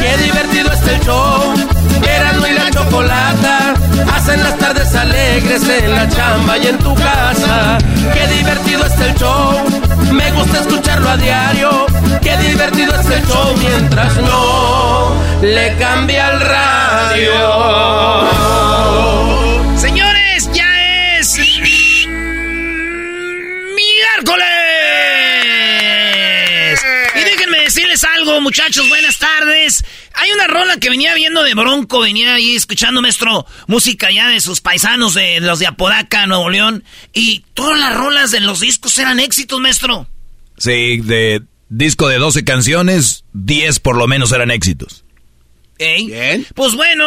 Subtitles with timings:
[0.00, 1.54] Qué divertido es el show.
[2.02, 3.74] Erasmo y la chocolata
[4.14, 7.78] hacen las tardes alegres en la chamba y en tu casa.
[8.14, 9.58] Qué divertido es el show.
[10.12, 11.86] Me gusta escucharlo a diario.
[12.22, 17.38] Qué divertido es el show mientras no le cambia el radio.
[28.04, 29.84] Algo, muchachos, buenas tardes.
[30.14, 34.40] Hay una rola que venía viendo de Bronco, venía ahí escuchando, maestro, música ya de
[34.40, 36.84] sus paisanos, de los de Apodaca, Nuevo León.
[37.12, 40.08] Y todas las rolas de los discos eran éxitos, maestro.
[40.56, 45.04] Sí, de disco de 12 canciones, 10 por lo menos eran éxitos.
[45.78, 46.04] ¿Eh?
[46.06, 46.46] Bien.
[46.54, 47.06] Pues bueno,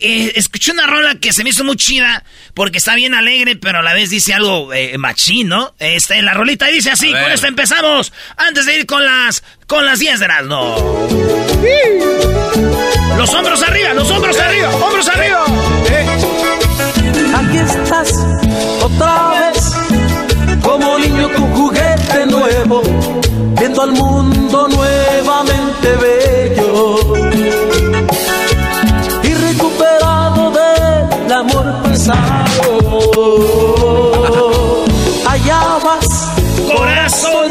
[0.00, 2.24] eh, escuché una rola que se me hizo muy chida
[2.54, 5.74] porque está bien alegre, pero a la vez dice algo eh, machín, ¿no?
[5.78, 8.12] Este, la rolita y dice así, con esto empezamos.
[8.36, 10.76] Antes de ir con las con las 10 de las no.
[13.16, 15.44] Los hombros arriba, los hombros arriba, hombros arriba.
[17.36, 18.14] Aquí estás
[18.82, 19.72] otra vez,
[20.62, 22.82] como niño con juguete nuevo,
[23.58, 24.29] viendo al mundo
[32.10, 33.50] pasado.
[35.26, 36.32] Allá vas,
[36.66, 37.50] Corazón.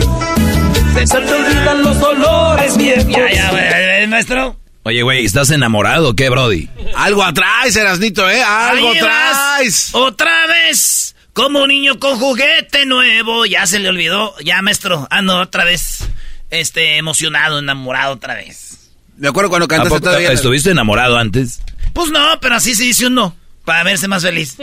[1.05, 3.05] se te olvidan los dolores viejos.
[3.07, 4.55] Ya, ya, maestro.
[4.83, 6.69] Oye, güey, ¿estás enamorado o qué, Brody?
[6.95, 8.41] Algo atrás, Erasnito, ¿eh?
[8.41, 9.89] Algo atrás.
[9.93, 11.15] Otra vez.
[11.33, 13.45] Como un niño con juguete nuevo.
[13.45, 14.33] Ya se le olvidó.
[14.43, 15.07] Ya, maestro.
[15.11, 16.07] Ando otra vez.
[16.49, 18.89] Este, emocionado, enamorado otra vez.
[19.17, 20.31] Me acuerdo cuando ¿A cantaste todavía.
[20.31, 21.61] ¿Estuviste enamorado antes?
[21.93, 23.35] Pues no, pero así se dice uno.
[23.69, 24.55] Para verse más feliz.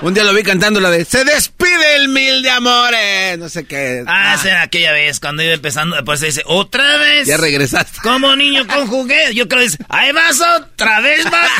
[0.00, 3.36] Un día lo vi cantando la de Se despide el mil de amores.
[3.36, 4.04] No sé qué.
[4.06, 5.96] Ah, será aquella vez cuando iba empezando.
[6.04, 7.26] Pues se dice, otra vez.
[7.26, 7.98] Ya regresaste.
[8.00, 9.34] Como niño con juguete.
[9.34, 11.50] Yo creo que dice, ahí vas otra vez más.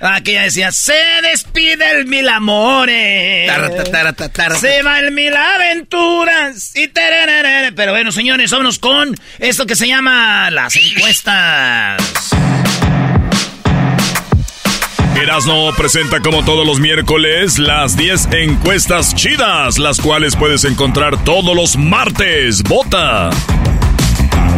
[0.00, 3.46] Aquella decía, se despide el mil amores.
[3.92, 4.58] Tarata.
[4.58, 6.74] Se va el mil aventuras.
[6.74, 6.88] Y.
[6.88, 12.02] Pero bueno, señores, vámonos con esto que se llama las encuestas.
[15.26, 21.56] Erasno presenta como todos los miércoles las 10 encuestas chidas, las cuales puedes encontrar todos
[21.56, 22.62] los martes.
[22.62, 23.30] Vota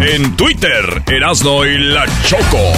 [0.02, 2.72] en Twitter, Erasno y la Choco.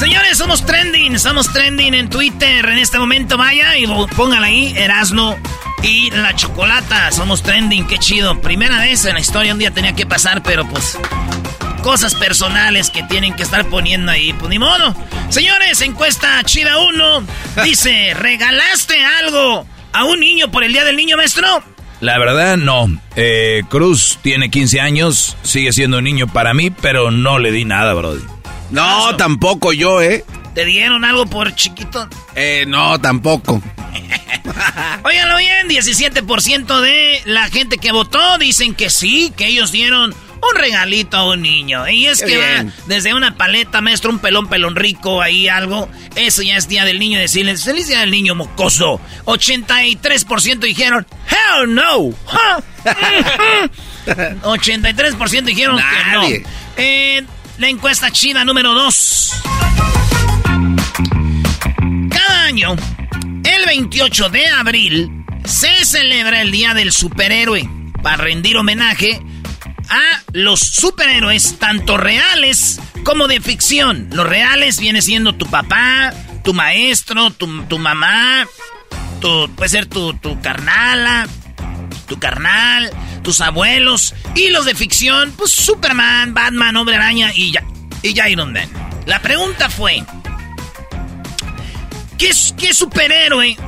[0.00, 3.36] Señores, somos trending, somos trending en Twitter en este momento.
[3.36, 5.36] Vaya y póngala ahí, Erasno
[5.82, 7.12] y la chocolata.
[7.12, 8.40] Somos trending, qué chido.
[8.40, 10.96] Primera vez en la historia, un día tenía que pasar, pero pues
[11.82, 14.32] cosas personales que tienen que estar poniendo ahí.
[14.32, 14.94] Pues ni modo.
[15.28, 17.24] Señores, encuesta chida 1
[17.64, 21.46] dice, ¿regalaste algo a un niño por el Día del Niño, maestro?
[22.00, 22.88] La verdad, no.
[23.14, 27.64] Eh, Cruz tiene 15 años, sigue siendo un niño para mí, pero no le di
[27.64, 28.22] nada, Brody.
[28.70, 30.24] No, tampoco yo, ¿eh?
[30.54, 32.08] ¿Te dieron algo por chiquito?
[32.34, 33.62] Eh, no, tampoco.
[35.04, 40.58] Óiganlo bien, 17% de la gente que votó dicen que sí, que ellos dieron un
[40.58, 41.88] regalito a un niño.
[41.88, 45.88] Y es Qué que va desde una paleta, maestro, un pelón, pelón rico, ahí algo.
[46.16, 49.00] Eso ya es Día del Niño, decirles, feliz Día del Niño, mocoso.
[49.24, 52.10] 83% dijeron, hell no.
[52.26, 52.62] Ja.
[54.42, 56.38] 83% dijeron Nadie.
[56.38, 56.48] que no.
[56.76, 57.24] Eh,
[57.58, 59.32] la encuesta chida número 2.
[62.10, 62.74] Cada año,
[63.44, 67.68] el 28 de abril, se celebra el Día del Superhéroe
[68.02, 69.20] para rendir homenaje
[69.92, 74.08] a los superhéroes, tanto reales como de ficción.
[74.10, 77.46] Los reales viene siendo tu papá, tu maestro, tu,
[77.78, 78.46] mamá,
[79.20, 81.28] tu, puede ser tu, tu carnala,
[82.08, 82.90] tu carnal,
[83.22, 84.14] tus abuelos.
[84.34, 87.62] Y los de ficción, pues Superman, Batman, Hombre Araña y ya,
[88.02, 88.68] y ya Iron Man.
[89.04, 90.02] La pregunta fue,
[92.16, 93.58] ¿qué, qué superhéroe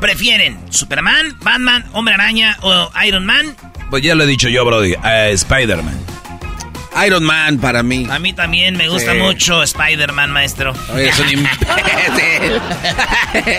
[0.00, 0.56] prefieren?
[0.70, 3.56] ¿Superman, Batman, Hombre Araña o Iron Man?
[3.92, 4.94] Pues ya lo he dicho yo, Brody,
[5.32, 5.94] Spider-Man.
[7.06, 8.08] Iron Man para mí.
[8.10, 10.72] A mí también me gusta mucho Spider-Man, maestro.
[10.94, 11.68] Oye, es un imbécil.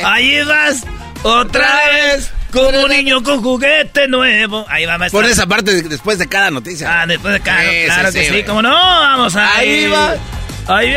[0.03, 0.87] Ahí vas,
[1.21, 2.31] otra vez.
[2.51, 4.65] Como un niño con juguete nuevo.
[4.69, 5.21] Ahí va, maestro.
[5.21, 7.03] Pon esa parte después de cada noticia.
[7.03, 7.61] Ah, después de cada.
[7.85, 9.83] claro que sí, como no, vamos ahí.
[9.83, 10.15] Ahí va.
[10.67, 10.95] Ahí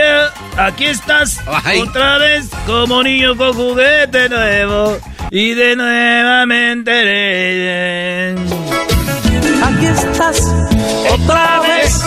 [0.56, 1.42] aquí estás.
[1.78, 4.98] Otra vez, como niño con juguete nuevo.
[5.30, 6.94] Y de nuevamente.
[9.62, 10.40] Aquí estás.
[11.10, 12.00] Otra vez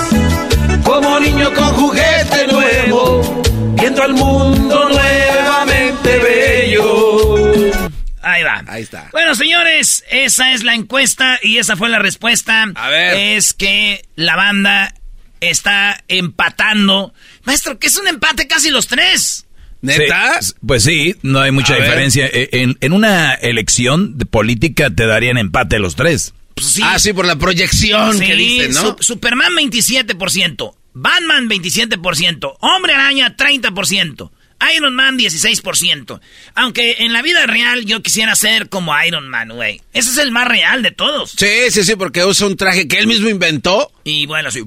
[0.83, 3.41] como niño con juguete nuevo,
[3.79, 7.79] viendo al mundo nuevamente bello.
[8.21, 8.63] Ahí va.
[8.67, 9.09] Ahí está.
[9.11, 12.67] Bueno, señores, esa es la encuesta y esa fue la respuesta.
[12.75, 13.37] A ver.
[13.37, 14.93] Es que la banda
[15.41, 17.13] está empatando.
[17.43, 19.45] Maestro, que es un empate casi los tres.
[19.81, 20.39] ¿Neta?
[20.65, 22.25] pues sí, no hay mucha diferencia.
[22.27, 26.33] E, en, en, una elección de política te darían empate los tres.
[26.61, 28.97] Pues ah, sí, por la proyección que dicen, ¿no?
[28.99, 34.31] Superman 27%, Batman 27%, Hombre Araña 30%.
[34.75, 36.19] Iron Man 16%.
[36.55, 39.81] Aunque en la vida real yo quisiera ser como Iron Man, güey.
[39.93, 41.31] Ese es el más real de todos.
[41.37, 43.91] Sí, sí, sí, porque usa un traje que él mismo inventó.
[44.03, 44.63] Y bueno, sí.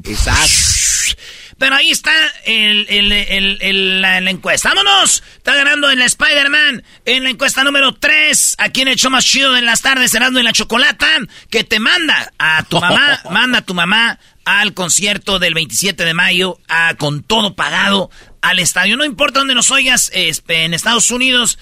[1.63, 2.11] Pero ahí está
[2.45, 4.71] la, encuesta.
[4.71, 5.23] ¡Vámonos!
[5.37, 6.83] Está ganando en la Spider-Man.
[7.05, 8.57] En la encuesta número 3.
[8.59, 11.07] Aquí en el show más chido en las tardes, cerrando en la chocolata.
[11.51, 13.21] Que te manda a tu mamá.
[13.31, 16.59] manda a tu mamá al concierto del 27 de mayo.
[16.67, 18.11] A, con todo pagado.
[18.41, 18.97] Al estadio.
[18.97, 20.11] No importa dónde nos oigas.
[20.13, 21.61] en Estados Unidos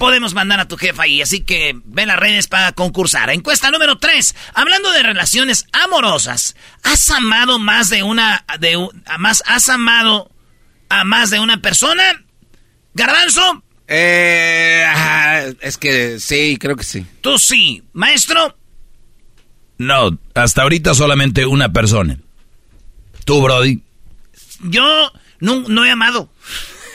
[0.00, 1.20] podemos mandar a tu jefa ahí.
[1.20, 3.28] Así que ve las redes para concursar.
[3.28, 4.34] Encuesta número 3.
[4.54, 8.46] Hablando de relaciones amorosas, ¿has amado más de una.
[8.58, 8.78] De,
[9.18, 10.30] más, ¿Has amado
[10.88, 12.02] a más de una persona?
[12.94, 13.62] ¿Garbanzo?
[13.88, 14.86] Eh,
[15.60, 17.04] es que sí, creo que sí.
[17.20, 17.82] Tú sí.
[17.92, 18.56] ¿Maestro?
[19.76, 22.16] No, hasta ahorita solamente una persona.
[23.26, 23.82] ¿Tú, Brody?
[24.62, 26.32] Yo no, no he amado.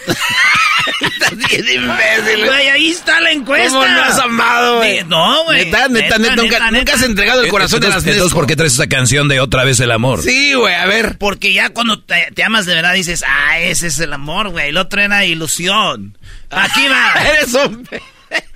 [1.02, 2.46] Estás bien imbécil.
[2.46, 3.70] Güey, ahí está la encuesta.
[3.70, 5.04] ¿Cómo no has amado, güey?
[5.06, 5.66] No, güey.
[5.66, 8.74] Neta, neta, neta, nunca, nunca, has entregado el corazón de las Entonces, ¿por qué traes
[8.74, 10.22] esa canción de Otra vez el amor?
[10.22, 11.18] Sí, güey, a ver.
[11.18, 14.70] Porque ya cuando te, amas de verdad dices, ah, ese es el amor, güey.
[14.70, 16.18] El otro era ilusión.
[16.50, 17.14] Aquí va.
[17.30, 18.02] Eres hombre.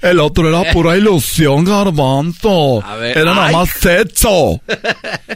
[0.02, 2.84] El otro era pura ilusión, garbanzo.
[2.84, 4.62] A ver, era nada más sexo.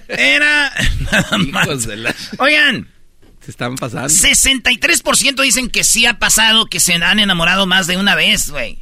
[0.08, 0.74] Era
[1.12, 1.88] nada más.
[2.40, 2.93] Oigan.
[3.44, 4.08] Se están pasando.
[4.08, 8.80] 63% dicen que sí ha pasado, que se han enamorado más de una vez, güey.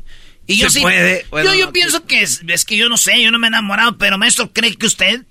[0.47, 0.81] Y yo sí.
[0.81, 1.25] Puede?
[1.31, 3.97] yo, yo pienso que es, es, que yo no sé, yo no me he enamorado,
[3.97, 5.23] pero maestro, ¿cree que usted?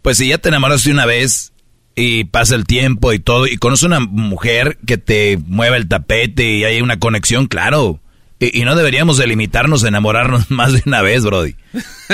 [0.00, 1.52] Pues si ya te enamoraste una vez
[1.94, 6.44] y pasa el tiempo y todo, y conoces una mujer que te mueve el tapete
[6.44, 8.00] y hay una conexión, claro.
[8.38, 11.56] Y, y no deberíamos de limitarnos a enamorarnos más de una vez, Brody.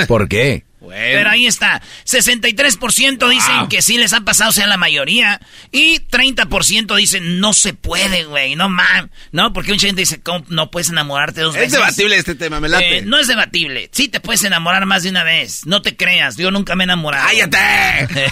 [0.07, 0.65] ¿Por qué?
[0.87, 1.81] Pero ahí está.
[2.05, 5.41] 63% dicen que sí les ha pasado, o sea, la mayoría.
[5.71, 8.55] Y 30% dicen no se puede, güey.
[8.55, 9.11] No man.
[9.31, 11.73] No, porque mucha gente dice, ¿cómo no puedes enamorarte dos veces?
[11.73, 12.99] Es debatible este tema, me late.
[12.99, 13.89] Eh, no es debatible.
[13.91, 15.65] Sí te puedes enamorar más de una vez.
[15.65, 16.37] No te creas.
[16.37, 17.27] Yo nunca me he enamorado.
[17.27, 17.57] ¡Cállate!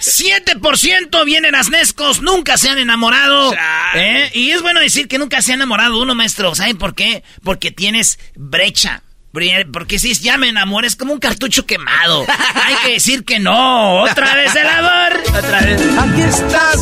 [0.00, 2.22] 7% vienen asnescos.
[2.22, 3.52] Nunca se han enamorado.
[3.94, 4.30] ¿eh?
[4.34, 6.54] Y es bueno decir que nunca se ha enamorado uno, maestro.
[6.54, 7.24] ¿Saben por qué?
[7.42, 9.02] Porque tienes brecha.
[9.32, 12.26] Porque si ya me enamoré es como un cartucho quemado.
[12.54, 14.02] Hay que decir que no.
[14.02, 15.20] Otra vez el amor.
[15.28, 15.80] Otra vez.
[15.98, 16.76] Aquí estás.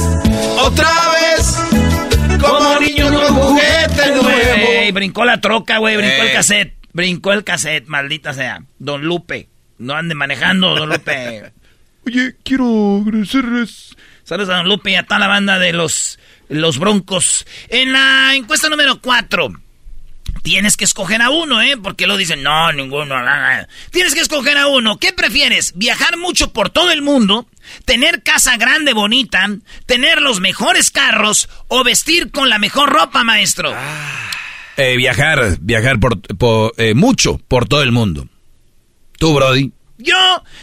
[0.58, 2.40] Otra vez.
[2.40, 4.92] Como niño con juguete nuevo.
[4.94, 5.96] brincó la troca, güey.
[5.96, 6.74] Brincó el cassette.
[6.92, 8.62] Brincó el cassette, maldita sea.
[8.78, 9.48] Don Lupe.
[9.76, 11.52] No ande manejando, Don Lupe.
[12.06, 13.94] Oye, quiero agradecerles.
[14.24, 17.46] Saludos a Don Lupe y a toda la banda de los, los Broncos.
[17.68, 19.52] En la encuesta número 4.
[20.42, 21.76] Tienes que escoger a uno, ¿eh?
[21.76, 23.16] Porque lo dicen, no, ninguno.
[23.90, 24.98] Tienes que escoger a uno.
[24.98, 25.72] ¿Qué prefieres?
[25.76, 27.46] ¿Viajar mucho por todo el mundo?
[27.84, 29.46] ¿Tener casa grande, bonita?
[29.86, 31.48] ¿Tener los mejores carros?
[31.68, 33.74] ¿O vestir con la mejor ropa, maestro?
[34.76, 36.20] Eh, viajar, viajar por,
[36.76, 38.28] eh, mucho por todo el mundo.
[39.18, 39.72] ¿Tú, Brody?
[39.98, 40.16] Yo,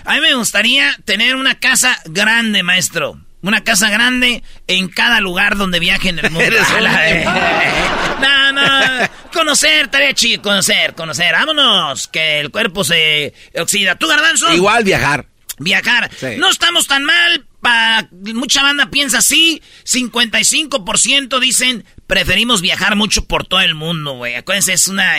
[0.05, 3.19] a mí me gustaría tener una casa grande, maestro.
[3.45, 6.49] Una casa grande en cada lugar donde viaje en el mundo.
[8.19, 9.07] no, no.
[9.31, 10.41] Conocer, chido.
[10.41, 11.31] Conocer, conocer.
[11.33, 12.07] Vámonos.
[12.07, 13.99] Que el cuerpo se oxida.
[13.99, 14.51] ¿Tú, Garbanzo?
[14.51, 15.27] Igual viajar.
[15.59, 16.09] Viajar.
[16.39, 17.45] No estamos tan mal.
[17.61, 19.61] Pa, mucha banda piensa así.
[19.85, 24.35] 55% dicen preferimos viajar mucho por todo el mundo, güey.
[24.35, 25.17] Acuérdense, es una...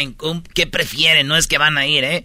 [0.52, 1.28] ¿Qué prefieren?
[1.28, 2.25] No es que van a ir, ¿eh?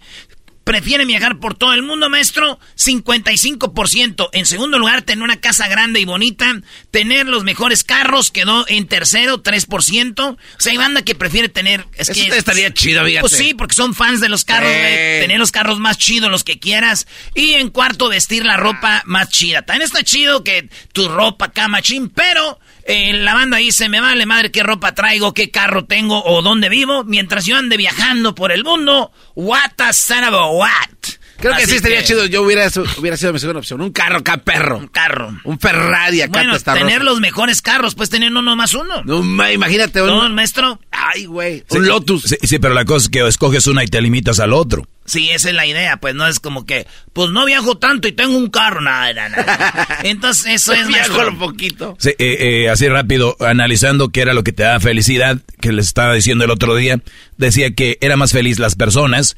[0.64, 4.28] Prefieren viajar por todo el mundo, maestro, 55%.
[4.32, 6.60] En segundo lugar, tener una casa grande y bonita.
[6.90, 10.20] Tener los mejores carros, quedó en tercero, 3%.
[10.20, 11.86] O sea, hay banda que prefiere tener...
[11.94, 13.20] Es Eso que, estaría chido, fíjate.
[13.20, 16.58] Pues sí, porque son fans de los carros, Tener los carros más chidos, los que
[16.58, 17.06] quieras.
[17.34, 19.62] Y en cuarto, vestir la ropa más chida.
[19.62, 22.58] También está chido que tu ropa acá, machín, pero...
[22.84, 26.68] Eh, la banda dice, me vale madre qué ropa traigo, qué carro tengo o dónde
[26.68, 29.12] vivo, mientras yo ande viajando por el mundo.
[29.34, 31.12] What a son of a what.
[31.42, 32.24] Creo que sí estaría chido.
[32.26, 33.80] Yo hubiera, hubiera sido mi segunda opción.
[33.80, 34.78] Un carro acá, perro.
[34.78, 35.36] Un carro.
[35.42, 36.32] Un Ferrari acá.
[36.32, 37.96] Bueno, tener los mejores carros.
[37.96, 39.02] Pues tener uno más uno.
[39.04, 40.00] No, imagínate.
[40.02, 40.34] Un...
[40.34, 40.80] maestro.
[40.92, 41.64] Ay, güey.
[41.70, 42.36] un Lotus.
[42.42, 44.86] Sí, pero la cosa es que escoges una y te limitas al otro.
[45.04, 45.96] Sí, esa es la idea.
[45.96, 48.80] Pues no es como que, pues no viajo tanto y tengo un carro.
[48.80, 49.98] Nada, nada.
[50.04, 51.96] Entonces, eso es Viajo un poquito.
[51.98, 55.86] Sí, eh, eh, así rápido, analizando qué era lo que te da felicidad, que les
[55.86, 57.00] estaba diciendo el otro día,
[57.36, 59.36] decía que era más feliz las personas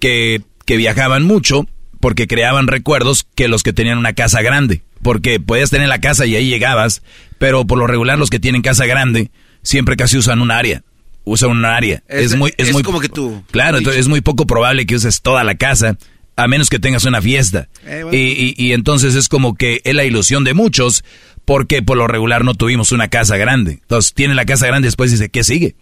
[0.00, 1.66] que, que viajaban mucho
[2.00, 4.82] porque creaban recuerdos que los que tenían una casa grande.
[5.02, 7.02] Porque podías tener la casa y ahí llegabas,
[7.38, 9.30] pero por lo regular los que tienen casa grande
[9.62, 10.82] siempre casi usan un área.
[11.28, 12.02] Usan un área.
[12.08, 13.42] Es, muy, es, muy como que tú.
[13.50, 15.98] Claro, entonces es muy poco probable que uses toda la casa,
[16.36, 17.68] a menos que tengas una fiesta.
[17.84, 21.04] Eh, y, y, entonces es como que es la ilusión de muchos,
[21.44, 23.72] porque por lo regular no tuvimos una casa grande.
[23.72, 25.74] Entonces tiene la casa grande y después dice, ¿qué sigue?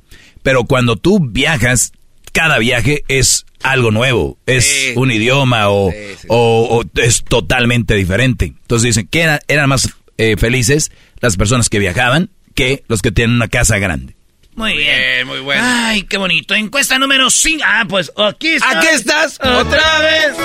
[0.43, 1.93] Pero cuando tú viajas,
[2.33, 5.93] cada viaje es algo nuevo, es un idioma o,
[6.29, 8.47] o, es totalmente diferente.
[8.47, 13.37] Entonces dicen que eran más eh, felices las personas que viajaban que los que tienen
[13.37, 14.17] una casa grande.
[14.57, 15.27] Muy bien.
[15.27, 15.63] muy bueno.
[15.65, 16.55] Ay, qué bonito.
[16.55, 17.63] Encuesta número 5.
[17.67, 18.77] Ah, pues aquí estás.
[18.77, 19.41] Aquí estás.
[19.43, 20.37] Otra vez.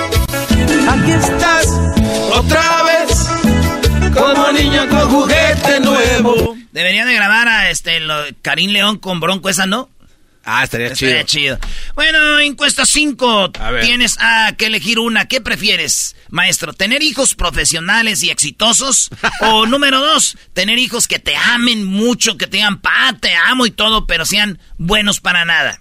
[0.88, 1.66] Aquí estás.
[2.32, 3.28] Otra vez.
[4.12, 6.56] Como niño con juguete nuevo.
[6.72, 8.00] Debería de grabar a este
[8.42, 9.88] Karim León con Bronco, esa no.
[10.44, 11.58] Ah, estaría, chido.
[11.94, 13.52] Bueno, encuesta 5.
[13.82, 15.26] Tienes a que elegir una.
[15.26, 16.72] ¿Qué prefieres, maestro?
[16.72, 19.10] ¿Tener hijos profesionales y exitosos?
[19.42, 23.66] o número 2, tener hijos que te amen mucho, que te digan, pa, te amo
[23.66, 25.80] y todo, pero sean buenos para nada.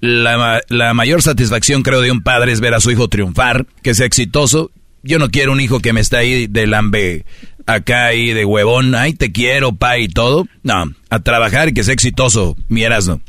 [0.00, 3.94] La, la mayor satisfacción, creo, de un padre es ver a su hijo triunfar, que
[3.94, 4.70] sea exitoso.
[5.02, 7.24] Yo no quiero un hijo que me está ahí de lambe
[7.68, 10.46] acá ahí de huevón, ay, te quiero, pa, y todo.
[10.62, 13.20] No, a trabajar y que sea exitoso, mi no.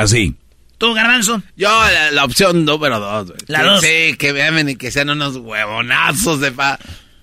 [0.00, 0.34] Así.
[0.78, 1.42] ¿Tú, Garbanzo?
[1.56, 1.68] Yo,
[2.12, 3.34] la, opción número dos.
[3.48, 3.82] La dos.
[3.82, 6.78] Sí, que vean y que sean unos huevonazos de pa...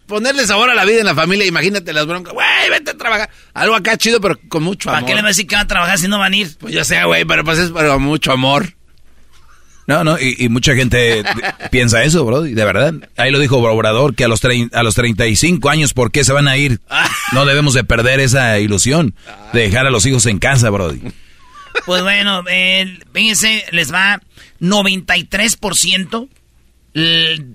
[0.05, 2.33] Ponerle sabor a la vida en la familia, imagínate las broncas.
[2.33, 3.29] Güey, vete a trabajar.
[3.53, 5.01] Algo acá chido, pero con mucho amor.
[5.01, 6.55] ¿Para qué le vas a decir que van a trabajar si no van a ir?
[6.59, 8.73] Pues ya sé, güey, pero pues es con mucho amor.
[9.87, 11.23] No, no, y, mucha gente
[11.71, 12.93] piensa eso, bro, de verdad.
[13.17, 16.47] Ahí lo dijo Obrador, que a los, a los 35 años, ¿por qué se van
[16.47, 16.79] a ir?
[17.31, 19.15] No debemos de perder esa ilusión
[19.51, 21.01] de dejar a los hijos en casa, brody.
[21.85, 24.21] Pues bueno, eh, fíjense, les va
[24.59, 26.29] 93%.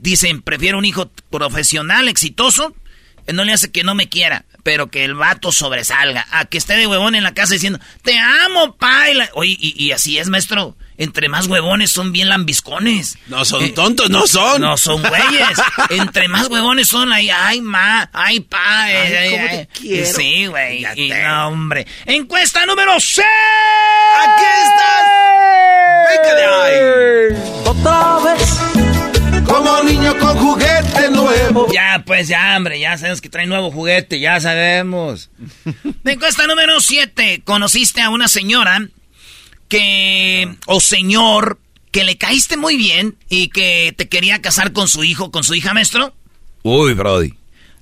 [0.01, 2.75] Dicen, prefiero un hijo profesional, exitoso.
[3.33, 6.27] No le hace que no me quiera, pero que el vato sobresalga.
[6.31, 9.05] A que esté de huevón en la casa diciendo, te amo, pa.
[9.35, 13.19] Oye, y, y así es, maestro entre más huevones son bien lambiscones.
[13.27, 14.61] No son eh, tontos, no son.
[14.61, 15.59] No son güeyes.
[15.91, 18.87] entre más huevones son ahí, ay, ma, ay, pa.
[18.89, 20.13] Eh, quiero.
[20.15, 20.87] Sí, güey.
[21.23, 21.87] No, hombre.
[22.07, 23.27] Encuesta número 6.
[24.23, 25.05] Aquí estás.
[26.11, 27.43] Venga de ahí.
[27.65, 28.63] Otra vez.
[29.45, 31.67] Como niño con juguete nuevo.
[31.73, 35.31] Ya, pues ya, hombre, ya sabemos que trae nuevo juguete, ya sabemos.
[36.05, 37.43] Encuesta número 7.
[37.45, 38.87] Conociste a una señora
[39.73, 41.59] que, o señor,
[41.91, 45.55] que le caíste muy bien y que te quería casar con su hijo, con su
[45.55, 46.15] hija, maestro?
[46.63, 47.33] Uy, Brody.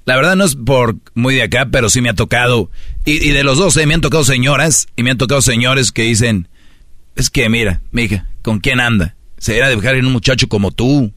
[0.04, 2.70] La verdad no es por muy de acá, pero sí me ha tocado.
[3.04, 6.02] Y, de los dos, eh, me han tocado señoras y me han tocado señores que
[6.02, 6.46] dicen,
[7.16, 9.16] es que mira, mija, ¿con quién anda?
[9.38, 11.12] Se era de dejar en un muchacho como tú.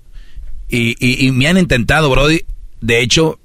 [0.69, 2.45] Y, y, me han intentado, Brody,
[2.81, 3.39] de hecho,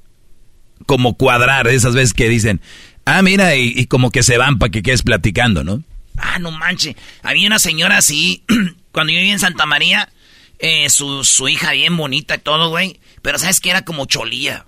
[0.87, 2.63] como cuadrar esas veces que dicen,
[3.05, 5.85] ah, mira, y, y como que se van para que quedes platicando, ¿no?
[6.19, 6.97] Ah, no manche.
[7.23, 8.45] Había una señora así,
[8.93, 10.11] cuando yo vivía en Santa María,
[10.59, 13.01] eh, su, su, hija bien bonita y todo, güey.
[13.23, 14.67] Pero sabes que era como cholía.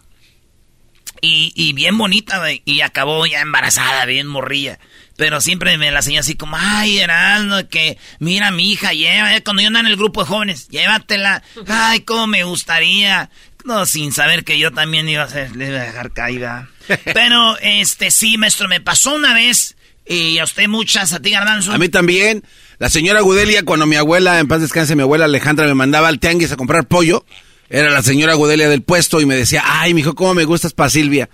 [1.23, 2.63] Y, y bien bonita, güey.
[2.65, 4.79] Y acabó ya embarazada, bien morrilla.
[5.21, 9.43] Pero siempre me la señora así como, ay, Heraldo, que mira mi hija, lleva, eh,
[9.43, 11.43] cuando yo ando en el grupo de jóvenes, llévatela.
[11.69, 13.29] Ay, cómo me gustaría.
[13.65, 16.71] No, sin saber que yo también iba a ser, le iba a dejar caída.
[17.05, 19.77] Pero, este, sí, maestro, me pasó una vez,
[20.11, 21.73] y a usted muchas, a ti, Garbanzo.
[21.73, 22.43] A mí también.
[22.79, 26.19] La señora Gudelia, cuando mi abuela, en paz descanse, mi abuela Alejandra me mandaba al
[26.19, 27.25] tianguis a comprar pollo,
[27.69, 30.91] era la señora Gudelia del puesto y me decía, ay, mijo, ¿cómo me gustas para
[30.91, 31.31] Silvia?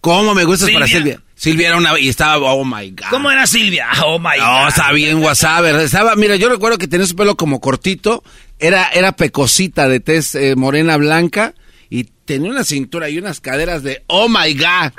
[0.00, 1.20] ¿Cómo me gustas para Silvia?
[1.34, 1.98] Silvia era una...
[1.98, 3.08] Y estaba, oh, my God.
[3.10, 3.88] ¿Cómo era Silvia?
[4.06, 4.46] Oh, my God.
[4.46, 5.64] No, estaba bien WhatsApp.
[5.66, 8.24] Estaba, mira, yo recuerdo que tenía su pelo como cortito,
[8.58, 11.54] era, era pecosita de tez eh, morena blanca
[11.90, 14.92] y tenía una cintura y unas caderas de, oh, my God.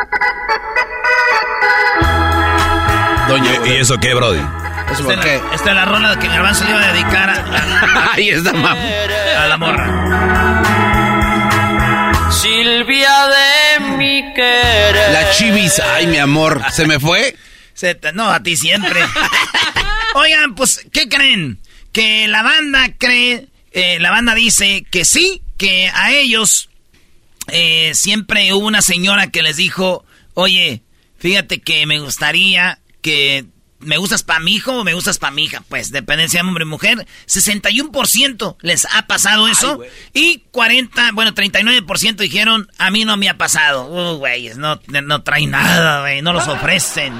[3.27, 4.41] Doña, ¿Y eso qué, Brody?
[4.91, 5.35] ¿Eso por qué?
[5.53, 8.13] Esta es la rola que Garbanzo le iba a dedicar a...
[8.13, 8.77] Ahí está, mamá.
[9.37, 10.07] A la morra.
[12.31, 15.11] Silvia de mi querer.
[15.11, 17.35] La chivis, ay, mi amor, ¿se me fue?
[18.13, 19.01] no, a ti siempre.
[20.15, 21.59] Oigan, pues, ¿qué creen?
[21.91, 26.69] Que la banda cree, eh, la banda dice que sí, que a ellos
[27.47, 30.83] eh, siempre hubo una señora que les dijo, oye,
[31.17, 33.45] fíjate que me gustaría que
[33.79, 35.63] ¿Me gustas para mi hijo o me gustas para mi hija?
[35.69, 37.05] Pues depende si hombre o mujer.
[37.27, 39.79] 61% les ha pasado eso.
[40.13, 43.85] y 40, bueno, 39% dijeron, a mí no me ha pasado.
[43.85, 47.13] Uh, güey, no, no traen nada, güey, no los ofrecen.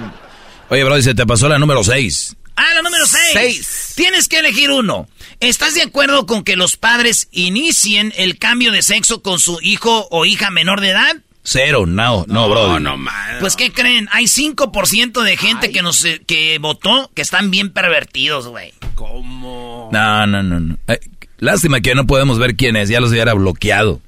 [0.70, 2.36] Oye, bro, se te pasó la número 6.
[2.56, 3.94] Ah, la número 6.
[3.96, 5.08] Tienes que elegir uno.
[5.39, 10.08] ¿Estás de acuerdo con que los padres inicien el cambio de sexo con su hijo
[10.10, 11.17] o hija menor de edad?
[11.50, 12.77] Cero, no, no, bro.
[12.77, 14.10] No, no, Pues, ¿qué creen?
[14.12, 18.74] Hay 5% de gente que nos que votó que están bien pervertidos, güey.
[18.96, 19.89] ¿Cómo?
[19.94, 20.60] No, no, no.
[20.60, 20.77] no.
[20.89, 21.00] Eh,
[21.38, 24.01] lástima que no podemos ver quién es, ya los hubiera bloqueado.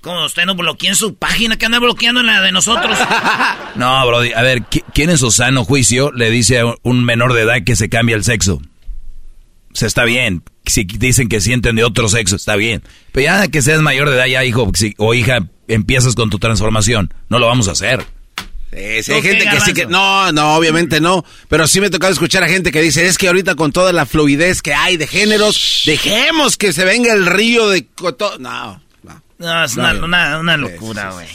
[0.00, 2.98] ¿Cómo usted no bloquea en su página que anda bloqueando en la de nosotros?
[3.76, 7.42] no, bro, a ver, ¿quién en su sano juicio le dice a un menor de
[7.42, 8.60] edad que se cambia el sexo?
[9.72, 10.42] Se está bien.
[10.66, 12.82] Si dicen que sienten de otro sexo, está bien.
[13.12, 17.12] Pero ya que seas mayor de edad, ya hijo o hija, empiezas con tu transformación.
[17.28, 18.04] No lo vamos a hacer.
[18.70, 19.86] Sí, hay gente que sí que...
[19.86, 21.24] No, no, obviamente no.
[21.48, 23.92] Pero sí me ha tocado escuchar a gente que dice, es que ahorita con toda
[23.92, 27.86] la fluidez que hay de géneros, dejemos que se venga el río de...
[28.38, 29.22] No, no.
[29.38, 31.28] No, es una, locura, güey.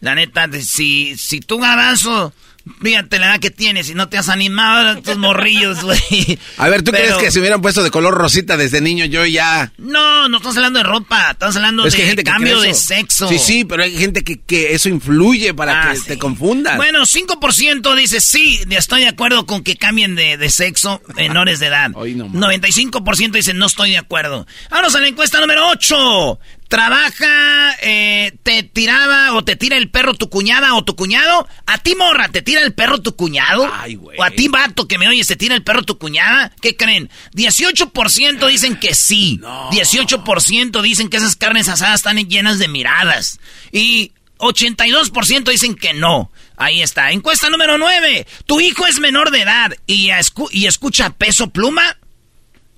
[0.00, 2.32] La neta, si, si tú, Garbanzo
[2.80, 6.38] Fíjate la edad que tienes y no te has animado a estos morrillos, güey.
[6.56, 9.04] A ver, ¿tú crees que se hubieran puesto de color rosita desde niño?
[9.04, 9.72] Yo ya...
[9.76, 13.28] No, no estamos hablando de ropa, estamos hablando de cambio de sexo.
[13.28, 16.76] Sí, sí, pero hay gente que, que eso influye para ah, que te confundas.
[16.78, 21.66] Bueno, 5% dice sí, estoy de acuerdo con que cambien de, de sexo menores de
[21.66, 21.90] edad.
[21.90, 24.46] 95% dice no estoy de acuerdo.
[24.70, 26.38] Vamos a la encuesta número 8.
[26.68, 31.46] Trabaja, eh, te tiraba o te tira el perro tu cuñada o tu cuñado.
[31.66, 33.70] A ti, morra, te tira el perro tu cuñado.
[33.72, 34.18] Ay, güey.
[34.18, 36.50] O a ti, vato, que me oyes, te tira el perro tu cuñada.
[36.60, 37.10] ¿Qué creen?
[37.34, 39.40] 18% dicen que sí.
[39.42, 43.38] 18% dicen que esas carnes asadas están llenas de miradas.
[43.70, 46.30] Y 82% dicen que no.
[46.56, 47.12] Ahí está.
[47.12, 48.26] Encuesta número 9.
[48.46, 50.10] ¿Tu hijo es menor de edad y,
[50.50, 51.98] y escucha peso pluma?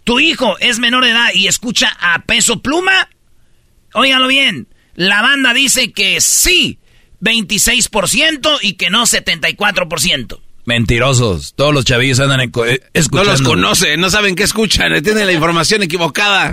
[0.05, 3.09] ¿Tu hijo es menor de edad y escucha a peso pluma?
[3.97, 6.79] Óigalo bien, la banda dice que sí,
[7.23, 10.39] 26% y que no 74%.
[10.67, 11.55] Mentirosos.
[11.55, 12.41] Todos los chavillos andan
[12.93, 13.25] escuchando.
[13.25, 16.53] No los conocen, no saben qué escuchan, tienen la información equivocada.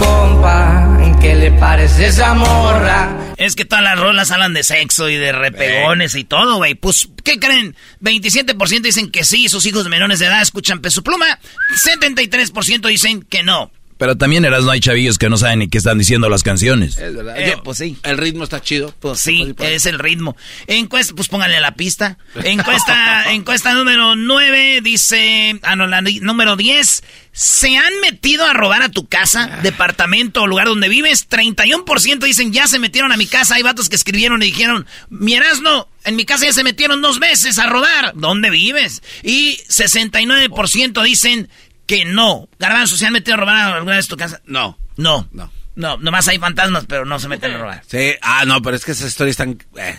[0.00, 3.34] Compa, ¿qué le parece esa morra?
[3.36, 6.74] Es que todas las rolas hablan de sexo y de repegones y todo, güey.
[6.74, 7.76] Pues, ¿qué creen?
[8.02, 11.38] 27% dicen que sí, sus hijos menores de edad escuchan peso pluma.
[11.84, 13.70] 73% dicen que no.
[13.98, 16.96] Pero también eras no hay chavillos que no saben ni qué están diciendo las canciones.
[16.98, 17.38] Es verdad.
[17.38, 17.96] Eh, pues sí.
[18.04, 18.94] El ritmo está chido.
[19.00, 20.36] Pues sí, es el ritmo.
[20.68, 22.16] Encuesta, pues pónganle la pista.
[22.44, 27.02] Encuesta, encuesta número 9 dice, ah no, la número 10.
[27.32, 29.60] ¿Se han metido a robar a tu casa, ah.
[29.62, 31.28] departamento o lugar donde vives?
[31.28, 33.56] 31% dicen, ya se metieron a mi casa.
[33.56, 37.18] Hay vatos que escribieron y dijeron, mi Erasno, en mi casa ya se metieron dos
[37.18, 38.12] veces a robar.
[38.14, 39.02] ¿Dónde vives?
[39.22, 41.48] Y 69% dicen
[41.88, 42.48] que no.
[42.58, 44.40] Garbanzo, ¿se han metido a robar alguna vez tu casa?
[44.44, 44.78] No.
[44.96, 45.26] No.
[45.32, 45.50] No.
[45.74, 47.82] No, nomás hay fantasmas, pero no se meten a robar.
[47.86, 49.58] Sí, ah, no, pero es que esas historias están...
[49.76, 49.98] Eh,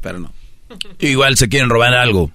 [0.00, 0.32] pero no.
[0.98, 2.32] Igual se quieren robar algo.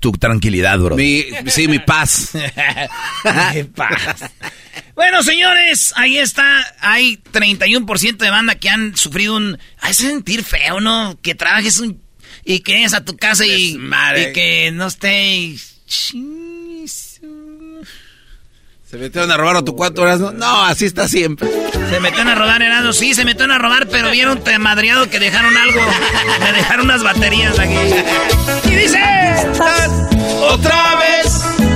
[0.00, 0.96] Tu tranquilidad, bro.
[0.96, 2.30] Mi, sí, mi paz.
[3.54, 4.30] mi paz.
[4.94, 6.64] Bueno, señores, ahí está.
[6.80, 9.58] Hay 31% de banda que han sufrido un...
[9.80, 11.18] Hay sentir feo, ¿no?
[11.20, 12.00] Que trabajes un...
[12.44, 15.56] Y que es a tu casa y, y que no esté...
[18.92, 20.20] ¿Se metieron a robar a tu cuatro horas?
[20.20, 21.48] No, no así está siempre.
[21.88, 22.92] Se metieron a robar, Herado.
[22.92, 25.80] Sí, se metieron a robar, pero vieron madreado que dejaron algo.
[26.40, 27.74] Me dejaron unas baterías aquí.
[28.70, 29.00] Y dice...
[30.42, 31.71] Otra vez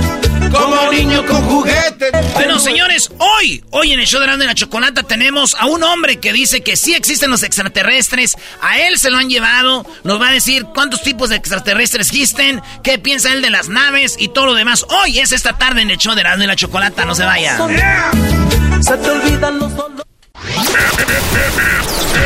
[0.57, 2.11] como niño con juguete.
[2.33, 6.33] Bueno, señores, hoy, hoy en el show de la Chocolata tenemos a un hombre que
[6.33, 8.35] dice que sí existen los extraterrestres.
[8.61, 9.85] A él se lo han llevado.
[10.03, 14.15] Nos va a decir cuántos tipos de extraterrestres existen, qué piensa él de las naves
[14.17, 14.85] y todo lo demás.
[14.89, 17.05] Hoy es esta tarde en el show de la Chocolata.
[17.05, 17.57] No se vaya.
[18.81, 19.71] Se te olvidan los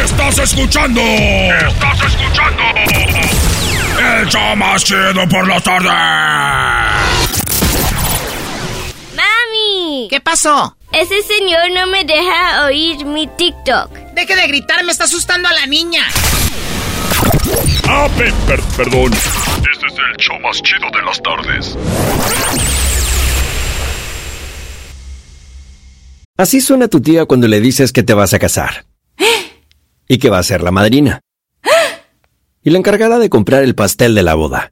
[0.03, 1.01] Estás escuchando.
[1.01, 2.63] Estás escuchando.
[4.19, 6.90] El show más chido por la tarde.
[10.01, 10.07] ¡Mami!
[10.09, 10.77] ¿Qué pasó?
[10.91, 13.91] Ese señor no me deja oír mi TikTok.
[14.13, 16.03] Deje de gritar, me está asustando a la niña.
[17.87, 18.09] Ah,
[18.77, 19.11] perdón.
[19.13, 21.77] Este es el show más chido de las tardes.
[26.37, 28.85] Así suena tu tía cuando le dices que te vas a casar.
[30.07, 31.21] Y que va a ser la madrina.
[32.63, 34.71] Y la encargada de comprar el pastel de la boda.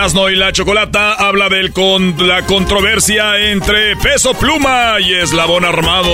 [0.00, 6.10] Erasno y la Chocolata habla de con la controversia entre Peso Pluma y Eslabón Armado.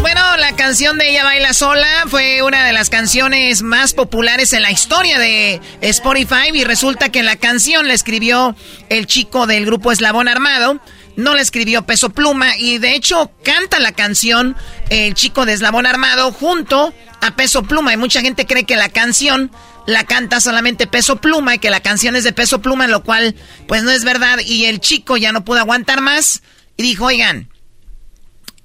[0.00, 4.62] Bueno, la canción de Ella Baila Sola fue una de las canciones más populares en
[4.62, 8.56] la historia de Spotify y resulta que la canción la escribió
[8.88, 10.80] el chico del grupo Eslabón Armado
[11.14, 14.56] no le escribió Peso Pluma y de hecho canta la canción
[14.88, 18.88] el chico de Eslabón Armado junto a Peso Pluma y mucha gente cree que la
[18.88, 19.52] canción
[19.86, 23.34] la canta solamente Peso Pluma y que la canción es de Peso Pluma, lo cual
[23.68, 26.42] pues no es verdad y el chico ya no pudo aguantar más
[26.76, 27.48] y dijo, oigan,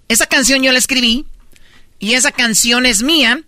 [0.08, 1.26] esa canción yo la escribí
[2.00, 3.42] y esa canción es mía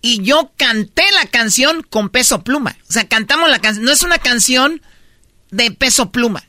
[0.00, 2.76] y yo canté la canción con Peso Pluma.
[2.88, 4.82] O sea, cantamos la canción, no es una canción
[5.50, 6.44] de Peso Pluma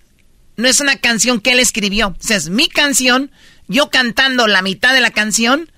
[0.57, 2.09] no es una canción que él escribió.
[2.09, 3.31] O sea, es mi canción,
[3.67, 5.71] yo cantando la mitad de la canción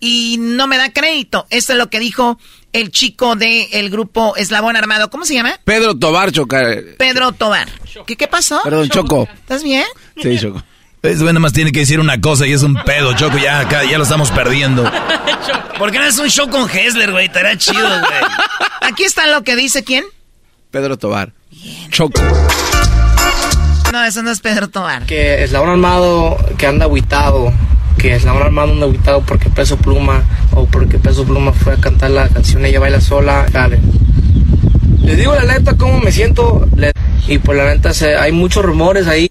[0.00, 1.46] y no me da crédito.
[1.50, 2.38] Esto es lo que dijo
[2.74, 5.08] el chico del grupo Eslabón Armado.
[5.08, 5.58] ¿Cómo se llama?
[5.64, 6.56] Pedro Tobar, Choco.
[6.98, 7.68] Pedro Tobar.
[8.04, 8.60] ¿Qué, qué pasó?
[8.64, 9.28] Perdón, Choco.
[9.32, 9.86] ¿Estás bien?
[10.20, 10.62] Sí, Choco.
[11.02, 13.38] Es bueno, más tiene que decir una cosa y es un pedo, Choco.
[13.38, 14.90] Ya acá ya lo estamos perdiendo.
[15.78, 17.26] ¿Por qué no es un show con Hessler, güey?
[17.26, 18.20] Estará chido, güey.
[18.80, 20.04] Aquí está lo que dice quién.
[20.72, 21.32] Pedro Tobar.
[21.90, 22.20] Choco.
[23.92, 25.06] No, eso no es Pedro Tobar.
[25.06, 27.52] Que un Armado que anda aguitado.
[28.04, 32.10] Que un Armado anda aguitado porque Peso Pluma o porque Peso Pluma fue a cantar
[32.10, 33.46] la canción Ella Baila Sola.
[33.50, 33.78] Dale.
[35.00, 36.68] Les digo la neta cómo me siento.
[37.26, 39.30] Y por la neta hay muchos rumores ahí,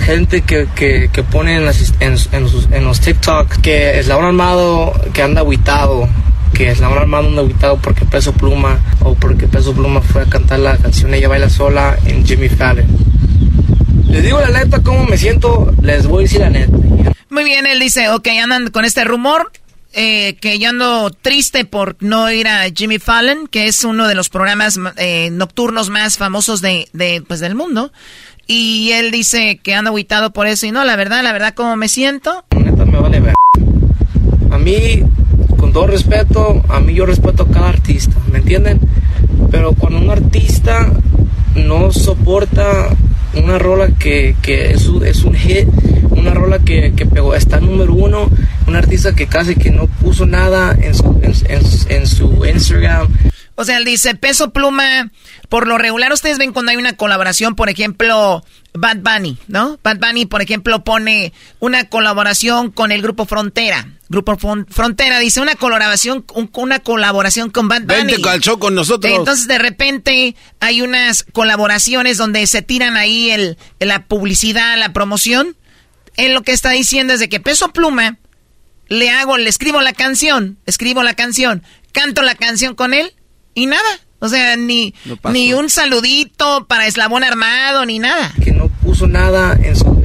[0.00, 1.64] gente que, que, que pone en,
[2.02, 6.06] en, los TikTok que un Armado que anda aguitado
[6.52, 10.58] que un Armado anda aguitado porque Peso Pluma o porque Peso Pluma fue a cantar
[10.58, 12.84] la canción Ella Baila Sola en Jimmy Fallon.
[14.10, 16.76] Les digo la neta cómo me siento, les voy a decir la neta.
[17.30, 19.52] Muy bien, él dice, ok, andan con este rumor,
[19.92, 24.16] eh, que yo ando triste por no ir a Jimmy Fallon, que es uno de
[24.16, 27.92] los programas eh, nocturnos más famosos de, de, pues, del mundo.
[28.48, 30.66] Y él dice que anda aguitado por eso.
[30.66, 32.44] Y no, la verdad, la verdad, ¿cómo me siento?
[32.56, 33.34] Neta me vale ver.
[34.50, 35.04] A mí
[35.70, 38.80] con todo respeto, a mí yo respeto a cada artista, ¿me entienden?
[39.52, 40.90] Pero cuando un artista
[41.54, 42.88] no soporta
[43.34, 45.68] una rola que, que es, un, es un hit,
[46.10, 48.28] una rola que, que pegó, está número uno,
[48.66, 51.20] un artista que casi que no puso nada en su,
[51.88, 53.06] en, su Instagram.
[53.54, 55.12] O sea, él dice, peso pluma,
[55.48, 58.42] por lo regular ustedes ven cuando hay una colaboración, por ejemplo,
[58.74, 59.78] Bad Bunny, ¿no?
[59.84, 63.86] Bad Bunny, por ejemplo, pone una colaboración con el grupo Frontera.
[64.10, 67.94] Grupo Frontera dice una colaboración, una colaboración con Bad Bunny.
[67.94, 69.12] Vente calzó con nosotros.
[69.16, 75.56] Entonces de repente hay unas colaboraciones donde se tiran ahí el, la publicidad, la promoción.
[76.16, 78.18] Él lo que está diciendo es de que Peso Pluma
[78.88, 83.14] le hago, le escribo la canción, escribo la canción, canto la canción con él
[83.54, 84.00] y nada.
[84.20, 84.94] O sea, ni,
[85.32, 88.32] ni un saludito para Eslabón Armado, ni nada.
[88.42, 90.02] Que no puso nada en su,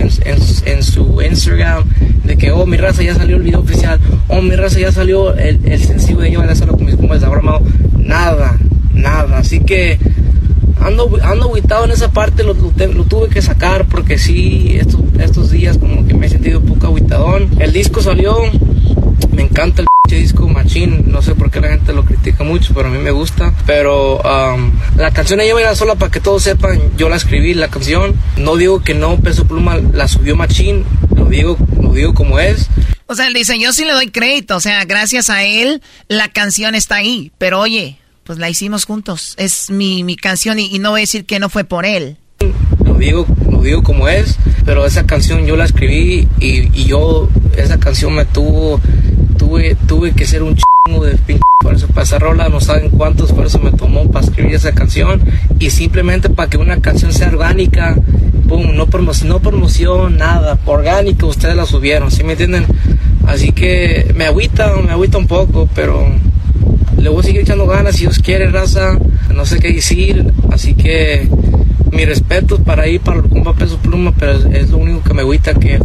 [0.65, 1.83] en, su Instagram
[2.23, 3.99] de que, oh, mi raza ya salió el video oficial,
[4.29, 7.19] oh, mi raza ya salió el, el sencillo de yo a hacerlo con mis compas
[7.19, 7.61] de Armado.
[7.97, 8.57] Nada,
[8.93, 9.37] nada.
[9.37, 9.99] Así que
[10.79, 15.51] ando, ando aguitado en esa parte, lo, lo, tuve que sacar porque sí, estos, estos
[15.51, 17.49] días como que me he sentido un poco aguitadón.
[17.59, 18.37] El disco salió,
[19.31, 22.87] me encanta el disco machín, no sé por qué la gente lo critica mucho, pero
[22.87, 23.53] a mí me gusta.
[23.65, 27.69] Pero um, la canción ella era sola para que todos sepan, yo la escribí, la
[27.69, 28.15] canción.
[28.37, 32.69] No digo que no, Peso Pluma la subió machín, lo digo, lo digo como es.
[33.07, 36.29] O sea, él dice, yo sí le doy crédito, o sea, gracias a él la
[36.29, 40.91] canción está ahí, pero oye, pues la hicimos juntos, es mi, mi canción y, no
[40.91, 42.17] voy a decir que no fue por él.
[42.95, 47.27] Lo digo, lo digo como es, pero esa canción yo la escribí y, y yo,
[47.57, 48.79] esa canción me tuvo
[49.37, 53.25] tuve, tuve que ser un chingo de pinche esfuerzo para esa rola, no saben cuánto
[53.25, 55.21] esfuerzo me tomó para escribir esa canción
[55.59, 57.97] y simplemente para que una canción sea orgánica,
[58.47, 62.65] no promoción, no promoción, nada, orgánica, ustedes la subieron, ¿sí me entienden?
[63.27, 66.07] Así que me agüita, me agüita un poco, pero
[66.97, 68.97] le voy a seguir echando ganas si Dios quiere, raza,
[69.33, 71.27] no sé qué decir, así que
[71.91, 75.21] mi respeto para ir para el compa Peso Pluma, pero es, lo único que me
[75.21, 75.79] agüita que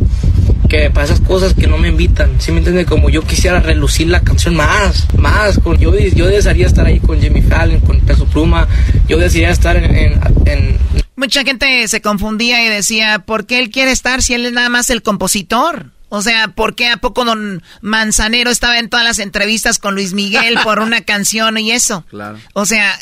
[0.71, 2.87] que para esas cosas que no me invitan, ¿sí me entiende?
[2.87, 7.21] Como yo quisiera relucir la canción más, más, con, yo, yo desearía estar ahí con
[7.21, 8.69] Jimmy Fallon, con Peso Pluma,
[9.09, 10.79] yo desearía estar en,
[11.17, 14.71] Mucha gente se confundía y decía, ¿por qué él quiere estar si él es nada
[14.71, 15.91] más el compositor?
[16.09, 20.15] O sea, ¿por qué a poco don Manzanero estaba en todas las entrevistas con Luis
[20.15, 22.07] Miguel por una canción y eso?
[22.09, 22.39] Claro.
[22.55, 22.99] O sea,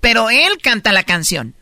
[0.00, 1.54] pero él canta la canción.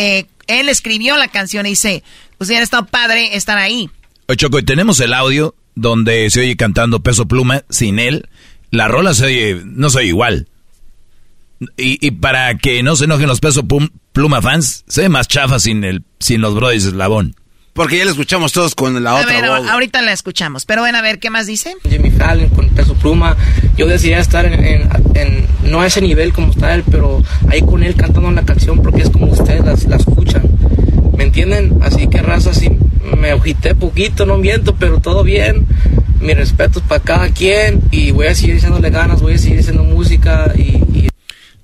[0.00, 2.04] Eh, él escribió la canción y dice,
[2.38, 3.90] pues hubiera estado padre estar ahí.
[4.28, 8.28] Oye, Choco, y tenemos el audio donde se oye cantando Peso Pluma sin él.
[8.70, 10.46] La rola se oye, no se oye igual.
[11.76, 13.66] Y, para que no se enojen los Peso
[14.12, 17.34] Pluma fans, se ve más chafa sin, el, sin los Brothers Eslabón.
[17.78, 20.96] Porque ya la escuchamos todos con la otra a ver, Ahorita la escuchamos, pero ven
[20.96, 21.76] a ver qué más dice.
[21.88, 23.36] Jimmy Fallon con Peso Pluma,
[23.76, 27.84] yo decidí estar en, en, no a ese nivel como está él, pero ahí con
[27.84, 30.42] él cantando la canción porque es como ustedes la, la escuchan.
[31.16, 31.78] ¿Me entienden?
[31.80, 32.68] Así que raza, sí,
[33.16, 35.64] me agité poquito, no miento, pero todo bien.
[36.20, 39.60] Mi respeto es para cada quien y voy a seguir echándole ganas, voy a seguir
[39.60, 41.06] haciendo música y,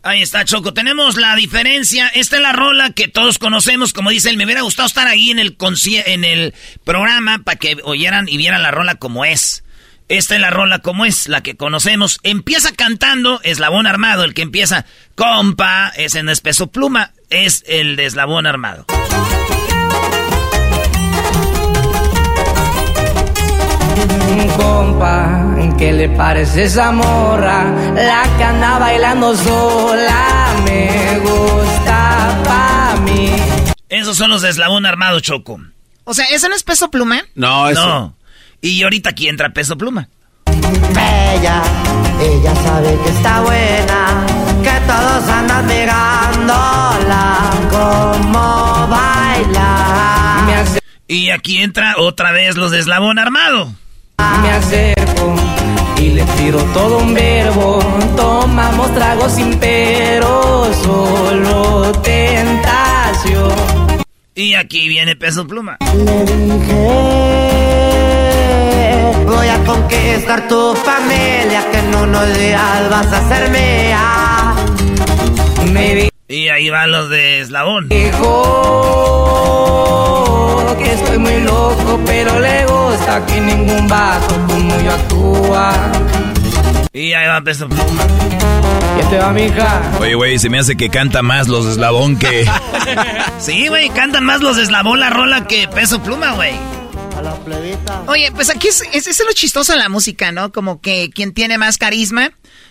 [0.04, 0.74] Ahí está, Choco.
[0.74, 2.08] Tenemos la diferencia.
[2.08, 3.94] Esta es la rola que todos conocemos.
[3.94, 5.56] Como dice él, me hubiera gustado estar ahí en el,
[6.04, 9.64] en el programa para que oyeran y vieran la rola como es.
[10.10, 12.18] Esta es la rola como es, la que conocemos.
[12.22, 18.04] Empieza cantando Eslabón Armado, el que empieza, compa, es en espeso pluma, es el de
[18.04, 18.84] Eslabón Armado.
[24.58, 27.64] Compa, ¿qué le parece esa morra?
[27.94, 33.30] La que anda bailando sola, me gusta pa' mí.
[33.88, 35.60] Esos son los de Eslabón Armado, Choco.
[36.04, 37.22] O sea, ¿eso no es peso pluma?
[37.34, 37.86] No, eso.
[37.86, 38.16] No.
[38.60, 40.08] Y ahorita aquí entra peso pluma.
[40.46, 41.62] Ella,
[42.20, 44.26] ella sabe que está buena,
[44.62, 50.70] que todos andan pegándola como baila.
[51.06, 53.72] Y aquí entra otra vez los de Eslabón Armado.
[54.42, 55.34] Me acerco
[56.04, 57.78] y le tiro todo un verbo.
[58.16, 63.52] Tomamos tragos sin pero, solo tentación.
[64.34, 65.78] Y aquí viene peso pluma.
[65.80, 66.74] Le dije
[69.26, 74.56] Voy a conquistar tu familia, que en unos días vas a hacerme a.
[76.28, 77.88] Y ahí van los de Eslabón.
[77.88, 79.14] Dijo
[80.76, 85.92] que estoy muy loco, pero le gusta que ningún vato como yo actúa.
[86.92, 88.02] Y ahí va Peso Pluma.
[88.96, 89.82] ¿Qué te va, mija?
[89.98, 92.48] Oye, güey, se me hace que canta más los de Eslabón que...
[93.38, 96.54] sí, güey, cantan más los de Eslabón la rola que Peso Pluma, güey.
[98.06, 100.52] Oye, pues aquí es, es, es lo chistoso de la música, ¿no?
[100.52, 102.30] Como que quien tiene más carisma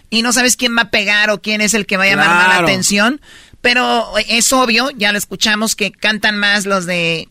[0.09, 2.27] y no sabes quién va a pegar o quién es el que va a llamar
[2.27, 3.21] más la atención.
[3.61, 7.29] Pero es obvio, ya lo escuchamos, que cantan más los de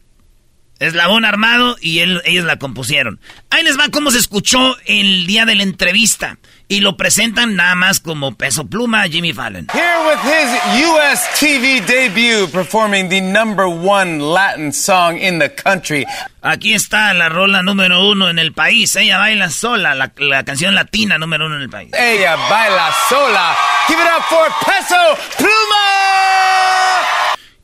[0.83, 3.21] Eslabón Armado y él, ellos la compusieron.
[3.51, 6.39] Ahí les va cómo se escuchó el día de la entrevista.
[6.69, 9.69] Y lo presentan nada más como peso pluma Jimmy Fallon.
[9.73, 16.07] Here with his US TV debut performing the number one Latin song in the country.
[16.41, 18.97] Aquí está la rola número uno en el país.
[18.97, 21.91] Ella baila sola, la, la canción latina número uno en el país.
[21.93, 23.55] Ella baila sola.
[23.87, 24.97] Give it up for Peso
[25.37, 25.83] Pluma.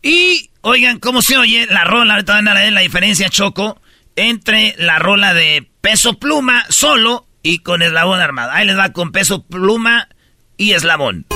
[0.03, 2.15] Y oigan cómo se oye la rola.
[2.15, 3.81] Ahorita van a ver la diferencia, Choco,
[4.17, 8.51] entre la rola de Peso Pluma solo y con eslabón armado.
[8.53, 10.09] Ahí les va con peso pluma
[10.57, 11.27] y eslabón.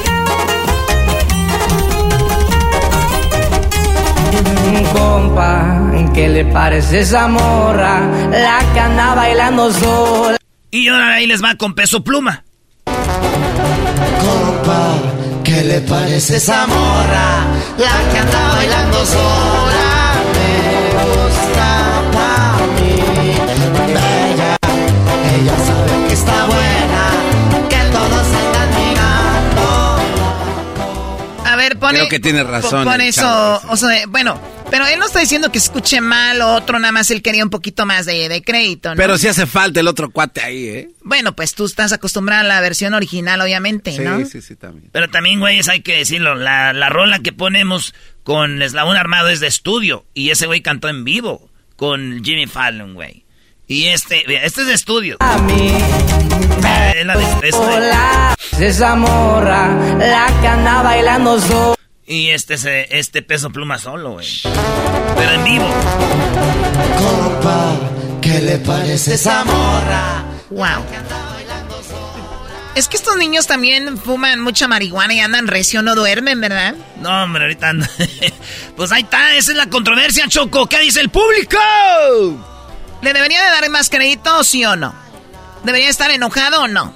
[4.93, 8.01] Compa, ¿qué le parece esa morra?
[8.31, 10.37] La que anda bailando sola.
[10.71, 12.45] Y ahora ahí les va con peso pluma.
[12.85, 13.93] Compa,
[15.53, 17.45] ¿qué le parece esa morra?
[17.79, 20.15] La que anda bailando sola.
[20.35, 20.55] Me
[21.05, 21.69] gusta
[22.13, 22.95] para mí.
[23.89, 24.57] Bella,
[25.35, 27.03] ella sabe que está buena,
[27.69, 29.65] que todos están mirando.
[31.45, 31.99] A ver, pone.
[31.99, 32.85] Creo que tiene razón.
[32.85, 33.61] Pon eso.
[33.69, 34.39] O sea, bueno,
[34.73, 37.51] pero él no está diciendo que escuche mal o otro, nada más él quería un
[37.51, 38.97] poquito más de, de crédito, ¿no?
[38.97, 40.89] Pero sí hace falta el otro cuate ahí, ¿eh?
[41.03, 44.25] Bueno, pues tú estás acostumbrado a la versión original, obviamente, Sí, ¿no?
[44.25, 44.89] sí, sí, también.
[44.91, 49.41] Pero también, güeyes, hay que decirlo, la, la rola que ponemos con Eslabón Armado es
[49.41, 50.07] de estudio.
[50.15, 53.25] Y ese güey cantó en vivo con Jimmy Fallon, güey.
[53.69, 55.19] Y este, mira, este es de estudio.
[56.65, 58.35] Eh, la de- este- Sola.
[58.59, 61.77] Esa morra, la que anda bailando.
[62.07, 64.27] Y este es eh, este peso pluma solo, güey.
[65.17, 65.69] Pero en vivo.
[66.99, 67.75] Compa,
[68.21, 70.25] ¿qué le parece esa morra?
[70.51, 70.85] Wow.
[72.75, 76.75] Es que estos niños también fuman mucha marihuana y andan recio, no duermen, ¿verdad?
[77.01, 77.73] No, hombre, ahorita
[78.77, 80.67] pues ahí está, esa es la controversia, Choco.
[80.67, 81.59] ¿Qué dice el público?
[83.03, 84.95] ¿Le debería de dar más crédito, sí o no?
[85.65, 86.95] ¿Debería estar enojado o no?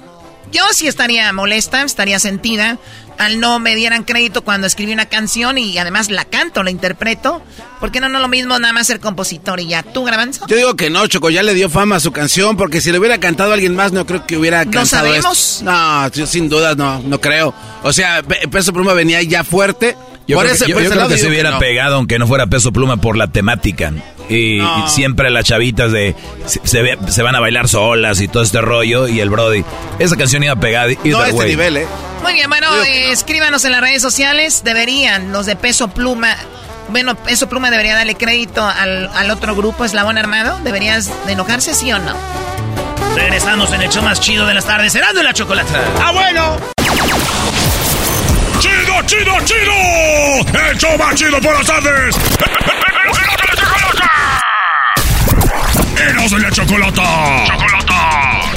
[0.51, 2.79] Yo sí estaría molesta, estaría sentida
[3.17, 7.41] al no me dieran crédito cuando escribí una canción y además la canto, la interpreto.
[7.79, 9.83] ¿Por qué no, no lo mismo nada más ser compositor y ya?
[9.83, 10.45] ¿Tú, Grabanzo?
[10.47, 12.99] Yo digo que no, Choco, ya le dio fama a su canción, porque si le
[12.99, 15.53] hubiera cantado a alguien más, no creo que hubiera ¿Lo cantado sabemos?
[15.59, 15.65] esto.
[15.65, 17.53] No, yo sin dudas no, no creo.
[17.83, 19.95] O sea, Pe- Peso Pluma venía ya fuerte.
[20.27, 21.51] Yo por creo, ese, que, yo- por yo ese creo lado que digo se hubiera
[21.51, 21.59] no.
[21.59, 23.93] pegado aunque no fuera peso pluma por la temática.
[24.27, 24.85] Y, No.
[24.85, 28.43] y siempre las chavitas de se, se ve- se van a bailar solas y todo
[28.43, 29.07] este rollo.
[29.07, 29.63] Y el Brody,
[29.99, 30.89] esa canción iba a pegar.
[30.89, 31.49] either No a este way.
[31.51, 31.87] nivel, ¿eh?
[32.23, 34.63] Muy bien, bueno, eh, escríbanos en las redes sociales.
[34.65, 36.35] Deberían los de Peso Pluma.
[36.89, 40.59] Bueno, Peso Pluma debería darle crédito al, al otro grupo, Eslabón Armado.
[40.63, 42.15] ¿Deberías de enojarse, sí o no?
[43.15, 45.81] Regresamos en el show más chido de las tardes, Cerrando la chocolata.
[46.03, 46.57] ¡Ah, bueno!
[48.59, 50.59] ¡Chido, chido, chido!
[50.69, 52.15] ¡El show más chido por las tardes!
[56.09, 57.03] ¡Eros de la chocolata!
[57.47, 58.56] ¡Chocolata!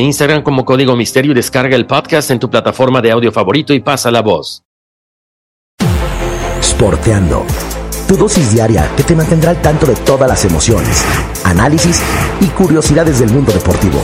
[0.01, 3.79] Instagram como Código Misterio y descarga el podcast en tu plataforma de audio favorito y
[3.79, 4.63] pasa la voz.
[6.61, 7.45] Sporteando.
[8.07, 11.05] Tu dosis diaria que te mantendrá al tanto de todas las emociones,
[11.45, 12.01] análisis
[12.41, 14.01] y curiosidades del mundo deportivo.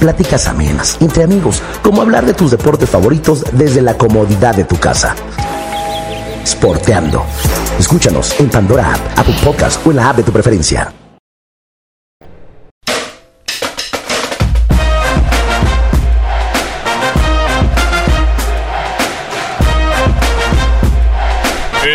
[0.00, 4.76] Pláticas amenas, entre amigos, como hablar de tus deportes favoritos desde la comodidad de tu
[4.76, 5.14] casa.
[6.44, 7.24] Sporteando.
[7.78, 10.92] Escúchanos en Pandora App, Apple Podcast o en la app de tu preferencia.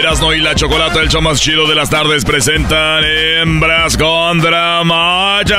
[0.10, 5.56] Erasmo y la Chocolata, el show más chido de las tardes, presentan Hembras contra Maya.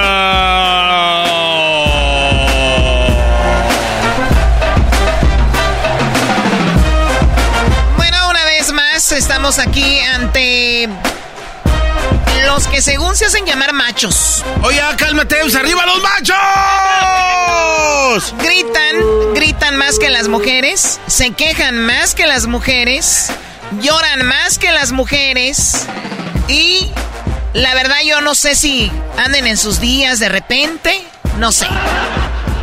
[7.97, 10.89] Bueno, una vez más estamos aquí ante
[12.45, 14.45] los que según se hacen llamar machos.
[14.63, 16.35] Oye, cálmate, pues, arriba los machos.
[18.43, 18.97] Gritan,
[19.33, 23.31] gritan más que las mujeres, se quejan más que las mujeres
[23.81, 25.87] lloran más que las mujeres
[26.49, 26.89] y
[27.55, 31.03] la verdad yo no sé si anden en sus días de repente,
[31.39, 31.67] no sé.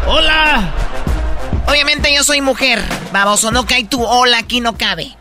[0.05, 0.73] Hola.
[1.67, 2.81] Obviamente yo soy mujer,
[3.11, 5.15] baboso, no cae tu hola aquí no cabe.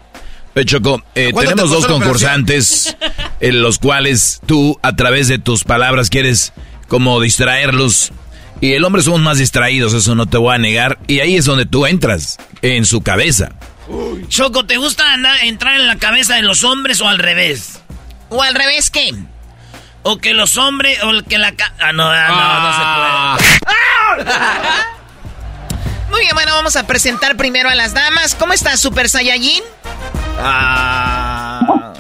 [0.65, 2.97] Choco, eh, tenemos dos concursantes
[3.41, 6.55] en los cuales tú a través de tus palabras quieres
[6.89, 8.13] como distraerlos.
[8.63, 10.99] Y el hombre somos más distraídos, eso no te voy a negar.
[11.09, 13.51] Y ahí es donde tú entras, en su cabeza.
[14.29, 15.05] Choco, ¿te gusta
[15.43, 17.81] entrar en la cabeza de los hombres o al revés?
[18.29, 19.15] ¿O al revés qué?
[20.03, 21.55] O que los hombres, o que la...
[21.81, 24.31] Ah, no, ah, no, no se puede.
[24.37, 24.87] Ah.
[26.11, 28.35] Muy bien, bueno, vamos a presentar primero a las damas.
[28.35, 29.63] ¿Cómo estás, Super Saiyajin?
[30.39, 31.93] Ah.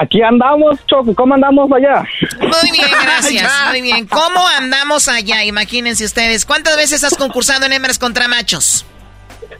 [0.00, 1.14] Aquí andamos, Choco.
[1.14, 2.04] ¿Cómo andamos allá?
[2.40, 3.52] Muy bien, gracias.
[3.70, 4.06] Muy bien.
[4.06, 5.44] ¿Cómo andamos allá?
[5.44, 6.44] Imagínense ustedes.
[6.44, 8.84] ¿Cuántas veces has concursado en hembras contra machos?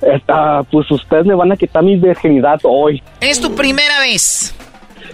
[0.00, 3.02] Esta, pues ustedes me van a quitar mi virginidad hoy.
[3.20, 4.54] ¿Es tu primera vez?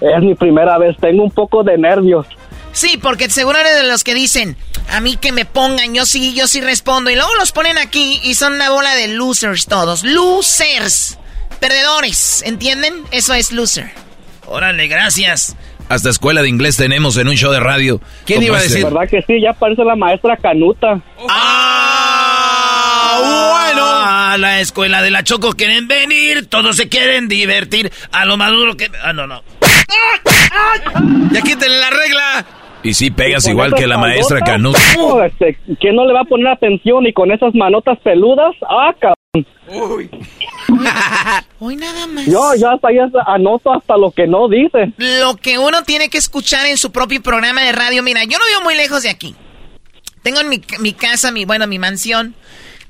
[0.01, 0.97] Es mi primera vez.
[1.01, 2.26] Tengo un poco de nervios.
[2.72, 4.57] Sí, porque seguro eres de los que dicen,
[4.91, 7.11] a mí que me pongan, yo sí, yo sí respondo.
[7.11, 10.05] Y luego los ponen aquí y son una bola de losers todos.
[10.05, 11.18] Losers.
[11.61, 12.95] Perdedores, ¿entienden?
[13.11, 13.91] Eso es loser.
[14.47, 15.57] Órale, gracias.
[15.89, 18.01] Hasta escuela de inglés tenemos en un show de radio.
[18.24, 18.85] ¿Quién iba a decir?
[18.85, 19.41] ¿Verdad que sí?
[19.41, 21.01] Ya parece la maestra Canuta.
[21.28, 23.18] ¡Ah!
[23.20, 23.85] Bueno.
[23.87, 27.93] A la escuela de la Choco quieren venir, todos se quieren divertir.
[28.12, 28.91] A lo maduro que...
[29.03, 29.43] Ah, no, no.
[31.30, 32.47] Ya quítenle la regla.
[32.85, 34.78] Y sí pegas igual que la maestra Canuta.
[35.26, 38.55] Este, ¿Quién no le va a poner atención y con esas manotas peludas?
[38.68, 39.47] ¡Ah, cabrón!
[39.68, 40.11] Uy.
[41.59, 42.26] Hoy nada más.
[42.26, 44.93] Yo, yo hasta ya anoto hasta lo que no dice.
[44.99, 48.03] Lo que uno tiene que escuchar en su propio programa de radio.
[48.03, 49.35] Mira, yo no vivo muy lejos de aquí.
[50.22, 52.35] Tengo en mi, mi casa, mi, bueno, mi mansión,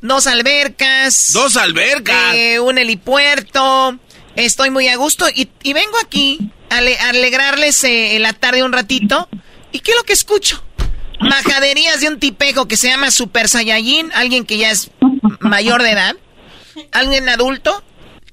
[0.00, 1.32] dos albercas.
[1.32, 2.34] ¡Dos albercas!
[2.34, 3.96] Eh, un helipuerto.
[4.34, 9.28] Estoy muy a gusto y, y vengo aquí a, alegrarles eh, la tarde un ratito.
[9.74, 10.62] ¿Y qué es lo que escucho?
[11.18, 14.92] Majaderías de un tipejo que se llama Super Saiyajin, alguien que ya es
[15.40, 16.14] mayor de edad,
[16.92, 17.82] alguien adulto,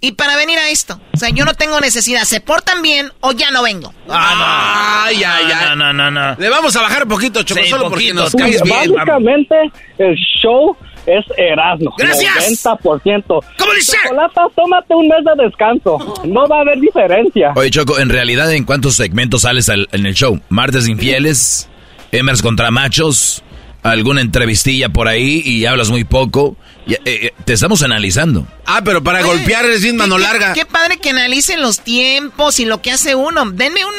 [0.01, 1.01] y para venir a esto.
[1.11, 2.25] O sea, yo no tengo necesidad.
[2.25, 3.91] ¿Se portan bien o ya no vengo?
[4.07, 5.07] Ah, no.
[5.07, 5.65] Ay, ay, ay.
[5.69, 6.35] No, no, no, no.
[6.37, 8.93] Le vamos a bajar poquito, Choco, solo porque nos caes bien.
[8.93, 9.55] Básicamente,
[9.97, 11.93] el show es Erasmo.
[11.97, 12.63] ¡Gracias!
[12.63, 13.23] 90%.
[13.25, 13.97] ¿Cómo dice?
[14.03, 15.97] Chocolata, tómate un mes de descanso.
[16.25, 17.53] No va a haber diferencia.
[17.55, 20.39] Oye, Choco, en realidad, ¿en cuántos segmentos sales en el show?
[20.49, 21.69] ¿Martes infieles?
[22.11, 23.43] ¿Emers contra machos?
[23.83, 26.55] ¿Alguna entrevistilla por ahí y hablas muy poco?
[26.87, 28.45] Eh, eh, te estamos analizando.
[28.65, 30.53] Ah, pero para golpear es bien mano larga.
[30.53, 33.49] Qué, padre que analicen los tiempos y lo que hace uno.
[33.51, 33.93] Denme un...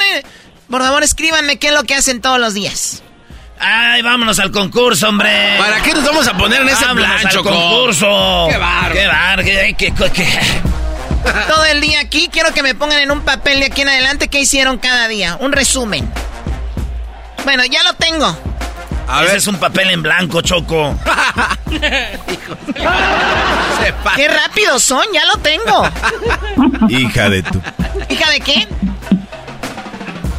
[0.71, 3.03] Por favor, escríbanme qué es lo que hacen todos los días.
[3.65, 5.31] Ay, vámonos al concurso, hombre.
[5.57, 8.49] ¿Para qué nos vamos a poner en ese vámonos al concurso.
[8.51, 8.93] Qué bar.
[8.93, 9.93] Qué bar, qué, qué,
[11.47, 14.27] Todo el día aquí quiero que me pongan en un papel de aquí en adelante
[14.27, 15.37] qué hicieron cada día.
[15.39, 16.13] Un resumen.
[17.45, 18.37] Bueno, ya lo tengo.
[19.07, 20.99] A Ese es un papel en blanco, Choco.
[24.17, 25.89] Qué rápido son, ya lo tengo.
[26.89, 27.61] Hija de tu.
[28.09, 28.67] ¿Hija de qué?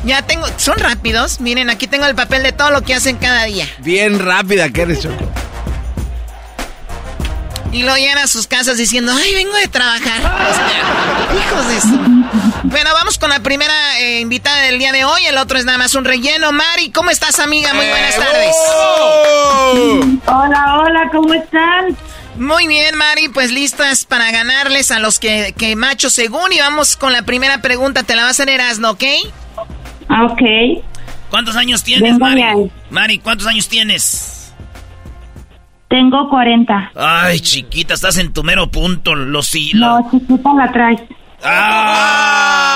[0.03, 1.39] Ya tengo, son rápidos.
[1.39, 3.67] Miren, aquí tengo el papel de todo lo que hacen cada día.
[3.79, 5.29] Bien rápida que eres, Choco.
[7.71, 10.21] Y lo llegan a sus casas diciendo, ay, vengo de trabajar.
[11.33, 11.87] hijos de eso.
[12.65, 15.25] Bueno, vamos con la primera eh, invitada del día de hoy.
[15.25, 16.51] El otro es nada más un relleno.
[16.51, 17.73] Mari, ¿cómo estás, amiga?
[17.73, 18.55] Muy buenas tardes.
[20.27, 21.97] Hola, hola, ¿cómo están?
[22.37, 26.51] Muy bien, Mari, pues listas para ganarles a los que, que macho según.
[26.53, 28.03] Y vamos con la primera pregunta.
[28.03, 29.03] Te la va a hacer Erasno, ¿ok?
[30.09, 30.41] Ah, ok.
[31.29, 32.43] ¿Cuántos años tienes, Mari?
[32.89, 34.53] Mari, ¿cuántos años tienes?
[35.87, 36.91] Tengo 40.
[36.95, 39.81] Ay, chiquita, estás en tu mero punto, los hilos.
[39.81, 41.01] No, chiquita la traes.
[41.43, 42.69] ¡Ah!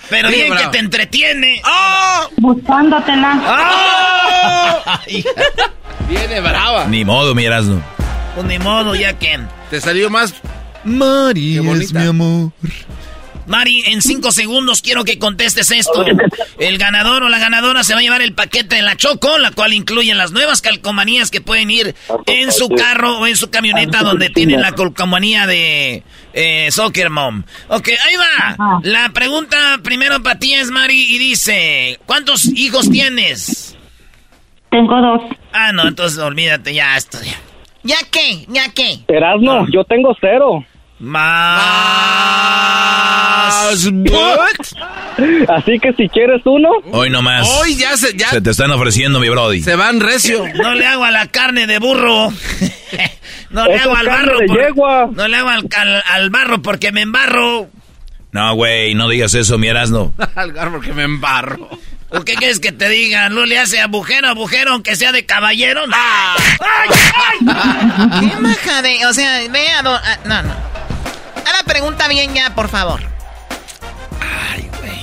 [0.08, 1.60] Pero bien que te entretiene.
[1.64, 2.28] ¡Oh!
[2.38, 3.40] Buscándotela.
[3.46, 4.82] ¡Oh!
[6.08, 6.86] Viene brava.
[6.86, 7.82] Ni modo, mi Erasno.
[8.34, 9.38] Pues ni modo, ya que.
[9.70, 10.34] Te salió más.
[10.84, 12.52] Mari es mi amor.
[13.50, 16.04] Mari, en cinco segundos quiero que contestes esto.
[16.58, 19.50] El ganador o la ganadora se va a llevar el paquete de la Choco, la
[19.50, 21.96] cual incluye las nuevas calcomanías que pueden ir
[22.26, 27.42] en su carro o en su camioneta donde tienen la calcomanía de eh, Soccer Mom.
[27.66, 28.80] Ok, ahí va.
[28.84, 33.76] La pregunta primero para ti es, Mari, y dice, ¿cuántos hijos tienes?
[34.70, 35.22] Tengo dos.
[35.52, 37.18] Ah, no, entonces olvídate, ya esto.
[37.82, 38.44] ¿Ya qué?
[38.46, 39.00] ¿Ya qué?
[39.08, 40.64] Erasmo, yo tengo cero.
[41.00, 41.60] Más.
[45.48, 46.68] Así que si quieres uno.
[46.92, 47.48] Hoy nomás.
[47.60, 49.62] Hoy ya se, ya Se te están ofreciendo, mi brody.
[49.62, 50.44] se van recio.
[50.54, 52.32] No le hago a la carne de burro.
[53.50, 54.38] No le Esa hago al barro.
[54.38, 55.08] de por- yegua.
[55.12, 57.68] No le hago al, al- al barro porque me embarro.
[58.30, 60.14] No, güey, no digas eso, mi Erasno.
[60.36, 61.68] Al gar porque me embarro.
[62.10, 63.28] ¿O qué quieres que te diga?
[63.28, 65.84] ¿No le hace agujero, agujero, aunque sea de caballero?
[65.88, 65.96] ¡No!
[65.96, 67.38] ¡Ay, ay!
[68.30, 69.04] ¡Qué majade!
[69.06, 69.82] O sea, ve a...
[69.82, 70.69] do- a- no, no.
[71.70, 73.00] Pregunta bien ya, por favor.
[74.52, 75.00] Ay, güey.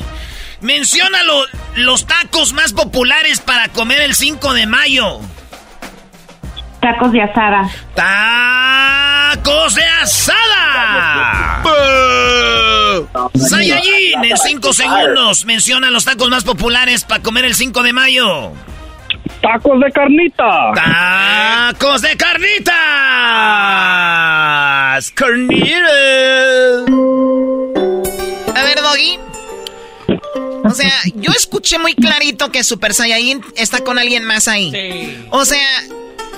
[0.59, 1.45] Menciona lo-
[1.75, 5.21] los tacos más populares para comer el 5 de mayo.
[6.81, 7.69] Tacos de asada.
[7.95, 11.63] ¡Tacos de asada!
[13.49, 15.45] Saiyajin, en 5 segundos.
[15.45, 18.51] Menciona los tacos más populares para comer el 5 de mayo.
[19.41, 20.71] Tacos de carnita.
[20.73, 22.73] ¡Tacos de carnitas!
[25.11, 25.81] ¡Carnitas!
[28.55, 29.19] A ver, Doggy.
[30.63, 35.27] O sea, yo escuché muy clarito que Super Saiyajin está con alguien más ahí.
[35.31, 35.65] O sea,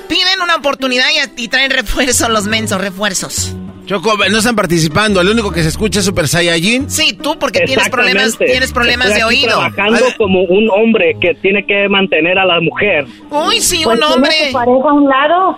[0.07, 3.55] piden una oportunidad y, y traen refuerzos los mensos, refuerzos.
[3.89, 5.19] Choco, no están participando.
[5.19, 6.89] El único que se escucha es Super Saiyajin.
[6.89, 9.57] Sí, tú porque tienes problemas, tienes problemas Estoy de aquí oído.
[9.57, 13.05] Trabajando como un hombre que tiene que mantener a la mujer.
[13.31, 14.31] Uy, sí, Pues un tiene hombre.
[14.47, 15.57] su pareja a un lado.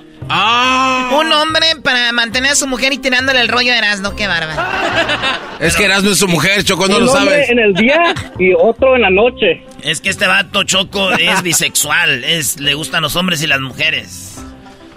[1.19, 4.61] Un hombre para mantener a su mujer y tirándole el rollo de Erasmo, qué bárbaro.
[5.59, 7.49] Es que Erasmo es su mujer, Choco, no un lo hombre sabes.
[7.49, 7.99] en el día
[8.39, 9.61] y otro en la noche.
[9.83, 14.41] Es que este vato choco es bisexual, es le gustan los hombres y las mujeres.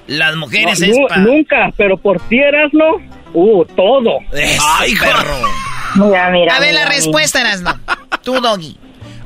[0.06, 2.96] Las mujeres No, es pa- Nunca, pero por ti eras, ¿no?
[3.34, 4.18] Uh, todo.
[4.32, 5.48] Eso, Ay, perro.
[5.96, 6.56] Mira, mira.
[6.56, 6.96] A ver mira, la mira.
[6.96, 7.70] respuesta, Erasmo.
[8.22, 8.78] Tú, Doggy.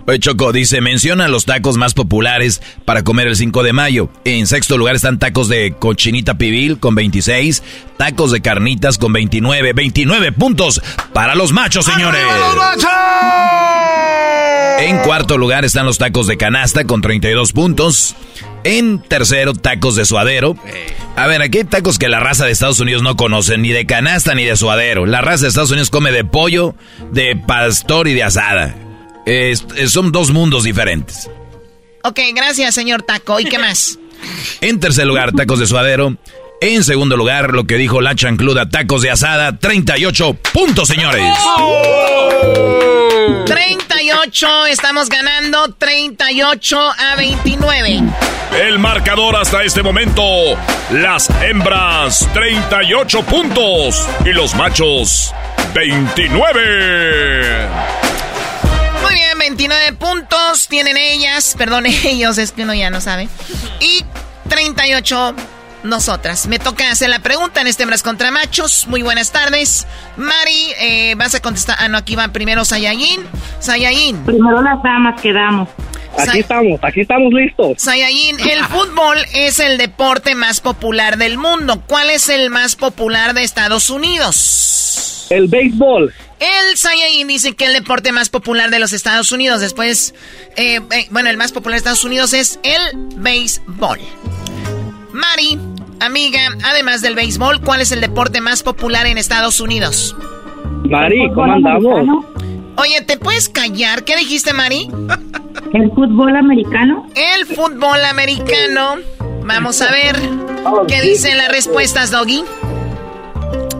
[0.08, 4.08] Oye, Choco dice, menciona los tacos más populares para comer el 5 de mayo.
[4.24, 7.62] En sexto lugar están tacos de cochinita pibil con 26,
[7.98, 10.80] tacos de carnitas con 29, 29 puntos
[11.12, 12.22] para los machos, señores.
[14.78, 18.16] En cuarto lugar están los tacos de canasta con 32 puntos.
[18.64, 20.56] En tercero, tacos de suadero.
[21.16, 23.84] A ver, aquí hay tacos que la raza de Estados Unidos no conoce, ni de
[23.84, 25.04] canasta ni de suadero.
[25.04, 26.74] La raza de Estados Unidos come de pollo,
[27.12, 28.74] de pastor y de asada.
[29.88, 31.28] Son dos mundos diferentes.
[32.02, 33.40] Ok, gracias, señor Taco.
[33.40, 33.98] ¿Y qué más?
[34.60, 36.16] En tercer lugar, tacos de suadero.
[36.60, 41.32] En segundo lugar, lo que dijo la chancluda, tacos de asada, 38 puntos, señores.
[43.46, 48.02] 38, estamos ganando 38 a 29.
[48.60, 50.22] El marcador hasta este momento.
[50.90, 55.32] Las hembras 38 puntos y los machos
[55.74, 57.68] 29.
[59.38, 63.28] Muy bien, 29 puntos tienen ellas, perdón, ellos, es que uno ya no sabe.
[63.80, 64.04] Y
[64.48, 65.34] 38
[65.84, 66.48] nosotras.
[66.48, 68.86] Me toca hacer la pregunta en este Hembras contra Machos.
[68.88, 69.86] Muy buenas tardes.
[70.16, 71.76] Mari, eh, vas a contestar.
[71.78, 73.20] Ah, no, aquí va primero Sayayin.
[73.60, 74.24] Sayayin.
[74.24, 75.68] Primero las damas quedamos.
[76.18, 77.80] Aquí estamos, aquí estamos listos.
[77.80, 81.80] Sayayin, el fútbol es el deporte más popular del mundo.
[81.86, 85.28] ¿Cuál es el más popular de Estados Unidos?
[85.30, 86.12] El béisbol.
[86.40, 90.14] El Saiyajin dice que el deporte más popular de los Estados Unidos, después,
[90.56, 93.98] eh, eh, bueno, el más popular de Estados Unidos es el béisbol.
[95.12, 95.58] Mari,
[96.00, 100.14] amiga, además del béisbol, ¿cuál es el deporte más popular en Estados Unidos?
[100.84, 102.24] Mari, ¿cómo andamos?
[102.76, 104.04] Oye, ¿te puedes callar?
[104.04, 104.88] ¿Qué dijiste, Mari?
[105.74, 107.06] ¿El fútbol americano?
[107.16, 108.96] El fútbol americano.
[109.44, 110.16] Vamos a ver
[110.86, 112.44] qué dicen las respuestas, Doggy.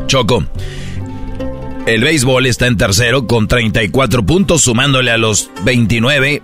[0.09, 0.43] Choco.
[1.89, 6.43] El béisbol está en tercero con 34 puntos, sumándole a los 29.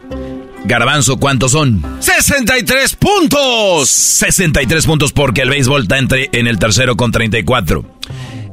[0.64, 1.84] Garbanzo, ¿cuántos son?
[2.00, 3.90] 63 puntos.
[3.90, 7.84] 63 puntos porque el béisbol está entre- en el tercero con 34.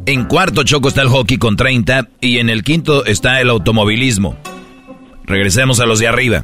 [0.06, 4.36] En cuarto, Choco, está el hockey con 30 y en el quinto está el automovilismo.
[5.24, 6.44] Regresemos a los de arriba.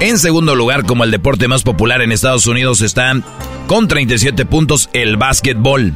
[0.00, 3.12] En segundo lugar, como el deporte más popular en Estados Unidos, está
[3.68, 5.92] con 37 puntos el básquetbol.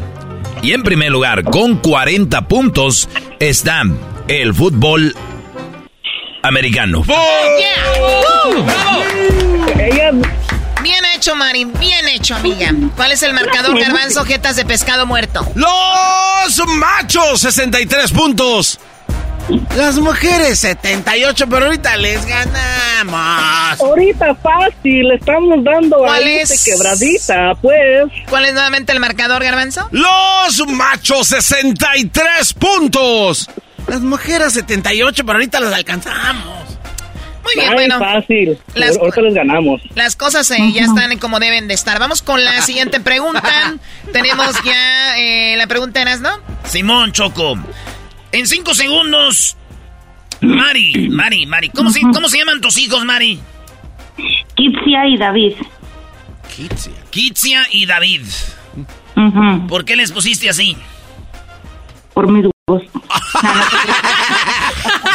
[0.62, 3.82] Y en primer lugar, con 40 puntos, está
[4.28, 5.14] el fútbol
[6.42, 7.04] americano.
[10.82, 11.64] Bien hecho, Mari.
[11.64, 12.72] Bien hecho, amiga.
[12.96, 14.24] ¿Cuál es el marcador, Garbanzo?
[14.24, 15.46] Jetas de pescado muerto.
[15.54, 18.78] Los machos, 63 puntos.
[19.76, 23.80] Las mujeres, 78, pero ahorita les ganamos.
[23.80, 26.64] Ahorita fácil, le estamos dando ¿Cuál ahí es?
[26.64, 28.04] quebradita, pues.
[28.28, 29.88] ¿Cuál es nuevamente el marcador, Garbanzo?
[29.92, 33.48] Los machos, 63 puntos.
[33.86, 36.60] Las mujeres, 78, pero ahorita las alcanzamos.
[37.42, 37.98] Muy bien, Ay, bueno.
[37.98, 38.58] fácil.
[38.74, 39.80] Las- Ahorita les ganamos.
[39.94, 41.98] Las cosas eh, ya están como deben de estar.
[41.98, 43.74] Vamos con la siguiente pregunta.
[44.12, 46.30] Tenemos ya eh, la pregunta, ¿no?
[46.68, 47.58] Simón Choco.
[48.32, 49.56] En cinco segundos,
[50.40, 51.70] Mari, Mari, Mari.
[51.70, 53.40] ¿Cómo, se, ¿Cómo se llaman tus hijos, Mari?
[54.54, 55.54] Kitsia y David.
[56.54, 56.92] Kitsia.
[57.10, 58.22] Kitsia y David.
[59.68, 60.76] ¿Por qué les pusiste así?
[62.14, 62.82] Por mi voz.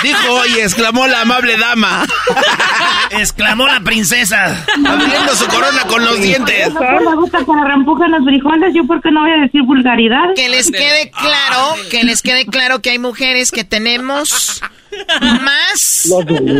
[0.05, 2.05] Dijo y exclamó la amable dama.
[3.09, 4.63] exclamó la princesa.
[4.85, 6.71] Abriendo su corona con los dientes.
[6.73, 10.35] Me gusta que reempujen los frijoles, yo por qué no voy a decir vulgaridad.
[10.35, 14.61] Que les quede claro, que les quede claro que hay mujeres que tenemos
[15.41, 16.07] más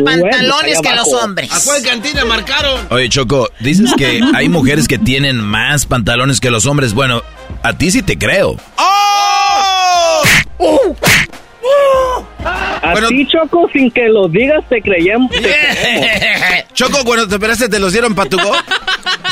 [0.04, 1.52] pantalones que los hombres.
[1.52, 2.88] ¿A cuál cantina marcaron?
[2.90, 6.96] Oye, Choco, dices que hay mujeres que tienen más pantalones que los hombres.
[6.96, 7.22] Bueno,
[7.62, 8.58] a ti sí te creo.
[8.78, 10.24] ¡Oh!
[10.58, 10.96] Uh.
[12.92, 15.32] A ti, Choco, sin que lo digas, te creíamos.
[16.74, 18.52] Choco, cuando te operaste, ¿te los dieron patugo?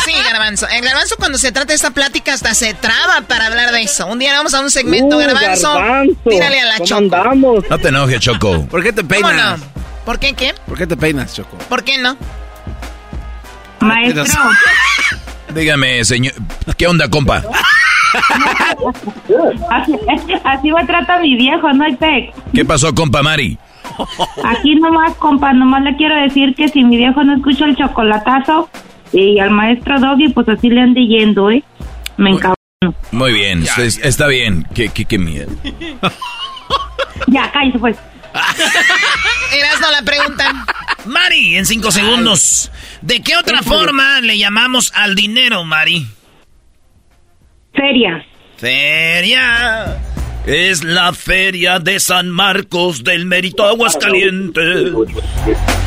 [0.06, 0.68] Sí, Garbanzo.
[0.70, 4.08] El Garbanzo, cuando se trata de esta plática, hasta se traba para hablar de eso.
[4.08, 5.74] Un día vamos a un segmento, Uh, Garbanzo.
[5.74, 6.98] Garbanzo, Tírale a la ¿cómo Choco.
[7.00, 7.64] andamos?
[7.70, 8.66] No te enojes, Choco.
[8.68, 9.60] ¿Por qué te ¿Cómo peinas?
[9.60, 9.66] no?
[10.06, 10.54] ¿Por qué qué?
[10.68, 11.58] ¿Por qué te peinas, Choco?
[11.70, 12.18] ¿Por qué no?
[13.80, 14.24] Maestro.
[15.54, 16.34] Dígame, señor.
[16.78, 17.44] ¿Qué onda, compa?
[19.70, 19.94] Así,
[20.44, 22.34] así me trata mi viejo, no hay pec.
[22.54, 23.58] ¿Qué pasó, compa Mari?
[24.44, 28.70] Aquí nomás, compa, nomás le quiero decir que si mi viejo no escucha el chocolatazo
[29.12, 31.64] y al maestro Doggy, pues así le ande yendo, ¿eh?
[32.18, 32.56] Me encabrono.
[33.12, 34.66] Muy bien, es- está bien.
[34.74, 35.52] Qué, qué, qué miedo.
[37.28, 37.98] Ya, cállese pues.
[39.58, 40.66] Erasno la pregunta.
[41.06, 42.72] Mari, en cinco segundos.
[43.02, 46.08] ¿De qué otra forma le llamamos al dinero, Mari?
[47.74, 48.26] Feria.
[48.58, 50.00] Feria.
[50.46, 54.92] Es la feria de San Marcos del Mérito Aguascalientes.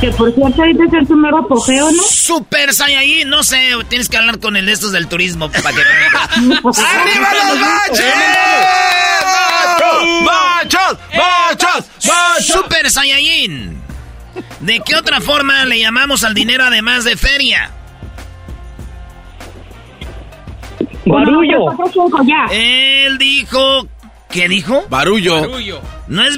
[0.01, 2.03] Que por cierto, ahorita es el nuevo apogeo, ¿no?
[2.03, 5.82] Super Saiyajin, no sé, tienes que hablar con el de estos del turismo para que...
[5.82, 8.01] ¡Arriba los machos!
[10.22, 10.99] ¡Machos!
[11.14, 11.84] ¡Machos!
[12.07, 12.47] ¡Machos!
[12.47, 13.78] Super Saiyajin.
[14.61, 17.72] ¿De qué otra forma le llamamos al dinero además de feria?
[21.07, 21.66] Barullo.
[22.50, 23.86] Él dijo...
[24.30, 24.84] ¿Qué dijo?
[24.90, 25.46] Barullo.
[26.09, 26.36] ¿No es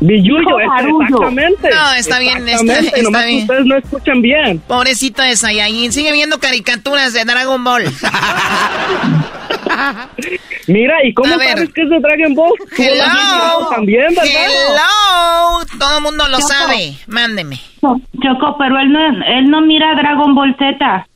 [0.00, 1.02] Dijo es- barullo.
[1.04, 1.70] exactamente.
[1.70, 3.42] No, está bien, está- está nomás bien.
[3.42, 4.58] ustedes no escuchan bien.
[4.66, 5.92] Pobrecito de Saiyajin.
[5.92, 7.84] Sigue viendo caricaturas de Dragon Ball.
[10.66, 11.50] Mira, ¿y cómo A ver.
[11.50, 12.52] sabes que es de Dragon Ball?
[12.76, 13.68] Hello.
[13.70, 14.24] también, ¿verdad?
[14.26, 15.66] Hello.
[15.78, 16.48] Todo el mundo lo Choco.
[16.48, 16.96] sabe.
[17.06, 17.60] Mándeme.
[17.80, 21.06] Choco, pero él no, él no mira Dragon Ball Z.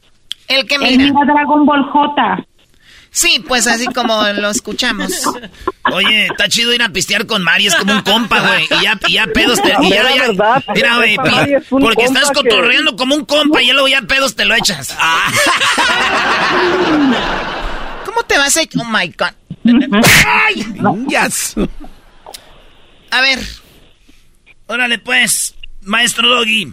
[0.48, 0.96] El que mira.
[0.96, 2.44] mira Dragon Ball J.
[3.10, 5.10] Sí, pues así como lo escuchamos.
[5.92, 8.64] Oye, está chido ir a pistear con Mari, es como un compa, güey.
[8.64, 9.74] Y ya, y ya pedos te...
[9.82, 13.62] Y ya, La ya- verdad, mira, güey, es porque estás que- cotorreando como un compa
[13.62, 14.94] y luego ya pedos te lo echas.
[18.04, 18.60] ¿Cómo te vas a...?
[18.78, 20.02] Oh, my God.
[20.26, 20.66] ¡Ay!
[21.08, 21.54] Yes.
[23.10, 23.38] A ver.
[24.66, 26.72] Órale, pues, maestro Doggy.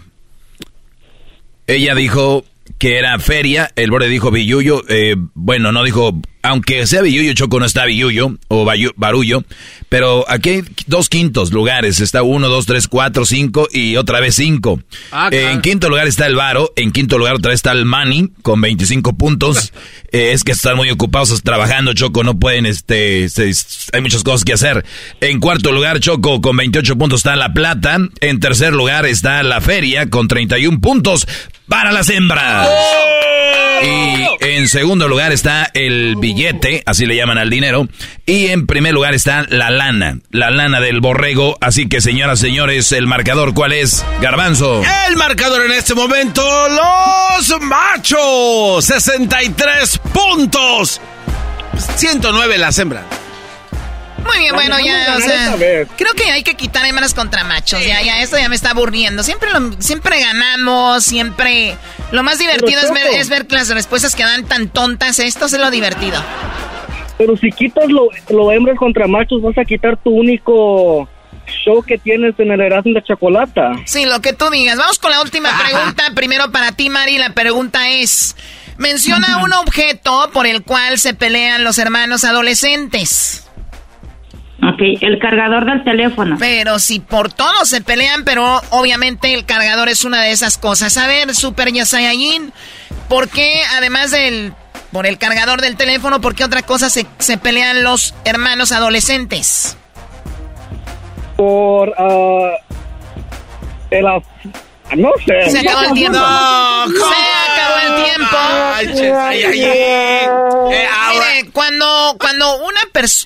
[1.67, 2.45] Ella dijo
[2.77, 7.59] que era feria, el borde dijo billuyo, eh, bueno, no dijo, aunque sea billuyo, Choco
[7.59, 8.65] no está billuyo o
[8.95, 9.43] barullo,
[9.89, 14.35] pero aquí hay dos quintos lugares, está uno, dos, tres, cuatro, cinco y otra vez
[14.35, 14.81] cinco.
[15.11, 15.49] Ah, claro.
[15.49, 18.61] en quinto lugar está el Varo, en quinto lugar otra vez está el Manny con
[18.61, 19.71] 25 puntos.
[20.11, 23.51] Eh, es que están muy ocupados trabajando, Choco, no pueden, este, se-
[23.91, 24.85] hay muchas cosas que hacer.
[25.19, 27.97] En cuarto lugar, Choco, con 28 puntos está La Plata.
[28.21, 31.27] En tercer lugar está La Feria con 31 puntos
[31.67, 32.69] para las hembras.
[33.83, 37.87] Y en segundo lugar está el billete, así le llaman al dinero.
[38.25, 41.57] Y en primer lugar está la lana, la lana del borrego.
[41.61, 44.03] Así que, señoras, señores, el marcador, ¿cuál es?
[44.21, 44.81] Garbanzo.
[45.07, 50.99] El marcador en este momento, los machos, 63 puntos.
[51.97, 53.03] 109 las hembras.
[54.25, 55.55] Muy bien, bueno, ya, o sea,
[55.97, 57.85] creo que hay que quitar hembras contra machos.
[57.85, 59.21] Ya, ya, esto ya me está aburriendo.
[59.21, 61.77] Siempre, lo- siempre ganamos, siempre.
[62.11, 65.19] Lo más divertido es ver, es ver las respuestas que dan tan tontas.
[65.19, 66.19] Esto es lo divertido.
[67.17, 71.07] Pero si quitas lo, lo hembras contra machos, vas a quitar tu único
[71.63, 73.73] show que tienes en el Erasmo de Chocolata.
[73.85, 74.77] Sí, lo que tú digas.
[74.77, 76.03] Vamos con la última pregunta.
[76.13, 77.17] Primero para ti, Mari.
[77.17, 78.35] La pregunta es:
[78.77, 83.41] menciona un objeto por el cual se pelean los hermanos adolescentes.
[84.63, 86.37] Ok, el cargador del teléfono.
[86.39, 90.97] Pero si por todo se pelean, pero obviamente el cargador es una de esas cosas.
[90.97, 92.51] A ver, Super Yasayayin,
[93.09, 94.53] ¿por qué además del
[94.95, 99.75] por el cargador del teléfono, por qué otra cosa se, se pelean los hermanos adolescentes?
[101.35, 102.55] Por ah,
[103.91, 105.51] el no sé.
[105.51, 106.17] Se acabó el tiempo.
[106.17, 108.37] Se acabó el tiempo.
[108.37, 109.13] manches.
[109.13, 112.79] Ay, ay, Eh, Mire, cuando, cuando una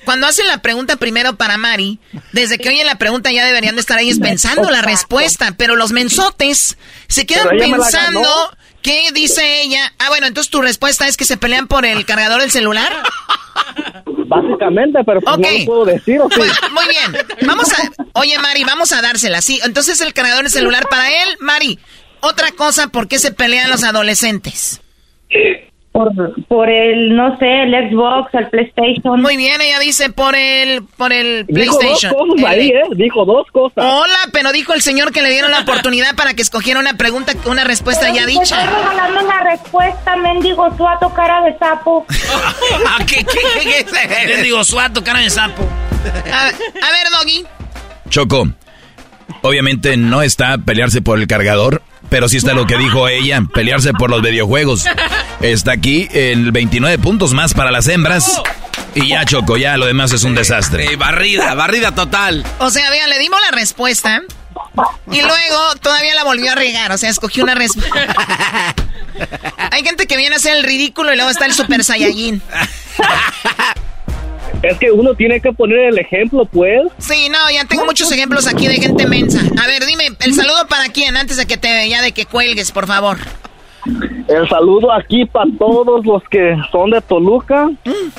[0.04, 2.00] cuando hacen la pregunta primero para Mari,
[2.32, 5.92] desde que oyen la pregunta ya deberían de estar ellos pensando la respuesta, pero los
[5.92, 8.58] mensotes se quedan pensando.
[8.82, 9.94] Qué dice ella.
[10.00, 12.92] Ah, bueno, entonces tu respuesta es que se pelean por el cargador del celular.
[14.28, 15.42] Básicamente, pero pues Ok.
[15.42, 16.36] no lo puedo decir, ¿o sí?
[16.38, 17.26] Pues, muy bien.
[17.48, 17.92] Vamos a.
[18.14, 19.42] Oye, Mari, vamos a dársela.
[19.42, 21.38] Sí, entonces el cargador del celular para él.
[21.40, 21.80] Mari,
[22.22, 24.82] otra cosa, ¿por qué se pelean los adolescentes?
[25.92, 26.12] Por,
[26.48, 29.20] por el, no sé, el Xbox, el PlayStation.
[29.22, 32.14] Muy bien, ella dice por el, por el Dijo dos PlayStation.
[32.14, 32.82] cosas ahí, El- ¿eh?
[32.96, 33.84] Dijo dos cosas.
[33.84, 37.34] Hola, pero dijo el señor que le dieron la oportunidad para que escogiera una pregunta,
[37.48, 38.64] una respuesta Pero ya dicha.
[38.64, 42.06] Estoy regalando una respuesta, mendigo suato, cara de sapo.
[43.08, 44.28] ¿Qué, qué, qué, qué?
[44.28, 45.64] Les digo, suato, cara de sapo.
[46.32, 47.46] A, a ver, Doggy.
[48.10, 48.48] Choco,
[49.42, 53.94] obviamente no está pelearse por el cargador, pero sí está lo que dijo ella, pelearse
[53.94, 54.86] por los videojuegos.
[55.42, 58.42] Está aquí el 29 puntos más para las hembras.
[58.96, 60.94] Y ya, Choco, ya lo demás es un desastre.
[60.94, 62.44] Eh, barrida, barrida total.
[62.58, 64.22] O sea, vean, le dimos la respuesta
[65.12, 66.92] y luego todavía la volvió a regar.
[66.92, 67.96] O sea, escogió una respuesta.
[69.72, 72.42] Hay gente que viene a hacer el ridículo y luego está el Super Saiyajin.
[74.62, 76.82] Es que uno tiene que poner el ejemplo, pues.
[76.98, 79.40] Sí, no, ya tengo muchos ejemplos aquí de gente mensa.
[79.62, 82.72] A ver, dime, el saludo para quién antes de que te ya de que cuelgues,
[82.72, 83.18] por favor.
[84.28, 87.70] El saludo aquí para todos los que son de Toluca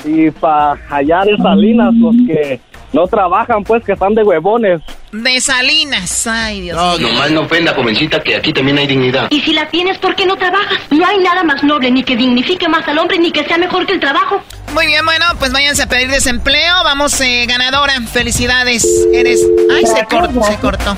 [0.03, 2.59] y para allá de Salinas, los que
[2.93, 4.81] no trabajan, pues, que están de huevones.
[5.11, 6.27] De Salinas.
[6.27, 7.09] Ay, Dios mío.
[7.09, 9.27] Nomás no ofenda, jovencita, que aquí también hay dignidad.
[9.29, 10.79] Y si la tienes, ¿por qué no trabajas?
[10.89, 13.85] No hay nada más noble, ni que dignifique más al hombre, ni que sea mejor
[13.85, 14.41] que el trabajo.
[14.73, 16.83] Muy bien, bueno, pues váyanse a pedir desempleo.
[16.83, 17.93] Vamos, eh, ganadora.
[18.11, 18.85] Felicidades.
[19.13, 19.41] Eres.
[19.73, 20.95] Ay, se cortó, se cortó.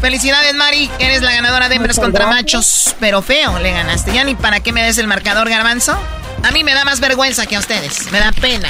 [0.00, 0.90] Felicidades, Mari.
[0.98, 2.94] Eres la ganadora de hembras contra machos.
[3.00, 4.12] Pero feo le ganaste.
[4.14, 5.96] Ya ni para qué me des el marcador, Garbanzo.
[6.42, 8.10] A mí me da más vergüenza que a ustedes.
[8.12, 8.68] Me da pena.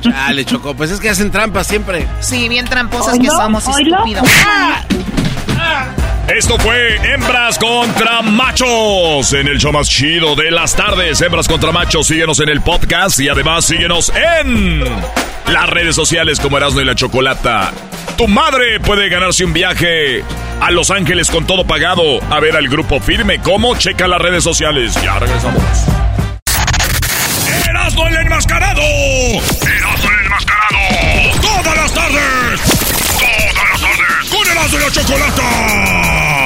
[0.00, 2.06] Chale, Choco, pues es que hacen trampas siempre.
[2.20, 4.28] Sí, bien tramposas que somos, estúpidos.
[6.28, 11.20] Esto fue Hembras contra Machos en el show más chido de las tardes.
[11.20, 14.80] Hembras contra Machos, síguenos en el podcast y además síguenos en
[15.52, 17.72] las redes sociales como Erasmo y la Chocolata.
[18.16, 20.24] Tu madre puede ganarse un viaje
[20.60, 22.20] a Los Ángeles con todo pagado.
[22.30, 23.40] A ver al grupo firme.
[23.40, 23.76] ¿Cómo?
[23.76, 24.94] Checa las redes sociales.
[25.02, 25.62] Ya regresamos.
[27.68, 28.82] ¡Erasmo el enmascarado!
[28.82, 31.40] ¡Erasmo el enmascarado!
[31.40, 32.60] ¡Todas las tardes!
[33.18, 34.30] ¡Todas las tardes!
[34.30, 36.45] ¡Con Erasmo y la Chocolata!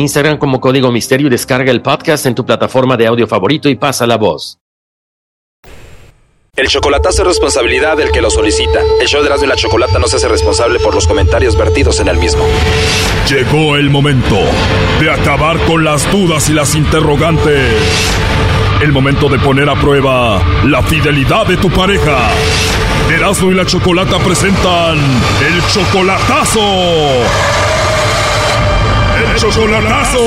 [0.00, 3.76] Instagram como Código Misterio y descarga el podcast en tu plataforma de audio favorito y
[3.76, 4.58] pasa la voz.
[6.56, 8.80] El chocolatazo es responsabilidad del que lo solicita.
[9.00, 12.00] El show de Erasmo y la Chocolata no se hace responsable por los comentarios vertidos
[12.00, 12.44] en el mismo.
[13.28, 14.36] Llegó el momento
[15.00, 17.72] de acabar con las dudas y las interrogantes.
[18.82, 22.30] El momento de poner a prueba la fidelidad de tu pareja.
[23.10, 26.60] Erasmo y la Chocolata presentan el chocolatazo.
[29.40, 30.18] Chocolatazo.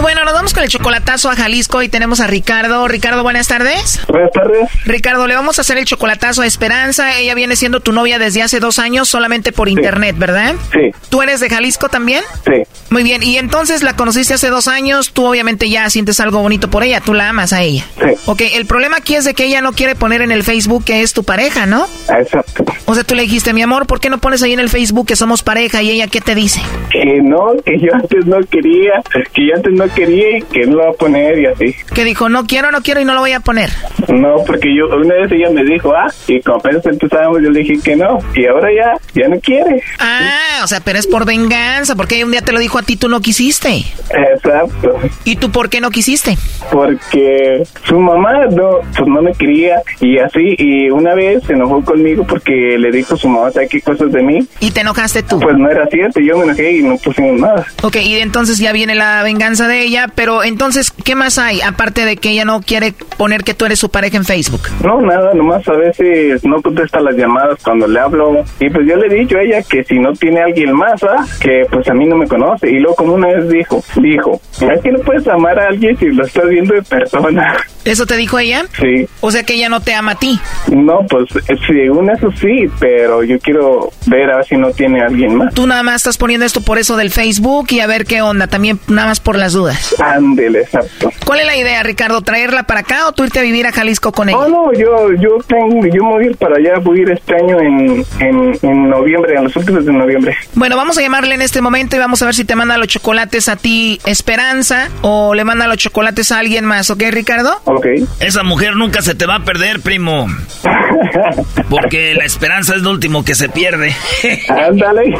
[0.00, 2.86] Bueno, nos vamos con el chocolatazo a Jalisco y tenemos a Ricardo.
[2.86, 3.98] Ricardo, buenas tardes.
[4.06, 4.70] Buenas tardes.
[4.84, 7.18] Ricardo, le vamos a hacer el chocolatazo a Esperanza.
[7.18, 10.54] Ella viene siendo tu novia desde hace dos años solamente por internet, ¿verdad?
[10.70, 10.92] Sí.
[11.08, 12.22] ¿Tú eres de Jalisco también?
[12.44, 12.62] Sí.
[12.90, 16.70] Muy bien, y entonces la conociste hace dos años, tú obviamente ya sientes algo bonito
[16.70, 17.84] por ella, tú la amas a ella.
[17.98, 18.14] Sí.
[18.26, 21.02] Ok, el problema aquí es de que ella no quiere poner en el Facebook que
[21.02, 21.88] es tu pareja, ¿no?
[22.08, 22.64] Exacto.
[22.84, 25.08] O sea, tú le dijiste, mi amor, ¿por qué no pones ahí en el Facebook
[25.08, 25.82] que somos pareja?
[25.82, 26.60] Y ella, ¿qué te dice?
[26.90, 29.02] Que no, que yo antes no quería,
[29.34, 31.74] que yo antes no quería que no lo va a poner y así.
[31.94, 33.70] Que dijo, no quiero, no quiero y no lo voy a poner.
[34.08, 37.60] No, porque yo, una vez ella me dijo, ah, y como apenas empezábamos, yo le
[37.60, 39.82] dije que no, y ahora ya, ya no quiere.
[39.98, 42.82] Ah, o sea, pero es por venganza, porque un día te lo dijo dijo a
[42.82, 43.84] ti tú no quisiste.
[44.10, 44.98] Exacto.
[45.22, 46.36] ¿Y tú por qué no quisiste?
[46.72, 51.84] Porque su mamá no, pues no me quería y así, y una vez se enojó
[51.84, 54.44] conmigo porque le dijo su mamá, ¿sabes qué cosas de mí?
[54.58, 55.38] ¿Y te enojaste tú?
[55.38, 57.64] Pues no era cierto, yo me enojé y no pusimos nada.
[57.84, 61.60] Ok, y entonces ya viene la venganza de ella, pero entonces, ¿qué más hay?
[61.60, 64.62] Aparte de que ella no quiere poner que tú eres su pareja en Facebook.
[64.84, 68.44] No, nada, nomás a veces no contesta las llamadas cuando le hablo.
[68.60, 71.24] Y pues yo le he dicho a ella que si no tiene alguien más, ¿ah?
[71.40, 72.70] que pues a mí no me conoce.
[72.70, 76.06] Y luego como una vez dijo, dijo, es que no puedes amar a alguien si
[76.06, 77.56] lo estás viendo de persona.
[77.84, 78.64] ¿Eso te dijo ella?
[78.80, 79.06] Sí.
[79.20, 80.40] O sea que ella no te ama a ti.
[80.72, 81.28] No, pues
[81.66, 85.54] según eso sí, pero yo quiero ver a ver si no tiene alguien más.
[85.54, 88.48] Tú nada más estás poniendo esto por eso del Facebook y a ver qué onda,
[88.48, 89.94] también nada más por las dudas.
[90.16, 91.10] Ándele, exacto.
[91.24, 92.20] ¿Cuál es la idea, Ricardo?
[92.22, 94.38] ¿Traerla para acá o tú irte a vivir a Jalisco con ella?
[94.38, 97.10] Oh, no, yo, yo tengo, yo me voy a ir para allá, voy a ir
[97.10, 100.36] este año en, en, en noviembre, en los últimos de noviembre.
[100.54, 102.88] Bueno, vamos a llamarle en este momento y vamos a ver si te manda los
[102.88, 107.60] chocolates a ti Esperanza o le manda los chocolates a alguien más, ¿ok, Ricardo?
[107.64, 107.86] Ok.
[108.20, 110.26] Esa mujer nunca se te va a perder, primo.
[111.70, 113.94] Porque la esperanza es lo último que se pierde.
[114.48, 115.14] Ándale.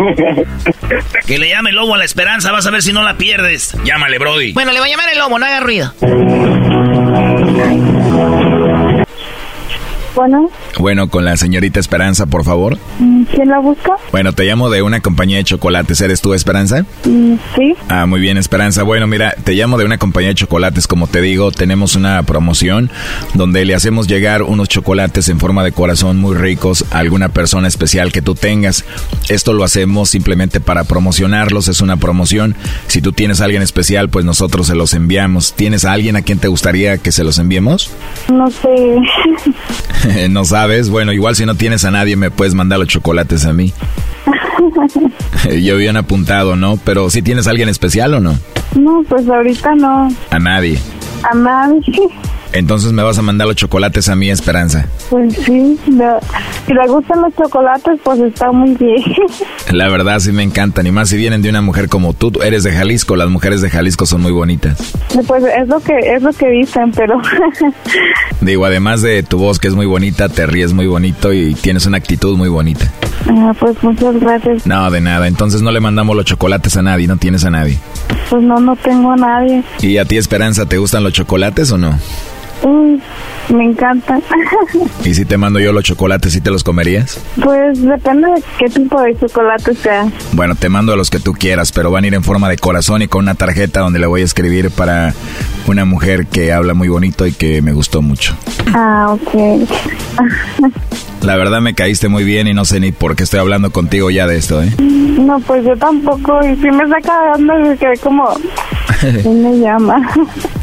[1.26, 3.76] que le llame lobo a la esperanza, vas a ver si no la pierdes.
[3.84, 4.52] Llámale, Brody.
[4.52, 5.90] Bueno, le va a llamar el lobo, no haga ruido.
[10.16, 10.48] Bueno,
[10.78, 12.78] Bueno, con la señorita Esperanza, por favor.
[12.98, 13.92] mm, ¿quién la busca?
[14.12, 16.00] Bueno, te llamo de una compañía de chocolates.
[16.00, 16.84] ¿Eres tú, Esperanza?
[17.04, 17.74] Mm, Sí.
[17.88, 18.82] Ah, muy bien, Esperanza.
[18.82, 20.86] Bueno, mira, te llamo de una compañía de chocolates.
[20.86, 22.90] Como te digo, tenemos una promoción
[23.34, 27.68] donde le hacemos llegar unos chocolates en forma de corazón muy ricos a alguna persona
[27.68, 28.84] especial que tú tengas.
[29.28, 31.68] Esto lo hacemos simplemente para promocionarlos.
[31.68, 32.54] Es una promoción.
[32.86, 35.52] Si tú tienes a alguien especial, pues nosotros se los enviamos.
[35.52, 37.90] ¿Tienes a alguien a quien te gustaría que se los enviemos?
[38.32, 38.96] No sé.
[40.30, 40.90] no sabes.
[40.90, 43.72] Bueno, igual si no tienes a nadie, me puedes mandar los chocolates a mí.
[45.62, 46.78] Yo habían apuntado, ¿no?
[46.78, 48.38] Pero si tienes a alguien especial o no?
[48.74, 50.08] no, pues ahorita no.
[50.30, 50.78] A nadie.
[51.30, 51.80] A nadie.
[52.52, 54.86] Entonces me vas a mandar los chocolates a mí, Esperanza.
[55.10, 55.78] Pues sí.
[55.88, 56.18] no.
[56.66, 59.02] Si le gustan los chocolates, pues está muy bien.
[59.72, 60.86] La verdad sí me encantan.
[60.86, 62.30] Y más si vienen de una mujer como tú.
[62.30, 63.14] Tú Eres de Jalisco.
[63.14, 64.94] Las mujeres de Jalisco son muy bonitas.
[65.26, 67.20] Pues es lo que es lo que dicen, pero
[68.40, 71.86] Digo, además de tu voz que es muy bonita, te ríes muy bonito y tienes
[71.86, 72.90] una actitud muy bonita.
[73.28, 74.66] Ah, pues muchas gracias.
[74.66, 75.26] No, de nada.
[75.26, 77.06] Entonces no le mandamos los chocolates a nadie.
[77.06, 77.78] No tienes a nadie.
[78.30, 79.62] Pues no, no tengo a nadie.
[79.80, 81.98] ¿Y a ti, Esperanza, te gustan los chocolates o no?
[82.66, 83.00] Uy,
[83.54, 84.18] me encanta.
[85.04, 87.20] ¿Y si te mando yo los chocolates, sí te los comerías?
[87.40, 90.10] Pues depende de qué tipo de chocolate sea.
[90.32, 93.02] Bueno, te mando los que tú quieras, pero van a ir en forma de corazón
[93.02, 95.14] y con una tarjeta donde le voy a escribir para
[95.66, 98.34] una mujer que habla muy bonito y que me gustó mucho.
[98.74, 99.68] Ah, ok.
[101.22, 104.10] La verdad me caíste muy bien y no sé ni por qué estoy hablando contigo
[104.10, 104.72] ya de esto, ¿eh?
[104.78, 106.38] No, pues yo tampoco.
[106.44, 108.28] Y si me está cagando, y quedé como...
[109.00, 110.08] ¿Quién me llama?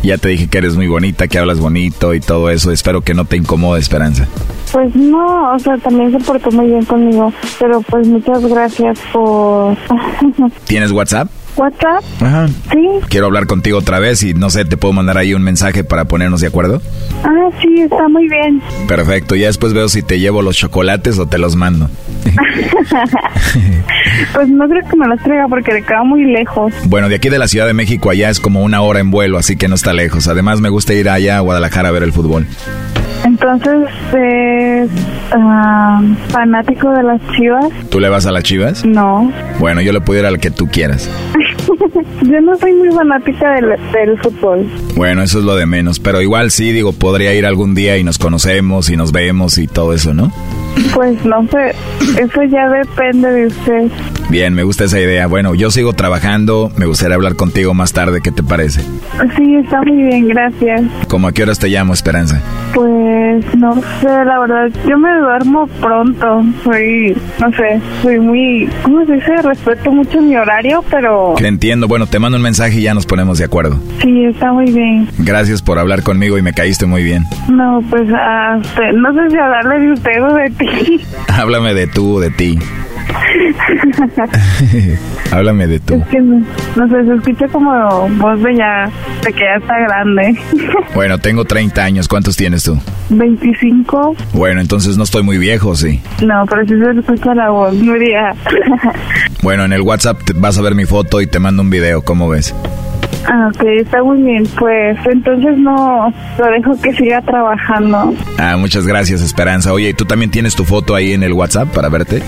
[0.04, 2.72] Ya te dije que eres muy bonita, que hablas bonito y todo eso.
[2.72, 4.28] Espero que no te incomode, Esperanza.
[4.72, 7.34] Pues no, o sea, también se portó muy bien conmigo.
[7.60, 9.76] Pero pues muchas gracias por...
[10.66, 11.30] ¿Tienes WhatsApp?
[11.56, 12.04] ¿WhatsApp?
[12.22, 12.48] Ajá.
[12.72, 12.88] Sí.
[13.10, 16.06] Quiero hablar contigo otra vez y no sé, ¿te puedo mandar ahí un mensaje para
[16.06, 16.82] ponernos de acuerdo?
[17.24, 18.62] Ah, sí, está muy bien.
[18.88, 21.90] Perfecto, ya después veo si te llevo los chocolates o te los mando.
[24.34, 26.74] pues no creo que me los traiga porque le queda muy lejos.
[26.86, 29.38] Bueno, de aquí de la Ciudad de México allá es como una hora en vuelo,
[29.38, 30.28] así que no está lejos.
[30.28, 32.48] Además me gusta ir allá a Guadalajara a ver el fútbol.
[33.44, 34.90] Entonces, es
[35.34, 37.66] ah, fanático de las chivas.
[37.90, 38.86] ¿Tú le vas a las chivas?
[38.86, 39.32] No.
[39.60, 41.10] Bueno, yo le puedo ir al que tú quieras.
[42.22, 44.66] Yo no soy muy fanática del, del fútbol.
[44.96, 48.04] Bueno, eso es lo de menos, pero igual sí, digo, podría ir algún día y
[48.04, 50.32] nos conocemos y nos vemos y todo eso, ¿no?
[50.94, 51.76] Pues no sé,
[52.22, 53.92] eso ya depende de usted.
[54.30, 55.28] Bien, me gusta esa idea.
[55.28, 58.82] Bueno, yo sigo trabajando, me gustaría hablar contigo más tarde, ¿qué te parece?
[59.38, 60.82] Sí, está muy bien, gracias.
[61.08, 62.42] ¿Cómo a qué horas te llamo, Esperanza?
[62.74, 66.44] Pues no sé, la verdad, yo me duermo pronto.
[66.64, 69.36] Soy, no sé, soy muy, ¿cómo se dice?
[69.44, 73.06] Respeto mucho mi horario, pero Que entiendo, bueno, te mando un mensaje y ya nos
[73.06, 73.78] ponemos de acuerdo.
[74.02, 75.08] sí, está muy bien.
[75.20, 77.26] Gracias por hablar conmigo y me caíste muy bien.
[77.50, 80.63] No, pues no sé si hablarle de usted o de ti.
[81.28, 82.60] Háblame de tú o de ti.
[85.32, 85.96] Háblame de tú.
[85.96, 86.46] Es que no,
[86.76, 88.90] no sé, se escucha como voz de ya,
[89.24, 90.40] de que ya está grande.
[90.94, 92.80] Bueno, tengo 30 años, ¿cuántos tienes tú?
[93.10, 96.00] 25, Bueno, entonces no estoy muy viejo, sí.
[96.24, 98.34] no, pero sí se escucha la voz, Nuria.
[99.42, 102.30] Bueno, en el WhatsApp vas a ver mi foto y te mando un video, ¿cómo
[102.30, 102.54] ves?
[103.28, 104.48] Ah, ok, está muy bien.
[104.60, 108.14] Pues entonces no lo dejo que siga trabajando.
[108.38, 109.74] Ah, muchas gracias, Esperanza.
[109.74, 112.22] Oye, ¿y tú también tienes tu foto ahí en el WhatsApp para verte?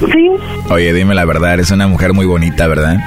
[0.00, 0.30] Sí,
[0.70, 2.98] Oye, dime la verdad, eres una mujer muy bonita, ¿verdad?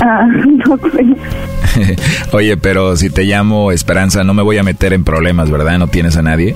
[0.00, 1.96] Ah, no sé.
[2.32, 5.78] Oye, pero si te llamo Esperanza, no me voy a meter en problemas, ¿verdad?
[5.78, 6.54] ¿No tienes a nadie?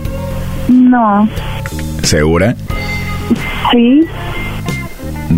[0.69, 1.29] No.
[2.03, 2.55] ¿Segura?
[3.73, 4.07] Sí.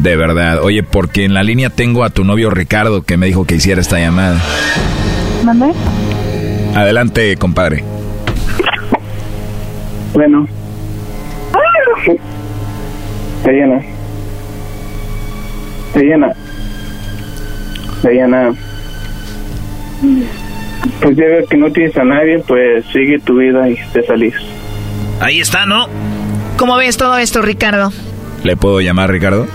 [0.03, 0.61] De verdad.
[0.63, 3.81] Oye, porque en la línea tengo a tu novio Ricardo que me dijo que hiciera
[3.81, 4.41] esta llamada.
[5.45, 5.73] ¿Mande?
[6.75, 7.85] Adelante, compadre.
[10.13, 10.47] Bueno.
[13.45, 13.81] Diana.
[15.95, 16.33] Diana.
[18.03, 18.55] Diana.
[21.01, 24.35] Pues ya veo que no tienes a nadie, pues sigue tu vida y te salís.
[25.21, 25.87] Ahí está, ¿no?
[26.57, 27.93] ¿Cómo ves todo esto, Ricardo?
[28.43, 29.47] ¿Le puedo llamar, Ricardo?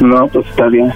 [0.00, 0.92] No, pues está bien.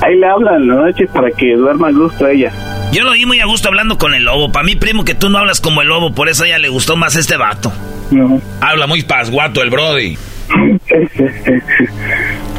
[0.00, 2.52] Ahí le hablan en la noche para que duerma a gusto a ella.
[2.92, 4.52] Yo lo vi muy a gusto hablando con el lobo.
[4.52, 6.68] Para mí, primo, que tú no hablas como el lobo, por eso a ella le
[6.68, 7.72] gustó más este vato.
[8.10, 8.40] No.
[8.60, 10.16] Habla muy pasguato el Brody.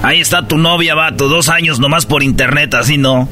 [0.03, 1.27] Ahí está tu novia, vato.
[1.27, 3.27] Dos años nomás por internet, así no.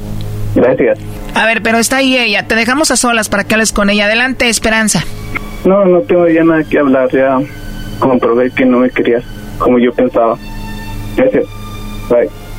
[0.54, 0.98] Gracias.
[1.34, 2.48] A ver, pero está ahí ella.
[2.48, 4.06] Te dejamos a solas para que hables con ella.
[4.06, 5.04] Adelante, Esperanza.
[5.64, 7.08] No, no tengo ya nada que hablar.
[7.12, 7.38] Ya
[8.00, 9.22] comprobé que no me querías
[9.58, 10.36] como yo pensaba.
[11.16, 11.44] Gracias.
[12.08, 12.28] Bye.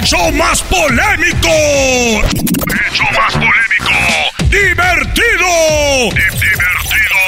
[0.00, 1.50] ¡El show más polémico!
[1.50, 3.92] ¡El show más polémico!
[4.48, 6.08] ¡Divertido!
[6.14, 7.20] ¡Divertido!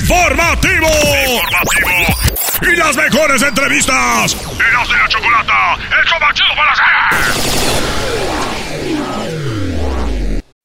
[0.00, 0.88] ¡Informativo!
[1.34, 2.00] ¡Informativo!
[2.62, 4.34] ¡Y las mejores entrevistas!
[4.34, 5.74] ¡Eras de la chocolata!
[5.74, 6.86] ¡El show más chido para hacer!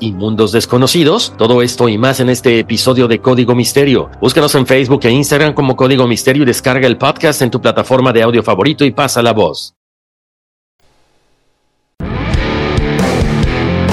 [0.00, 1.32] y mundos desconocidos?
[1.38, 4.10] Todo esto y más en este episodio de Código Misterio.
[4.20, 8.12] Búscanos en Facebook e Instagram como Código Misterio y descarga el podcast en tu plataforma
[8.12, 9.74] de audio favorito y pasa la voz.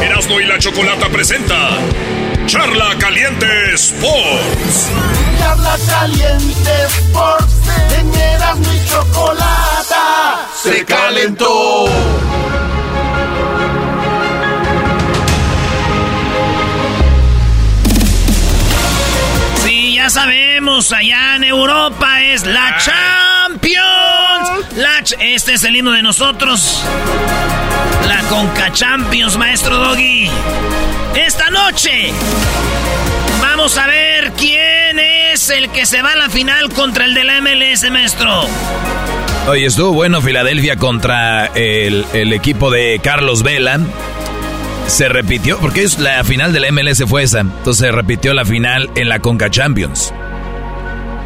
[0.01, 1.77] Erasmo y la chocolata presenta
[2.45, 4.89] Charla Caliente Sports.
[5.39, 7.53] Charla Caliente Sports.
[7.99, 11.85] En Erasmo y chocolata se calentó.
[20.09, 24.65] Ya sabemos, allá en Europa es la Champions.
[24.75, 26.83] La ch- este es el himno de nosotros.
[28.07, 30.27] La Conca Champions, maestro Doggy.
[31.15, 32.11] Esta noche
[33.39, 37.23] vamos a ver quién es el que se va a la final contra el de
[37.25, 38.47] la MLS, maestro.
[39.47, 43.79] Oye, estuvo bueno Filadelfia contra el, el equipo de Carlos Vela.
[44.89, 47.41] Se repitió, porque es la final de la MLS fue esa.
[47.41, 50.13] Entonces se repitió la final en la Conca Champions.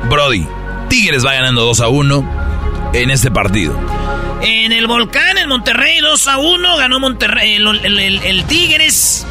[0.09, 0.45] Brody,
[0.89, 3.80] Tigres va ganando 2 a 1 en este partido.
[4.41, 9.26] En el Volcán, en Monterrey, 2 a 1, ganó Monterrey, el, el- Tigres.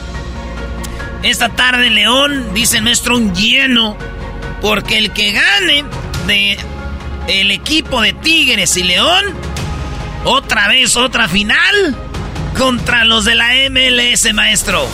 [1.22, 3.96] Esta tarde León, dice el maestro, un lleno.
[4.62, 5.84] Porque el que gane
[6.26, 6.56] de
[7.28, 9.24] el equipo de Tigres y León,
[10.24, 11.96] otra vez otra final
[12.58, 14.86] contra los de la MLS, maestro.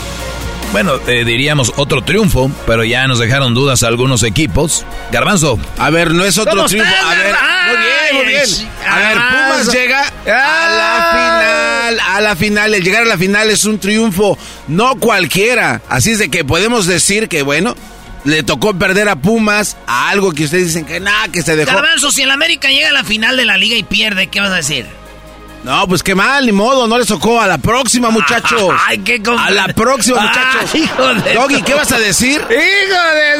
[0.72, 4.84] Bueno, eh, diríamos otro triunfo, pero ya nos dejaron dudas algunos equipos.
[5.11, 5.59] Garbanzo.
[5.78, 6.90] A ver, no es otro ¿Cómo triunfo.
[6.90, 7.34] estás, A ver,
[7.66, 8.70] muy bien, muy bien.
[8.86, 12.00] A ver, Pumas llega a la final.
[12.16, 12.74] A la final.
[12.74, 14.36] El llegar a la final es un triunfo,
[14.68, 15.80] no cualquiera.
[15.88, 17.74] Así es de que podemos decir que, bueno,
[18.24, 21.72] le tocó perder a Pumas a algo que ustedes dicen que nada, que se dejó.
[21.72, 24.50] Garbanzo, si el América llega a la final de la liga y pierde, ¿qué vas
[24.50, 24.86] a decir?
[25.64, 27.40] No, pues qué mal, ni modo, no les tocó.
[27.40, 28.72] A la próxima, muchachos.
[28.86, 30.70] Ay, qué com- A la próxima, muchachos.
[30.74, 32.40] Ay, hijo de Doggy, ¿qué vas a decir?
[32.50, 33.36] ¡Hijo de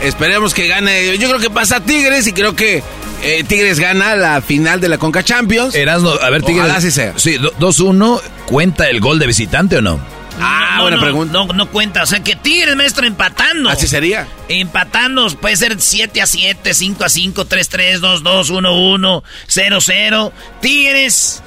[0.00, 0.06] su...
[0.06, 1.16] Esperemos que gane.
[1.18, 2.82] Yo creo que pasa Tigres y creo que
[3.22, 5.74] eh, Tigres gana la final de la Conca Champions.
[5.74, 6.64] Erasno, a ver, Tigres.
[6.64, 7.12] Ojalá así sea.
[7.16, 10.00] Sí, 2-1, ¿cuenta el gol de visitante o no?
[10.40, 11.32] Ah, No, buena no, pregunta.
[11.32, 12.02] No, no cuenta.
[12.02, 13.68] O sea, que Tigres, maestro, empatando.
[13.68, 14.26] Así sería.
[14.48, 19.24] Empatando, puede ser 7 a 7, 5 a 5, 3 3, 2 2, 1 1,
[19.46, 20.32] 0 0.
[20.60, 21.42] Tigres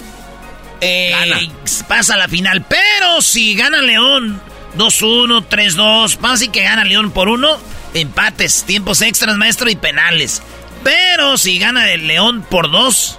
[0.81, 1.49] eh,
[1.87, 2.63] pasa a la final.
[2.67, 4.39] Pero si gana León
[4.75, 7.57] 2 1, 3 2, pasa y que gana León por uno,
[7.93, 10.41] empates, tiempos extras, maestro, y penales.
[10.83, 13.17] Pero si gana el León por dos,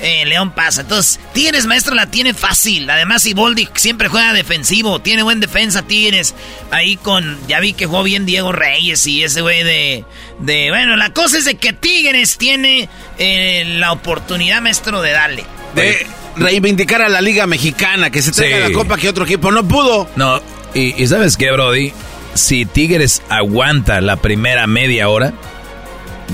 [0.00, 0.82] eh, León pasa.
[0.82, 2.88] Entonces, Tigres, maestro, la tiene fácil.
[2.88, 5.00] Además, Iboldi siempre juega defensivo.
[5.00, 6.34] Tiene buen defensa, Tigres.
[6.70, 7.38] Ahí con.
[7.48, 10.04] Ya vi que jugó bien Diego Reyes y ese güey de.
[10.38, 12.88] de bueno, la cosa es de que Tigres tiene
[13.18, 15.44] eh, la oportunidad, maestro, de darle.
[15.74, 18.72] De reivindicar a la Liga Mexicana, que se traiga Sí.
[18.72, 20.08] la copa que otro equipo no pudo.
[20.16, 20.40] No,
[20.74, 21.92] y, y ¿sabes qué, Brody?
[22.34, 25.32] Si Tigres aguanta la primera media hora,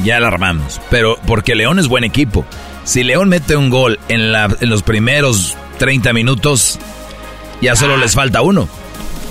[0.05, 0.81] ya la armamos.
[0.91, 2.45] Pero porque León es buen equipo.
[2.85, 6.78] Si León mete un gol en, la- en los primeros 30 minutos,
[7.61, 8.68] ya solo les falta uno.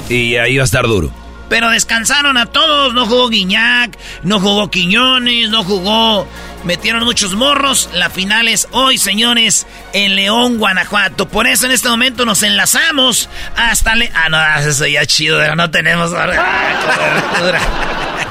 [0.09, 1.11] Y ahí va a estar duro.
[1.49, 2.93] Pero descansaron a todos.
[2.95, 6.27] No jugó Guiñac, no jugó Quiñones, no jugó.
[6.63, 7.89] Metieron muchos morros.
[7.93, 11.27] La final es hoy, señores, en León, Guanajuato.
[11.27, 15.55] Por eso en este momento nos enlazamos hasta Le Ah, no, eso ya chido, pero
[15.55, 16.11] no tenemos.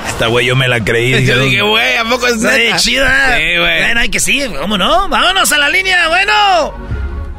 [0.09, 1.25] Esta güey yo me la creí.
[1.25, 2.77] Yo dije, güey, ¿a poco es Sí, neta?
[2.77, 3.37] chida.
[3.37, 3.83] Sí, güey.
[3.83, 5.09] Bueno, hay que sí, ¿cómo no?
[5.09, 6.93] Vámonos a la línea, bueno.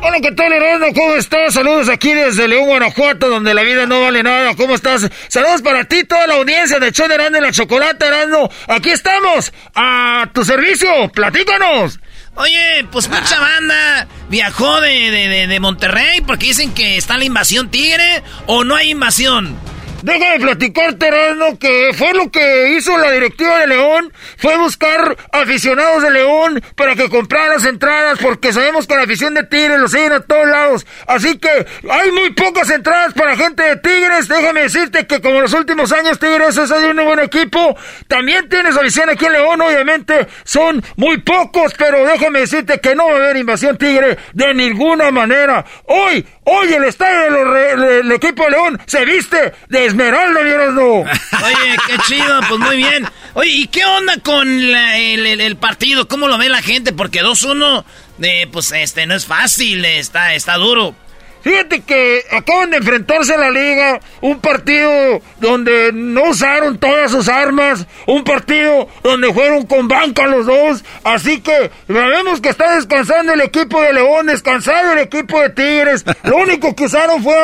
[0.06, 0.88] Hola, ¿qué tal, Erasmo?
[0.94, 1.54] ¿Cómo estás?
[1.54, 4.54] Saludos aquí desde León, Guanajuato, donde la vida no vale nada.
[4.56, 5.10] ¿Cómo estás?
[5.30, 8.50] Saludos para ti, toda la audiencia de Show de Erasmo y la Chocolata, Erasmo.
[8.68, 10.90] Aquí estamos, a tu servicio.
[11.14, 12.00] Platícanos.
[12.36, 17.24] Oye, pues mucha banda viajó de, de, de- de Monterrey porque dicen que está la
[17.24, 19.58] invasión tigre o no hay invasión.
[20.04, 24.12] Déjame platicarte, Erasmo, que fue lo que hizo la directiva de León.
[24.38, 29.34] Fue buscar aficionados de León para que compraran las entradas, porque sabemos que la afición
[29.34, 30.86] de Tigres lo siguen a todos lados.
[31.08, 34.28] Así que hay muy pocas entradas para gente de Tigres.
[34.28, 37.78] Déjame decirte que como en los últimos años Tigres es un buen equipo.
[38.10, 40.28] También tienes afición aquí en León, obviamente.
[40.44, 45.12] Son muy pocos, pero déjame decirte que no va a haber invasión Tigre de ninguna
[45.12, 45.64] manera.
[45.86, 47.32] Hoy, hoy el estadio
[47.78, 50.84] del equipo León se viste de esmeralda, vieras no.
[51.02, 53.08] Oye, qué chido, pues muy bien.
[53.34, 56.08] Oye, ¿y qué onda con la- el partido?
[56.08, 56.94] ¿Cómo lo ve la gente?
[56.94, 57.84] Porque 2-1,
[58.22, 60.96] eh, pues este, no es fácil, está, está duro.
[61.44, 67.28] Fíjate que acaban de enfrentarse a la liga, un partido donde no usaron todas sus
[67.28, 73.34] armas, un partido donde fueron con banca los dos, así que sabemos que está descansando
[73.34, 77.36] el equipo de León, descansado el equipo de Tigres, lo único que usaron fue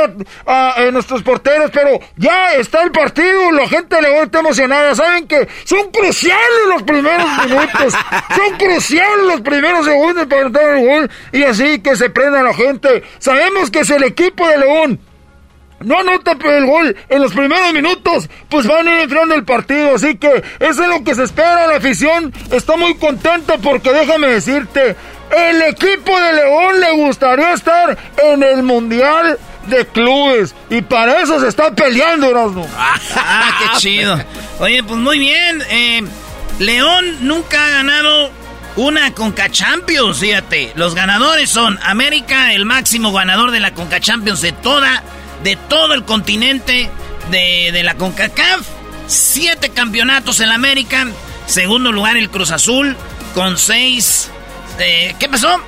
[0.46, 5.28] a, nuestros porteros, pero ya está el partido, la gente de León está emocionada, saben
[5.28, 7.94] que son cruciales los primeros minutos,
[8.34, 12.54] son cruciales los primeros segundos para entrar el gol, y así que se prenda la
[12.54, 15.00] gente, sabemos que el equipo de León
[15.82, 19.96] no anota el gol en los primeros minutos, pues van a ir enfriando el partido.
[19.96, 21.68] Así que eso es lo que se espera.
[21.68, 24.96] La afición está muy contenta porque déjame decirte,
[25.32, 30.54] el equipo de León le gustaría estar en el Mundial de Clubes.
[30.70, 32.68] Y para eso se está peleando, Erasmo.
[33.16, 34.20] Ah, qué chido.
[34.60, 35.64] Oye, pues muy bien.
[35.70, 36.04] eh,
[36.60, 38.32] León nunca ha ganado
[38.80, 40.72] una Conca Champions, fíjate.
[40.76, 45.04] Los ganadores son América, el máximo ganador de la Conca Champions de toda,
[45.44, 46.90] de todo el continente
[47.30, 48.62] de, de la CONCACAF.
[49.08, 51.08] Siete campeonatos en la América.
[51.46, 52.96] Segundo lugar el Cruz Azul
[53.34, 54.30] con seis.
[54.80, 55.60] eh, ¿Qué pasó?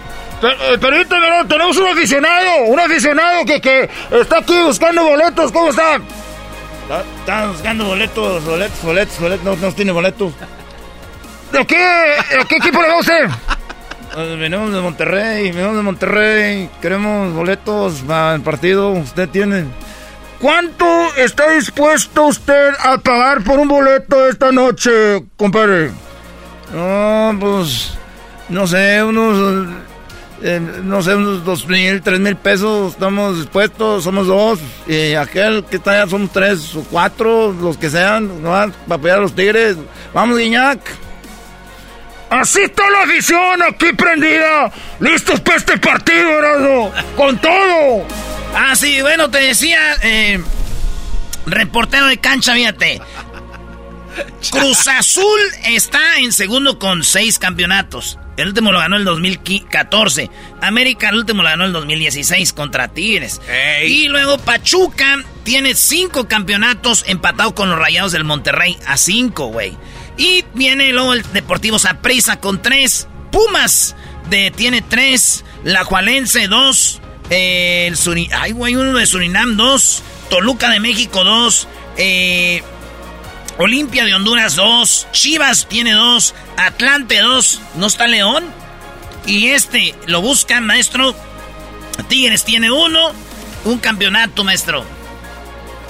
[0.79, 5.51] Permíteme, no, tenemos un aficionado, un aficionado que, que está aquí buscando boletos.
[5.51, 5.97] ¿Cómo está?
[5.97, 9.45] Está, está buscando boletos, boletos, boletos, boletos.
[9.45, 10.33] No, no tiene boletos.
[11.51, 11.77] ¿De qué,
[12.37, 13.29] ¿De qué equipo le va usted?
[14.15, 16.69] Venimos de Monterrey, venimos de Monterrey.
[16.81, 18.89] Queremos boletos para el partido.
[18.91, 19.65] Usted tiene.
[20.39, 25.91] ¿Cuánto está dispuesto usted a pagar por un boleto esta noche, compadre?
[26.73, 27.93] No, pues.
[28.49, 29.69] No sé, unos.
[30.41, 32.93] eh, no sé, unos dos mil, tres mil pesos.
[32.93, 34.59] Estamos dispuestos, somos dos.
[34.87, 38.49] Y aquel que está allá somos tres o cuatro, los que sean, ¿no?
[38.49, 39.77] para apoyar a los tigres.
[40.13, 40.79] Vamos, Guiñac.
[42.31, 44.71] Así está la afición aquí prendida.
[45.01, 46.93] Listos para este partido, Erasmo.
[47.17, 48.07] Con todo.
[48.55, 50.41] Ah, sí, bueno, te decía, eh,
[51.45, 53.01] reportero de cancha, fíjate.
[54.49, 58.17] Cruz Azul está en segundo con seis campeonatos.
[58.37, 60.29] El último lo ganó el 2014.
[60.61, 63.41] América el último lo ganó el 2016 contra Tigres.
[63.85, 69.77] Y luego Pachuca tiene cinco campeonatos empatado con los Rayados del Monterrey a cinco, güey.
[70.21, 73.07] Y viene luego el Deportivo Saprissa con tres.
[73.31, 73.95] Pumas
[74.29, 75.43] de, tiene tres.
[75.63, 77.01] La Jualense dos.
[77.31, 80.03] el Suri, ay, uno de Surinam dos.
[80.29, 81.67] Toluca de México dos.
[81.97, 82.61] Eh,
[83.57, 85.07] Olimpia de Honduras dos.
[85.11, 86.35] Chivas tiene dos.
[86.55, 87.59] Atlante dos.
[87.73, 88.45] ¿No está León?
[89.25, 91.15] Y este lo buscan, maestro.
[92.09, 93.11] Tigres tiene uno.
[93.65, 94.85] Un campeonato, maestro.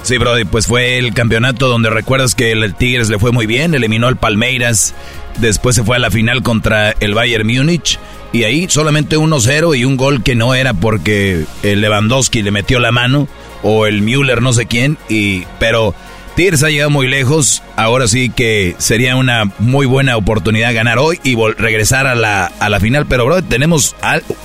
[0.02, 3.72] Sí, Brody, pues fue el campeonato donde recuerdas que el Tigres le fue muy bien,
[3.74, 4.94] eliminó al Palmeiras,
[5.38, 8.00] después se fue a la final contra el Bayern Múnich
[8.32, 12.80] y ahí solamente 1-0 y un gol que no era porque el Lewandowski le metió
[12.80, 13.28] la mano
[13.62, 15.94] o el Müller no sé quién y pero
[16.34, 21.20] Tigres ha llegado muy lejos, ahora sí que sería una muy buena oportunidad ganar hoy
[21.22, 23.94] y regresar a la, a la final, pero Brody, tenemos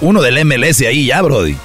[0.01, 1.55] uno del MLS ahí ya, Brody.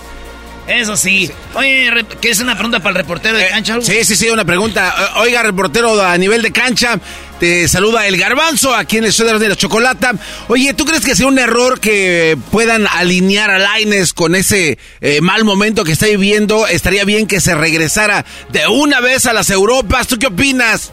[0.66, 1.30] Eso sí.
[1.54, 1.90] Oye,
[2.20, 3.78] ¿qué es una pregunta para el reportero de eh, cancha?
[3.80, 5.12] sí, sí, sí, una pregunta.
[5.16, 7.00] Oiga, reportero a nivel de cancha,
[7.40, 10.14] te saluda el garbanzo aquí en el show de la chocolata.
[10.46, 15.20] Oye, ¿tú crees que sea un error que puedan alinear a Laines con ese eh,
[15.20, 16.68] mal momento que está viviendo?
[16.68, 20.06] ¿Estaría bien que se regresara de una vez a las Europas?
[20.06, 20.92] ¿Tú qué opinas?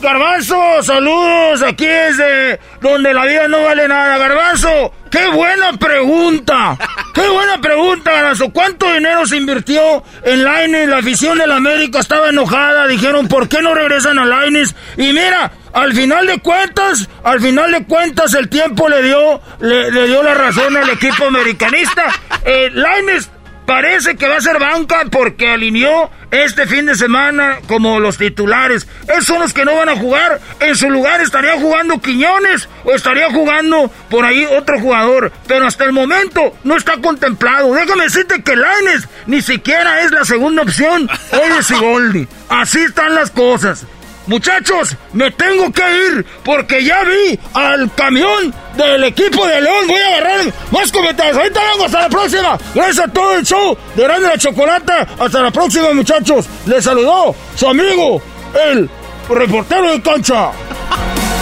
[0.00, 4.92] Garbanzo, saludos, aquí es de donde la vida no vale nada, Garbanzo.
[5.10, 6.76] ¡Qué buena pregunta!
[7.14, 8.50] ¡Qué buena pregunta, Garbanzo!
[8.50, 10.88] ¿Cuánto dinero se invirtió en Laines?
[10.88, 14.76] La afición de la América estaba enojada, dijeron, ¿por qué no regresan a Laines?
[14.98, 19.90] Y mira, al final de cuentas, al final de cuentas el tiempo le dio, le,
[19.90, 22.04] dio la razón al equipo americanista.
[22.44, 23.30] Eh, Laines
[23.66, 28.86] Parece que va a ser banca porque alineó este fin de semana como los titulares.
[29.08, 30.40] Esos son los que no van a jugar.
[30.60, 35.32] En su lugar estaría jugando Quiñones o estaría jugando por ahí otro jugador.
[35.48, 37.74] Pero hasta el momento no está contemplado.
[37.74, 41.10] Déjame decirte que Laines ni siquiera es la segunda opción.
[41.32, 42.28] Hoy es Sigoldi.
[42.48, 43.84] Así están las cosas.
[44.26, 49.86] Muchachos, me tengo que ir porque ya vi al camión del equipo de León.
[49.86, 51.36] Voy a agarrar más comentarios.
[51.36, 52.58] Ahorita vengo, hasta la próxima.
[52.74, 55.06] Gracias a todo el show de Grande la Chocolata.
[55.18, 56.46] Hasta la próxima, muchachos.
[56.66, 58.20] Les saludó su amigo,
[58.68, 58.90] el
[59.28, 60.50] reportero de cancha.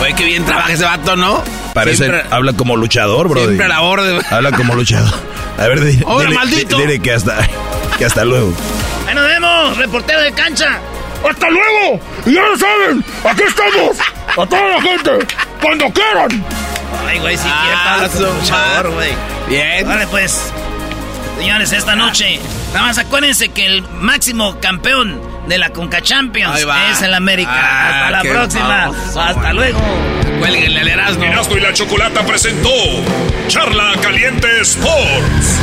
[0.03, 1.43] Oye, qué bien trabaja ese vato, ¿no?
[1.73, 3.45] Parece, habla como luchador, bro.
[3.45, 4.21] Siempre a la orden.
[4.31, 5.15] Habla como luchador.
[5.59, 6.05] A ver, dile,
[6.35, 6.77] maldito.
[6.77, 7.37] dile que hasta,
[7.99, 8.53] que hasta luego.
[9.09, 10.81] Ahí nos vemos, reportero de cancha.
[11.29, 12.01] ¡Hasta luego!
[12.27, 13.99] Y ya lo saben, aquí estamos.
[14.37, 15.11] A toda la gente,
[15.61, 16.45] cuando quieran.
[17.07, 19.11] Ay, güey, si ah, quiere güey.
[19.49, 19.87] Bien.
[19.87, 20.53] Vale, pues.
[21.39, 22.39] Señores, esta noche,
[22.73, 27.51] nada más acuérdense que el máximo campeón de la Conca Champions es el América.
[27.53, 28.93] Ah, Hasta la próxima.
[29.17, 29.81] Hasta luego.
[30.39, 31.25] Cuélguenle al Erasmo.
[31.25, 32.71] Erasmo y la Chocolata presentó
[33.49, 35.61] Charla Caliente Sports.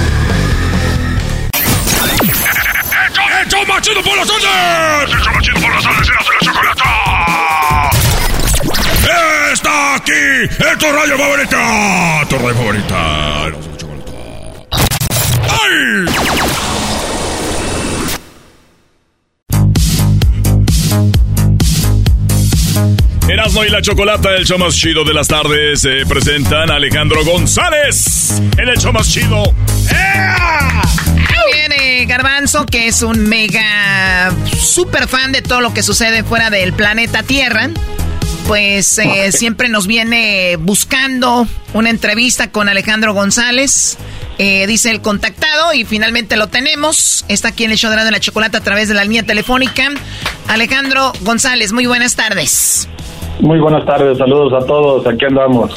[3.46, 5.16] ¡Hecho más chido por las tardes!
[5.20, 6.10] ¡Hecho más chido por las tardes!
[6.10, 7.90] ¡Erasmo y la Chocolata!
[9.52, 10.12] ¡Está aquí!
[10.44, 12.26] ¡Es tu radio favorita!
[12.30, 13.48] ¡Tu radio favorita!
[13.48, 14.12] ¡Erasmo y la Chocolata!
[15.60, 15.72] ¡Ay!
[23.28, 28.40] Erasmo y la Chocolata, el show más chido de las tardes, se presentan Alejandro González
[28.58, 29.44] en el show más chido.
[31.54, 36.74] Viene Garbanzo, que es un mega super fan de todo lo que sucede fuera del
[36.74, 37.70] planeta Tierra.
[38.48, 43.98] Pues eh, siempre nos viene buscando una entrevista con Alejandro González.
[44.38, 47.26] Eh, dice el contactado y finalmente lo tenemos.
[47.28, 49.90] Está aquí en el show de la chocolate a través de la línea telefónica.
[50.48, 52.88] Alejandro González, muy buenas tardes.
[53.42, 55.72] Muy buenas tardes, saludos a todos, aquí andamos.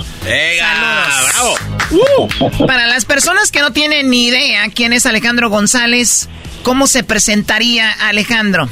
[1.32, 1.54] ¡Bravo!
[1.90, 2.66] Uh.
[2.66, 6.28] para las personas que no tienen ni idea quién es Alejandro González,
[6.62, 8.68] ¿cómo se presentaría Alejandro?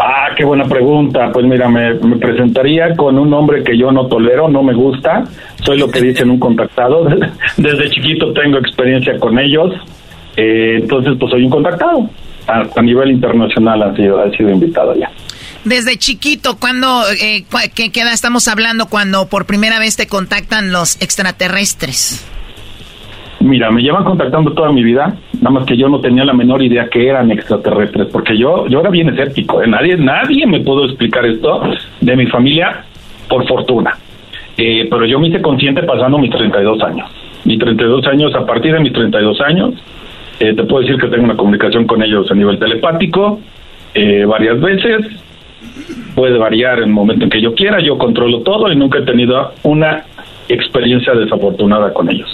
[0.00, 1.30] Ah, qué buena pregunta.
[1.32, 5.22] Pues mira, me, presentaría con un nombre que yo no tolero, no me gusta.
[5.64, 7.04] Soy lo que dicen un contactado.
[7.56, 9.72] Desde chiquito tengo experiencia con ellos.
[10.36, 12.08] Eh, entonces, pues soy un contactado.
[12.48, 15.08] A, nivel internacional ha sido, ha sido invitado ya.
[15.64, 17.44] Desde chiquito, cuando, eh,
[17.74, 22.28] ¿qué, edad estamos hablando cuando por primera vez te contactan los extraterrestres?
[23.40, 26.62] Mira, me llevan contactando toda mi vida, nada más que yo no tenía la menor
[26.62, 29.66] idea que eran extraterrestres, porque yo, yo era bien escéptico, ¿eh?
[29.66, 31.62] nadie, nadie me pudo explicar esto
[32.00, 32.84] de mi familia,
[33.28, 33.96] por fortuna.
[34.56, 37.10] Eh, pero yo me hice consciente pasando mis 32 años.
[37.44, 39.74] Mis 32 años, a partir de mis 32 años,
[40.38, 43.40] eh, te puedo decir que tengo una comunicación con ellos a nivel telepático
[43.94, 45.06] eh, varias veces,
[46.14, 49.02] puede variar en el momento en que yo quiera, yo controlo todo y nunca he
[49.02, 50.04] tenido una
[50.48, 52.28] experiencia desafortunada con ellos.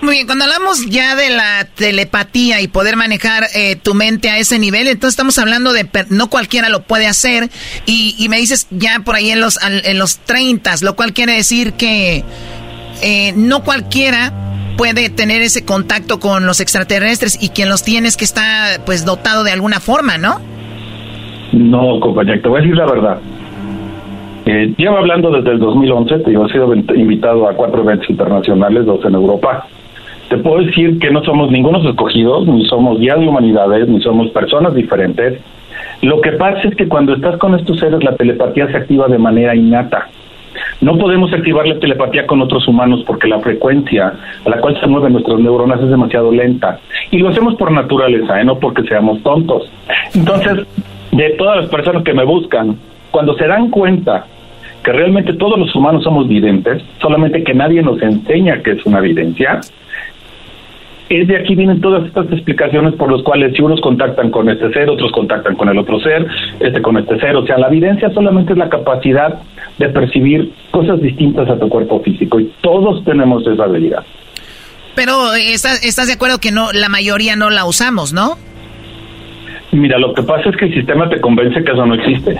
[0.00, 4.38] Muy bien, cuando hablamos ya de la telepatía y poder manejar eh, tu mente a
[4.38, 7.50] ese nivel, entonces estamos hablando de no cualquiera lo puede hacer
[7.86, 11.74] y, me dices ya por ahí en los, en los 30, lo cual quiere decir
[11.74, 12.24] que
[13.00, 14.32] eh, no cualquiera
[14.76, 19.04] puede tener ese contacto con los extraterrestres y quien los tiene es que está pues
[19.04, 20.40] dotado de alguna forma, ¿no?
[21.52, 23.18] No, compañero, te voy a decir la verdad.
[24.46, 29.04] Eh, llevo hablando desde el 2011, te he sido invitado a cuatro eventos internacionales, dos
[29.04, 29.66] en Europa
[30.32, 34.30] te puedo decir que no somos ningunos escogidos, ni somos guías de humanidades, ni somos
[34.30, 35.38] personas diferentes.
[36.00, 39.18] Lo que pasa es que cuando estás con estos seres, la telepatía se activa de
[39.18, 40.08] manera innata.
[40.80, 44.14] No podemos activar la telepatía con otros humanos porque la frecuencia
[44.46, 46.80] a la cual se mueven nuestras neuronas es demasiado lenta.
[47.10, 48.44] Y lo hacemos por naturaleza, ¿eh?
[48.46, 49.70] no porque seamos tontos.
[50.14, 50.66] Entonces,
[51.12, 52.76] de todas las personas que me buscan,
[53.10, 54.26] cuando se dan cuenta
[54.82, 58.98] que realmente todos los humanos somos videntes, solamente que nadie nos enseña que es una
[58.98, 59.60] evidencia,
[61.08, 64.72] es de aquí vienen todas estas explicaciones por las cuales si unos contactan con este
[64.72, 66.26] ser, otros contactan con el otro ser,
[66.58, 69.40] este con este ser, o sea, la evidencia solamente es la capacidad
[69.78, 74.04] de percibir cosas distintas a tu cuerpo físico y todos tenemos esa habilidad.
[74.94, 78.36] Pero eh, estás, estás de acuerdo que no la mayoría no la usamos, ¿no?
[79.72, 82.38] Mira, lo que pasa es que el sistema te convence que eso no existe.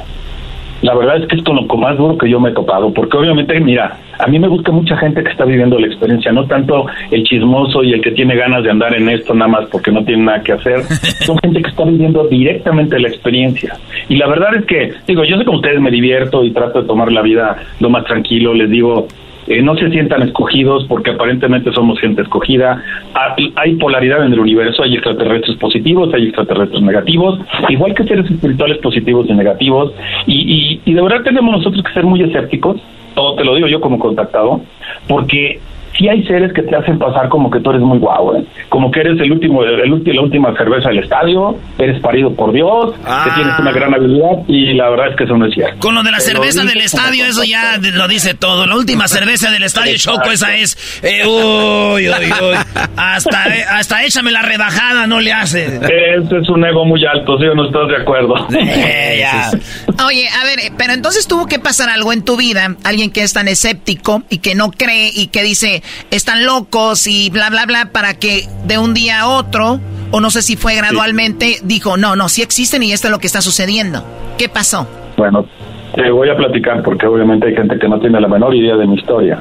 [0.83, 3.17] La verdad es que es con lo más duro que yo me he topado, porque
[3.17, 6.87] obviamente, mira, a mí me busca mucha gente que está viviendo la experiencia, no tanto
[7.13, 10.05] el chismoso y el que tiene ganas de andar en esto nada más porque no
[10.05, 10.83] tiene nada que hacer,
[11.25, 13.77] son gente que está viviendo directamente la experiencia.
[14.09, 16.89] Y la verdad es que, digo, yo sé que ustedes me divierto y trato de
[16.89, 19.07] tomar la vida lo más tranquilo, les digo,
[19.47, 22.83] eh, no se sientan escogidos porque aparentemente somos gente escogida.
[23.15, 27.39] Ah, hay polaridad en el universo, hay extraterrestres positivos, hay extraterrestres negativos,
[27.69, 29.93] igual que seres espirituales positivos y negativos.
[30.27, 32.81] Y, y, y de verdad tenemos nosotros que ser muy escépticos,
[33.15, 34.61] todo te lo digo yo como contactado,
[35.09, 35.61] porque
[35.97, 38.45] sí hay seres que te hacen pasar como que tú eres muy guau, ¿eh?
[38.69, 42.53] como que eres el último, el, último, la última cerveza del estadio, eres parido por
[42.53, 43.33] Dios, que ah.
[43.35, 45.79] tienes una gran habilidad y la verdad es que eso no es cierto.
[45.79, 48.67] Con lo de la cerveza del estadio, eso ya lo dice todo.
[48.67, 52.57] La última cerveza del estadio Choco, esa es, eh, uy, uy, uy,
[52.97, 55.65] hasta, eh, hasta échame la rebajada, no le hace.
[55.67, 58.35] Ese es un ego muy alto, ¿sí o no estás de acuerdo?
[60.07, 63.33] Oye, a ver, pero entonces tuvo que pasar algo en tu vida, alguien que es
[63.33, 67.91] tan escéptico y que no cree y que dice, están locos y bla, bla, bla,
[67.93, 69.81] para que de un día a otro,
[70.11, 73.19] o no sé si fue gradualmente, dijo, no, no, sí existen y esto es lo
[73.19, 74.05] que está sucediendo.
[74.39, 74.87] ¿Qué pasó?
[75.17, 75.47] Bueno,
[75.95, 78.87] te voy a platicar porque obviamente hay gente que no tiene la menor idea de
[78.87, 79.41] mi historia.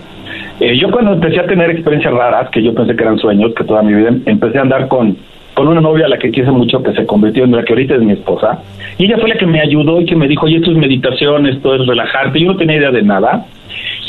[0.60, 3.64] Eh, yo cuando empecé a tener experiencias raras, que yo pensé que eran sueños, que
[3.64, 5.18] toda mi vida empecé a andar con,
[5.54, 7.96] con una novia a la que quise mucho, que se convirtió en la que ahorita
[7.96, 8.60] es mi esposa,
[8.98, 11.48] y ella fue la que me ayudó y que me dijo, oye, esto es meditación,
[11.48, 13.46] esto es relajarte, yo no tenía idea de nada,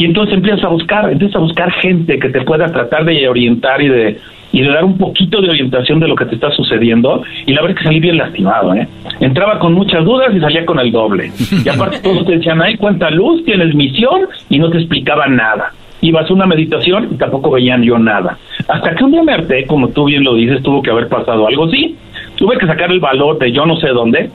[0.03, 3.81] y entonces empiezas a buscar, empiezas a buscar gente que te pueda tratar de orientar
[3.81, 4.19] y de
[4.51, 7.63] y de dar un poquito de orientación de lo que te está sucediendo y la
[7.63, 8.89] verdad es que salí bien lastimado, ¿eh?
[9.21, 11.31] Entraba con muchas dudas y salía con el doble.
[11.65, 15.73] Y aparte todos te decían, ay, cuánta luz, tienes misión y no te explicaban nada.
[16.01, 18.37] Ibas a una meditación y tampoco veían yo nada.
[18.67, 21.47] Hasta que un día me harté, como tú bien lo dices, tuvo que haber pasado
[21.47, 21.97] algo así.
[22.35, 24.31] Tuve que sacar el valor de yo no sé dónde.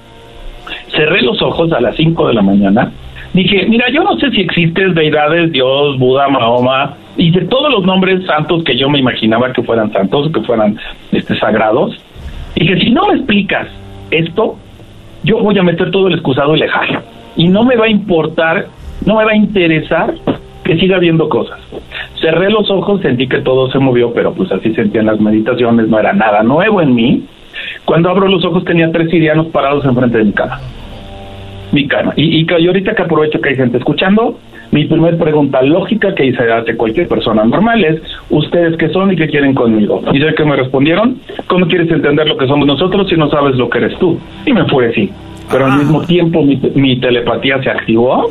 [0.95, 2.91] Cerré los ojos a las 5 de la mañana
[3.38, 7.86] dije, mira, yo no sé si existen deidades, Dios, Buda, Mahoma, y de todos los
[7.86, 10.78] nombres santos que yo me imaginaba que fueran santos, que fueran
[11.12, 11.96] este, sagrados,
[12.56, 13.68] dije, si no me explicas
[14.10, 14.58] esto,
[15.24, 16.62] yo voy a meter todo el excusado y.
[17.36, 18.68] Y no me va a importar,
[19.06, 20.16] no me va a interesar
[20.64, 21.60] que siga viendo cosas.
[22.20, 26.00] Cerré los ojos, sentí que todo se movió, pero pues así sentían las meditaciones, no
[26.00, 27.26] era nada nuevo en mí.
[27.86, 30.60] Cuando abro los ojos tenía tres sirianos parados enfrente de mi cama
[31.72, 32.14] mi cama.
[32.15, 34.38] Y, y, ahorita que aprovecho que hay gente escuchando,
[34.72, 39.15] mi primera pregunta lógica que hice hace cualquier persona normal es, ¿ustedes qué son y
[39.15, 40.02] qué quieren conmigo?
[40.14, 41.19] ¿Y sé que me respondieron?
[41.48, 44.19] ¿Cómo quieres entender lo que somos nosotros si no sabes lo que eres tú?
[44.45, 45.10] Y me fue así.
[45.49, 48.30] Pero al mismo tiempo mi, mi telepatía se activó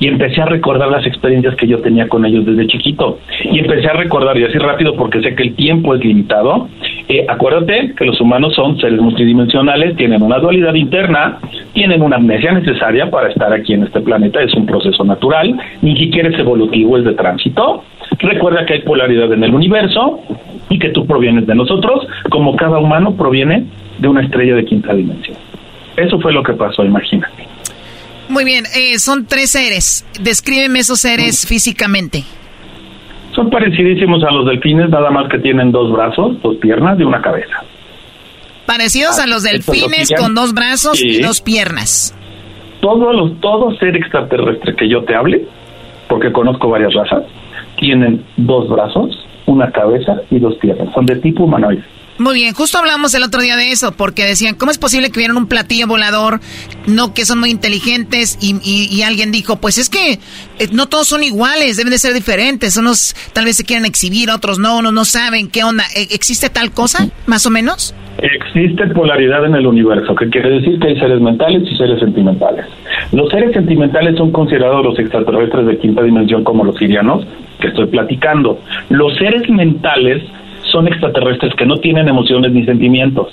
[0.00, 3.18] y empecé a recordar las experiencias que yo tenía con ellos desde chiquito.
[3.44, 6.68] Y empecé a recordar, y así rápido porque sé que el tiempo es limitado,
[7.08, 11.38] eh, acuérdate que los humanos son seres multidimensionales, tienen una dualidad interna,
[11.72, 15.96] tienen una amnesia necesaria para estar aquí en este planeta, es un proceso natural, ni
[15.96, 17.84] siquiera es evolutivo, es de tránsito.
[18.18, 20.20] Recuerda que hay polaridad en el universo
[20.70, 23.64] y que tú provienes de nosotros, como cada humano proviene
[23.98, 25.36] de una estrella de quinta dimensión.
[25.96, 27.53] Eso fue lo que pasó, imagínate.
[28.28, 30.04] Muy bien, eh, son tres seres.
[30.20, 32.24] Descríbeme esos seres físicamente.
[33.34, 37.20] Son parecidísimos a los delfines, nada más que tienen dos brazos, dos piernas y una
[37.20, 37.64] cabeza.
[38.66, 42.16] Parecidos a los delfines con dos brazos y dos piernas.
[42.80, 45.46] Todos los, todo ser extraterrestre que yo te hable,
[46.08, 47.24] porque conozco varias razas,
[47.76, 50.92] tienen dos brazos, una cabeza y dos piernas.
[50.94, 51.82] Son de tipo humanoide.
[52.16, 55.18] Muy bien, justo hablamos el otro día de eso, porque decían, ¿cómo es posible que
[55.18, 56.40] vieran un platillo volador?
[56.86, 61.22] No, que son muy inteligentes, y, alguien dijo, pues es que eh, no todos son
[61.24, 62.76] iguales, deben de ser diferentes.
[62.76, 65.84] Unos tal vez se quieren exhibir, otros no, unos no saben qué onda.
[65.94, 67.94] ¿E, ¿Existe tal cosa, más o menos?
[68.18, 72.64] Existe polaridad en el universo, que quiere decir que hay seres mentales y seres sentimentales.
[73.12, 77.26] Los seres sentimentales son considerados los extraterrestres de quinta dimensión como los sirianos,
[77.60, 78.60] que estoy platicando.
[78.88, 80.22] Los seres mentales
[80.74, 83.28] son extraterrestres que no tienen emociones ni sentimientos.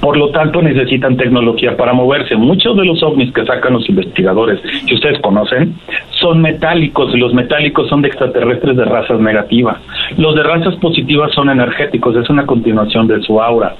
[0.00, 2.34] Por lo tanto, necesitan tecnología para moverse.
[2.34, 5.74] Muchos de los ovnis que sacan los investigadores, que ustedes conocen,
[6.20, 9.78] son metálicos y los metálicos son de extraterrestres de razas negativas.
[10.16, 13.76] Los de razas positivas son energéticos, es una continuación de su aura.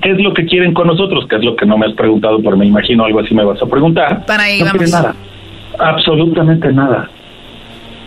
[0.00, 1.26] ¿Qué es lo que quieren con nosotros?
[1.28, 3.60] ¿Qué es lo que no me has preguntado, pero me imagino algo así me vas
[3.60, 4.24] a preguntar.
[4.24, 5.14] Para ahí no nada.
[5.78, 7.10] Absolutamente nada.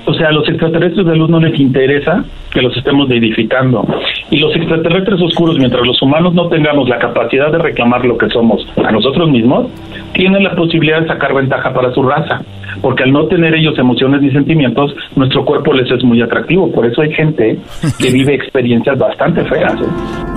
[0.06, 3.86] O sea, a los extraterrestres de luz no les interesa que los estemos edificando.
[4.30, 8.28] Y los extraterrestres oscuros, mientras los humanos no tengamos la capacidad de reclamar lo que
[8.30, 9.68] somos a nosotros mismos,
[10.14, 12.42] tienen la posibilidad de sacar ventaja para su raza.
[12.82, 16.72] Porque al no tener ellos emociones ni sentimientos, nuestro cuerpo les es muy atractivo.
[16.72, 17.60] Por eso hay gente
[18.00, 19.74] que vive experiencias bastante feas.
[19.74, 19.86] ¿eh?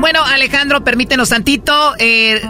[0.00, 1.72] Bueno, Alejandro, permítenos tantito.
[1.98, 2.40] Eh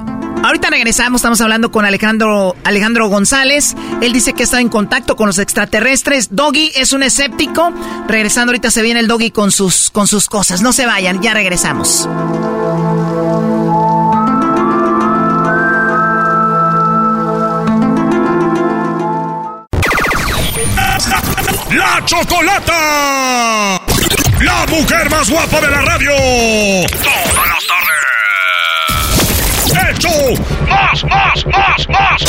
[0.42, 3.74] Ahorita regresamos, estamos hablando con Alejandro, Alejandro González.
[4.00, 6.36] Él dice que está en contacto con los extraterrestres.
[6.36, 7.72] Doggy es un escéptico.
[8.06, 10.62] Regresando ahorita se viene el Doggy con sus, con sus cosas.
[10.62, 12.08] No se vayan, ya regresamos.
[21.96, 23.80] La Chocolata.
[24.40, 26.12] La mujer más guapa de la radio.
[26.90, 27.96] Todas las tardes
[29.92, 30.10] hecho
[30.68, 32.22] más, más, más, más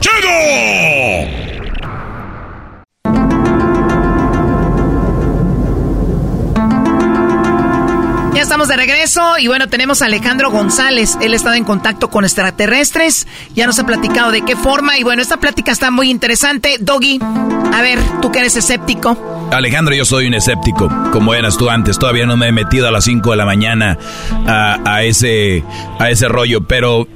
[0.00, 0.34] chido.
[8.40, 11.18] Estamos de regreso y bueno, tenemos a Alejandro González.
[11.20, 13.26] Él estado en contacto con extraterrestres.
[13.54, 14.96] Ya nos ha platicado de qué forma.
[14.96, 16.76] Y bueno, esta plática está muy interesante.
[16.80, 19.48] Doggy, a ver, tú que eres escéptico.
[19.52, 21.98] Alejandro, yo soy un escéptico, como eras tú antes.
[21.98, 23.98] Todavía no me he metido a las 5 de la mañana
[24.46, 25.62] a, ese,
[25.98, 27.06] a ese rollo, pero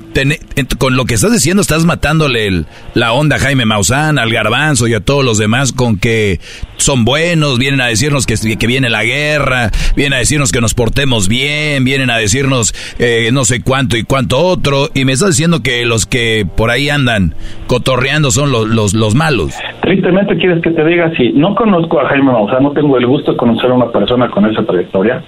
[0.79, 2.65] con lo que estás diciendo estás matándole
[2.95, 6.39] la onda a Jaime Maussan, al Garbanzo y a todos los demás con que
[6.77, 8.35] son buenos, vienen a decirnos que,
[8.67, 13.45] viene la guerra, vienen a decirnos que nos portemos bien, vienen a decirnos eh, no
[13.45, 17.35] sé cuánto y cuánto otro, y me estás diciendo que los que por ahí andan
[17.67, 19.55] cotorreando son los, los, los malos.
[19.83, 23.33] Tristemente quieres que te diga, sí, no conozco a Jaime Maussan, no tengo el gusto
[23.33, 25.23] de conocer a una persona con esa trayectoria,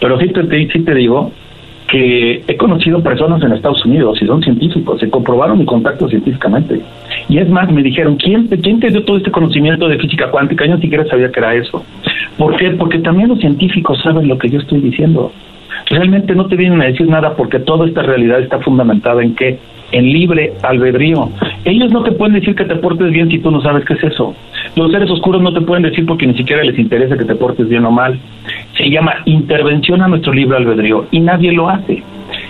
[0.00, 0.42] pero sí te,
[0.72, 1.32] sí te digo
[1.90, 6.80] que he conocido personas en Estados Unidos y son científicos, se comprobaron mi contacto científicamente.
[7.28, 10.66] Y es más, me dijeron, ¿quién, ¿quién te dio todo este conocimiento de física cuántica?
[10.66, 11.84] Yo ni siquiera sabía que era eso.
[12.38, 12.70] ¿Por qué?
[12.70, 15.32] Porque también los científicos saben lo que yo estoy diciendo.
[15.86, 19.58] Realmente no te vienen a decir nada porque toda esta realidad está fundamentada en qué?
[19.92, 21.30] En libre albedrío.
[21.64, 24.04] Ellos no te pueden decir que te portes bien si tú no sabes qué es
[24.04, 24.34] eso.
[24.76, 27.68] Los seres oscuros no te pueden decir porque ni siquiera les interesa que te portes
[27.68, 28.18] bien o mal.
[28.76, 32.02] Se llama intervención a nuestro libre albedrío y nadie lo hace.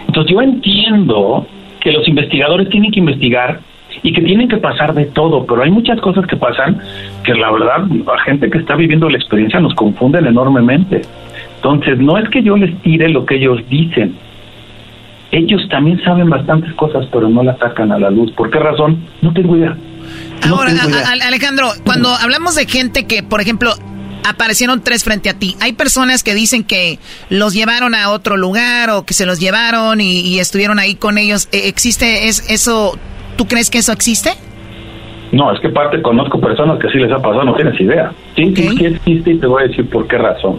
[0.07, 1.47] Entonces yo entiendo
[1.81, 3.61] que los investigadores tienen que investigar
[4.03, 6.79] y que tienen que pasar de todo, pero hay muchas cosas que pasan
[7.25, 11.03] que la verdad la gente que está viviendo la experiencia nos confunden enormemente.
[11.57, 14.15] Entonces no es que yo les tire lo que ellos dicen,
[15.33, 18.33] ellos también saben bastantes cosas, pero no las sacan a la luz.
[18.33, 19.05] ¿Por qué razón?
[19.23, 19.77] No tengo idea.
[20.49, 20.73] Ahora,
[21.27, 23.73] Alejandro, cuando hablamos de gente que, por ejemplo,
[24.29, 26.99] aparecieron tres frente a ti, hay personas que dicen que
[27.29, 31.49] los llevaron a otro lugar o que se los llevaron y, estuvieron ahí con ellos.
[31.53, 32.99] ¿E-, ¿Existe es, eso?
[33.37, 34.31] ¿Tú crees que eso existe?
[35.33, 38.13] No, es que parte conozco personas que sí les ha pasado, no tienes idea.
[38.35, 40.59] Sí, sí, sí existe y te voy a decir por qué razón.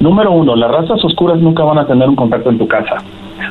[0.00, 3.02] Número uno, las razas oscuras nunca van a tener un contacto en tu casa,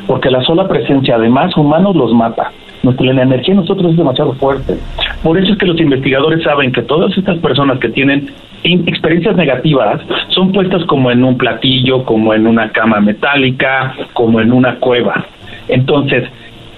[0.07, 2.51] porque la sola presencia de más humanos los mata.
[2.83, 4.75] Nuestra, la energía de nosotros es demasiado fuerte.
[5.21, 8.31] Por eso es que los investigadores saben que todas estas personas que tienen
[8.63, 14.51] experiencias negativas son puestas como en un platillo, como en una cama metálica, como en
[14.51, 15.25] una cueva.
[15.67, 16.27] Entonces,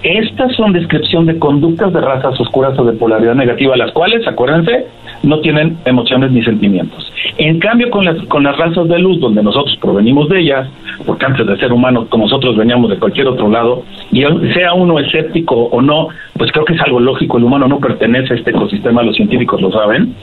[0.04, 4.88] estas son descripción de conductas de razas oscuras o de polaridad negativa, las cuales, acuérdense,
[5.24, 7.12] no tienen emociones ni sentimientos.
[7.38, 10.70] En cambio, con las, con las razas de luz, donde nosotros provenimos de ellas,
[11.06, 14.22] porque antes de ser humanos, como nosotros veníamos de cualquier otro lado, y
[14.54, 18.34] sea uno escéptico o no, pues creo que es algo lógico, el humano no pertenece
[18.34, 20.14] a este ecosistema, los científicos lo saben,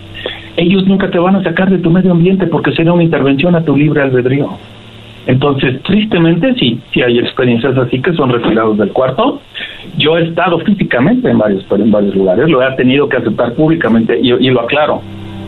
[0.57, 3.65] ellos nunca te van a sacar de tu medio ambiente porque sería una intervención a
[3.65, 4.51] tu libre albedrío.
[5.31, 9.41] Entonces, tristemente, sí, sí hay experiencias así que son retirados del cuarto.
[9.97, 14.19] Yo he estado físicamente en varios, en varios lugares, lo he tenido que aceptar públicamente
[14.21, 15.03] y, lo aclaro.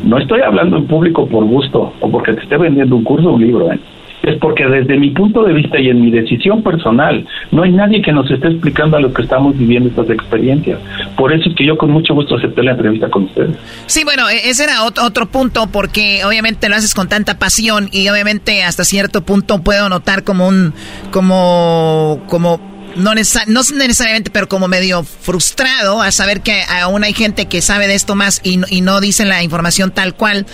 [0.04, 3.32] No estoy hablando en público por gusto o porque te esté vendiendo un curso o
[3.34, 3.72] un libro.
[3.72, 3.80] ¿eh?
[4.22, 8.02] Es porque desde mi punto de vista y en mi decisión personal, no hay nadie
[8.02, 10.78] que nos esté explicando a lo que estamos viviendo estas experiencias.
[11.16, 13.56] Por eso es que yo con mucho gusto acepté la entrevista con ustedes.
[13.86, 18.08] Sí, bueno, e-, ese era otro punto porque obviamente lo haces con tanta pasión y
[18.08, 20.72] obviamente hasta cierto punto puedo notar como un,
[21.10, 27.60] como, como no, necesariamente, pero como medio frustrado a saber que aún hay gente que
[27.60, 30.46] sabe de esto más y, y no dicen la información tal cual.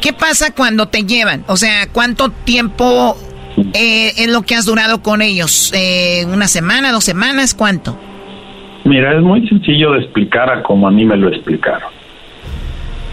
[0.00, 1.44] ¿Qué pasa cuando te llevan?
[1.46, 3.16] O sea, ¿cuánto tiempo
[3.74, 5.72] eh, es lo que has durado con ellos?
[5.74, 7.54] Eh, ¿Una semana, dos semanas?
[7.54, 7.98] ¿Cuánto?
[8.84, 11.90] Mira, es muy sencillo de explicar a como a mí me lo explicaron.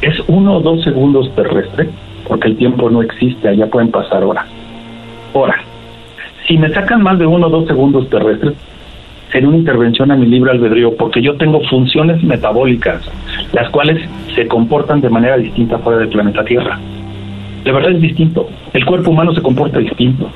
[0.01, 1.89] Es uno o dos segundos terrestres,
[2.27, 4.45] porque el tiempo no existe, allá pueden pasar horas.
[5.34, 5.61] Horas.
[6.47, 8.53] Si me sacan más de uno o dos segundos terrestres,
[9.34, 13.01] sería una intervención a mi libre albedrío, porque yo tengo funciones metabólicas,
[13.51, 16.80] las cuales se comportan de manera distinta fuera del planeta Tierra.
[17.64, 18.47] De verdad es distinto.
[18.73, 20.30] El cuerpo humano se comporta distinto.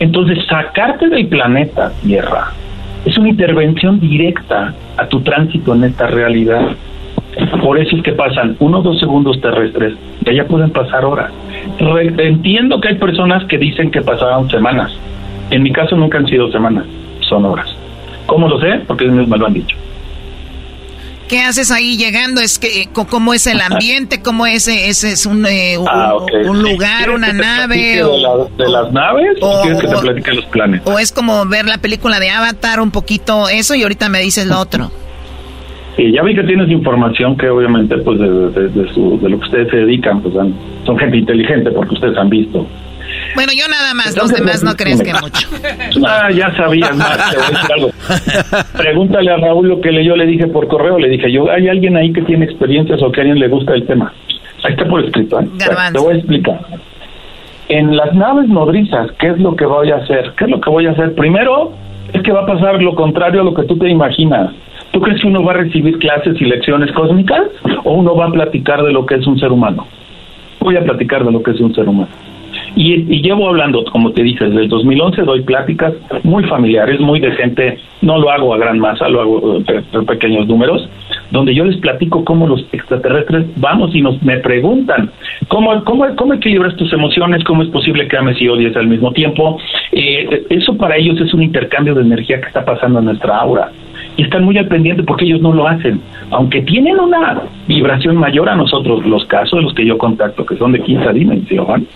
[0.00, 2.48] Entonces, sacarte del planeta Tierra
[3.04, 6.70] es una intervención directa a tu tránsito en esta realidad.
[7.62, 9.94] Por eso es que pasan uno o dos segundos terrestres
[10.26, 11.30] y allá pueden pasar horas.
[12.18, 14.92] Entiendo que hay personas que dicen que pasaban semanas.
[15.50, 16.84] En mi caso nunca han sido semanas,
[17.20, 17.76] son horas.
[18.30, 18.80] ¿Cómo lo sé?
[18.86, 19.76] Porque ellos me lo han dicho.
[21.28, 22.40] ¿Qué haces ahí llegando?
[22.40, 27.10] Es que cómo es el ambiente, cómo es ese es un, eh, ah, un, lugar,
[27.10, 28.04] una nave
[28.56, 30.82] de, las naves o, quieres que te platique los planes?
[30.84, 34.46] O es como ver la película de Avatar un poquito eso y ahorita me dices
[34.46, 34.92] lo otro.
[35.96, 40.22] Sí, ya vi que tienes información que obviamente pues de, lo que ustedes se dedican,
[40.22, 42.64] pues son gente inteligente porque ustedes han visto.
[43.34, 45.48] Bueno, yo nada más, los demás no crees que mucho.
[46.06, 47.90] Ah, ya sabías más, te voy a decir algo.
[48.76, 51.96] Pregúntale a Raúl lo que yo le dije por correo, le dije yo, ¿hay alguien
[51.96, 54.12] ahí que tiene experiencias o que a alguien le gusta el tema?
[54.64, 55.48] Ahí está por escrito, ¿eh?
[55.92, 56.60] te voy a explicar.
[57.68, 60.32] En las naves nodrizas, ¿qué es lo que voy a hacer?
[60.36, 61.14] ¿Qué es lo que voy a hacer?
[61.14, 61.72] Primero,
[62.12, 64.50] es que va a pasar lo contrario a lo que tú te imaginas.
[64.90, 67.42] ¿Tú crees que uno va a recibir clases y lecciones cósmicas
[67.84, 69.86] o uno va a platicar de lo que es un ser humano?
[70.58, 72.08] Voy a platicar de lo que es un ser humano.
[72.76, 75.92] Y, llevo hablando, como te dije, desde el 2011 doy pláticas
[76.22, 80.46] muy familiares, muy de gente, no lo hago a gran masa, lo hago en pequeños
[80.46, 80.88] números,
[81.30, 85.10] donde yo les platico cómo los extraterrestres vamos y nos me preguntan
[85.48, 89.12] cómo, cómo, cómo equilibras tus emociones, cómo es posible que ames y odies al mismo
[89.12, 89.58] tiempo.
[89.92, 93.70] Eh, eso para ellos es un intercambio de energía que está pasando en nuestra aura
[94.16, 96.00] y están muy al pendiente porque ellos no lo hacen.
[96.30, 100.56] Aunque tienen una vibración mayor a nosotros, los casos de los que yo contacto, que
[100.56, 101.86] son de quinta dimensión,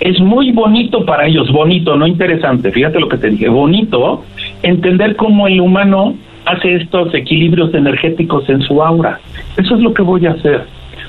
[0.00, 4.24] es muy bonito para ellos, bonito, no interesante, fíjate lo que te dije, bonito
[4.62, 6.14] entender cómo el humano
[6.46, 9.20] hace estos equilibrios energéticos en su aura.
[9.56, 10.64] Eso es lo que voy a hacer.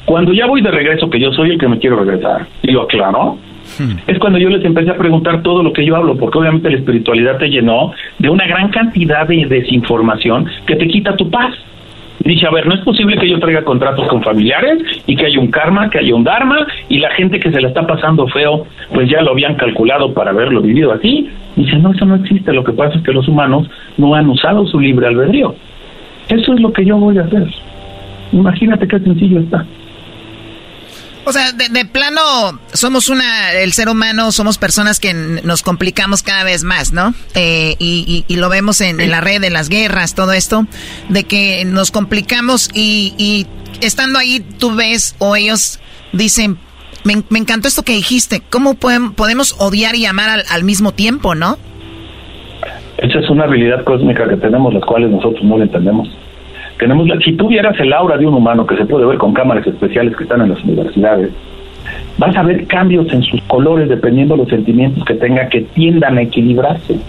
[0.05, 2.83] Cuando ya voy de regreso, que yo soy el que me quiero regresar, y lo
[2.83, 3.37] aclaro,
[3.79, 3.97] hmm.
[4.07, 6.77] es cuando yo les empecé a preguntar todo lo que yo hablo, porque obviamente la
[6.77, 11.55] espiritualidad te llenó de una gran cantidad de desinformación que te quita tu paz.
[12.19, 15.39] Dije, a ver, no es posible que yo traiga contratos con familiares y que haya
[15.39, 18.65] un karma, que haya un dharma y la gente que se la está pasando feo,
[18.93, 21.29] pues ya lo habían calculado para haberlo vivido así.
[21.55, 22.53] Dice, no, eso no existe.
[22.53, 25.55] Lo que pasa es que los humanos no han usado su libre albedrío.
[26.29, 27.47] Eso es lo que yo voy a hacer.
[28.31, 29.65] Imagínate qué sencillo está.
[31.27, 36.43] O sea, de, plano, somos una, el ser humano, somos personas que nos complicamos cada
[36.43, 37.15] vez más, ¿no?
[37.33, 40.67] Eh, y, lo vemos en, la red, de las guerras, todo esto,
[41.09, 43.47] de que nos complicamos y,
[43.81, 45.79] estando ahí tú ves o ellos
[46.13, 46.57] dicen,
[47.03, 51.57] me, encantó esto que dijiste, ¿cómo podemos odiar y amar al, al mismo tiempo, no?
[52.97, 56.07] Esa es una habilidad cósmica que tenemos, las cuales nosotros no la entendemos.
[56.79, 59.65] Tenemos si tú vieras el aura de un humano que se puede ver con cámaras
[59.65, 61.31] especiales que están en las universidades,
[62.17, 66.17] vas a ver cambios en sus colores dependiendo de los sentimientos que tenga que tiendan
[66.17, 66.99] a equilibrarse.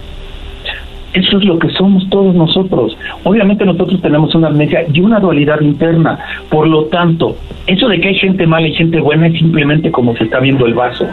[1.16, 2.96] Eso es lo que somos todos nosotros.
[3.24, 6.18] Obviamente nosotros tenemos una amnesia y una dualidad interna.
[6.50, 7.36] Por lo tanto,
[7.66, 10.66] eso de que hay gente mala y gente buena es simplemente como se está viendo
[10.66, 11.06] el vaso.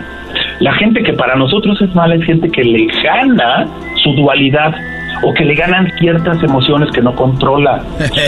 [0.59, 3.65] La gente que para nosotros es mala es gente que le gana
[4.03, 4.75] su dualidad
[5.23, 7.83] o que le ganan ciertas emociones que no controla.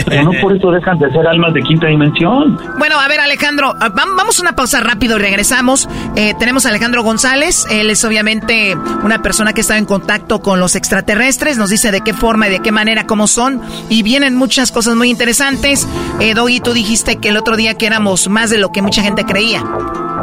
[0.06, 2.58] Pero no por eso dejan de ser almas de quinta dimensión.
[2.78, 5.88] Bueno, a ver, Alejandro, ah, vamos a una pausa rápido y regresamos.
[6.16, 7.66] Eh, tenemos a Alejandro González.
[7.70, 11.58] Él es obviamente una persona que está en contacto con los extraterrestres.
[11.58, 13.60] Nos dice de qué forma y de qué manera, cómo son.
[13.88, 15.86] Y vienen muchas cosas muy interesantes.
[16.20, 19.02] Eh, Doggy, tú dijiste que el otro día que éramos más de lo que mucha
[19.02, 19.62] gente creía.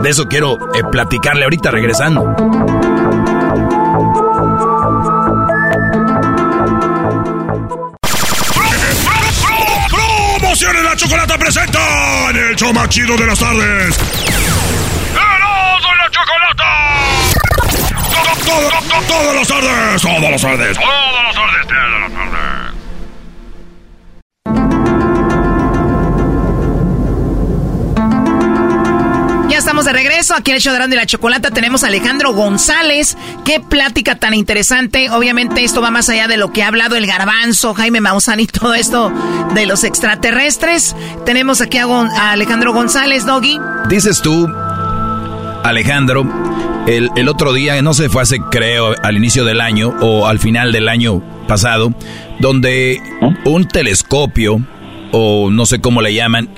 [0.02, 2.36] De eso quiero eh, platicarle ahorita regresando.
[10.94, 13.98] La chocolata presenta en el show más chido de las tardes.
[15.11, 16.70] ¡Erasmo la chocolata!
[18.45, 22.53] todos los tardes, todos los tardes, todos los tardes, todos los tardes.
[29.54, 31.52] Ya estamos de regreso aquí en el show de Grande y la Chocolata.
[31.52, 33.16] Tenemos a Alejandro González.
[33.46, 35.12] Qué plática tan interesante.
[35.12, 38.48] Obviamente esto va más allá de lo que ha hablado el garbanzo, Jaime Maussan y
[38.48, 39.14] todo esto
[39.54, 40.96] de los extraterrestres.
[41.24, 43.60] Tenemos aquí a, Gon- a Alejandro González, Doggy.
[43.90, 44.48] Dices tú,
[45.64, 46.24] Alejandro,
[46.88, 50.40] el, el otro día, no sé, fue hace, creo, al inicio del año o al
[50.40, 51.94] final del año pasado,
[52.40, 53.00] donde
[53.46, 54.66] un telescopio,
[55.12, 56.50] o no sé cómo le llaman,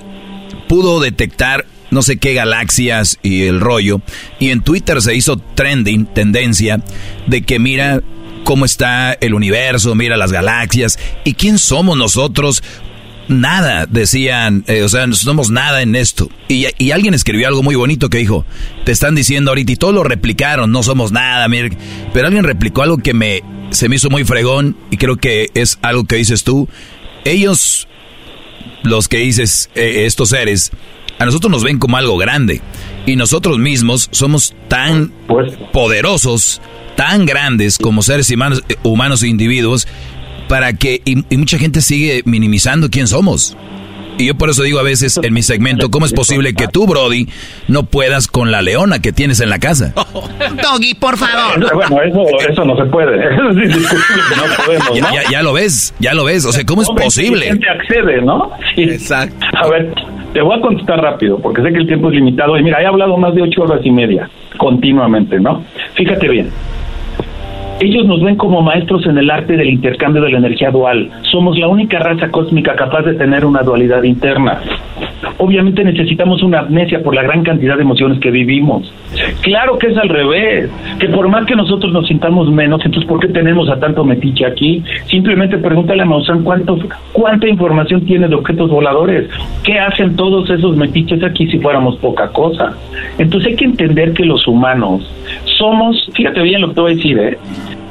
[0.66, 4.00] pudo detectar no sé qué galaxias y el rollo.
[4.38, 6.82] Y en Twitter se hizo trending, tendencia,
[7.26, 8.02] de que mira
[8.44, 10.98] cómo está el universo, mira las galaxias.
[11.24, 12.62] ¿Y quién somos nosotros?
[13.28, 16.30] Nada, decían, eh, o sea, no somos nada en esto.
[16.48, 18.46] Y, y alguien escribió algo muy bonito que dijo,
[18.84, 21.76] te están diciendo ahorita, y todos lo replicaron, no somos nada, mire.
[22.12, 25.78] Pero alguien replicó algo que me, se me hizo muy fregón, y creo que es
[25.82, 26.68] algo que dices tú.
[27.24, 27.88] Ellos
[28.86, 30.70] los que dices, eh, estos seres,
[31.18, 32.60] a nosotros nos ven como algo grande.
[33.06, 35.12] Y nosotros mismos somos tan
[35.72, 36.60] poderosos,
[36.96, 39.86] tan grandes como seres humanos, eh, humanos e individuos,
[40.48, 43.56] para que, y, y mucha gente sigue minimizando quién somos.
[44.18, 46.86] Y yo por eso digo a veces en mi segmento, ¿cómo es posible que tú,
[46.86, 47.28] Brody,
[47.68, 49.92] no puedas con la leona que tienes en la casa?
[50.62, 51.72] Doggy, por favor.
[51.74, 53.16] Bueno, eso, eso no se puede.
[53.34, 55.14] Eso es indiscutible que no podemos, Ya, ¿no?
[55.14, 56.46] ya- ya lo ves, ya lo ves.
[56.46, 57.46] O sea, ¿cómo es Hombre, posible?
[57.46, 58.50] gente accede, ¿no?
[58.76, 59.46] Exacto.
[59.62, 59.92] A ver,
[60.32, 62.56] te voy a contestar rápido, porque sé que el tiempo es limitado.
[62.58, 65.62] Y mira, he hablado más de ocho horas y media, continuamente, ¿no?
[65.94, 66.50] Fíjate bien.
[67.78, 71.10] Ellos nos ven como maestros en el arte del intercambio de la energía dual.
[71.30, 74.60] Somos la única raza cósmica capaz de tener una dualidad interna.
[75.38, 78.90] Obviamente necesitamos una amnesia por la gran cantidad de emociones que vivimos.
[79.42, 83.20] Claro que es al revés, que por más que nosotros nos sintamos menos, entonces ¿por
[83.20, 84.82] qué tenemos a tanto metiche aquí?
[85.06, 86.78] Simplemente pregúntale a Maussan cuánto,
[87.12, 89.28] cuánta información tiene de objetos voladores.
[89.62, 92.74] ¿Qué hacen todos esos metiches aquí si fuéramos poca cosa?
[93.18, 95.02] Entonces hay que entender que los humanos
[95.58, 97.38] somos, fíjate bien lo que te voy a decir, ¿eh?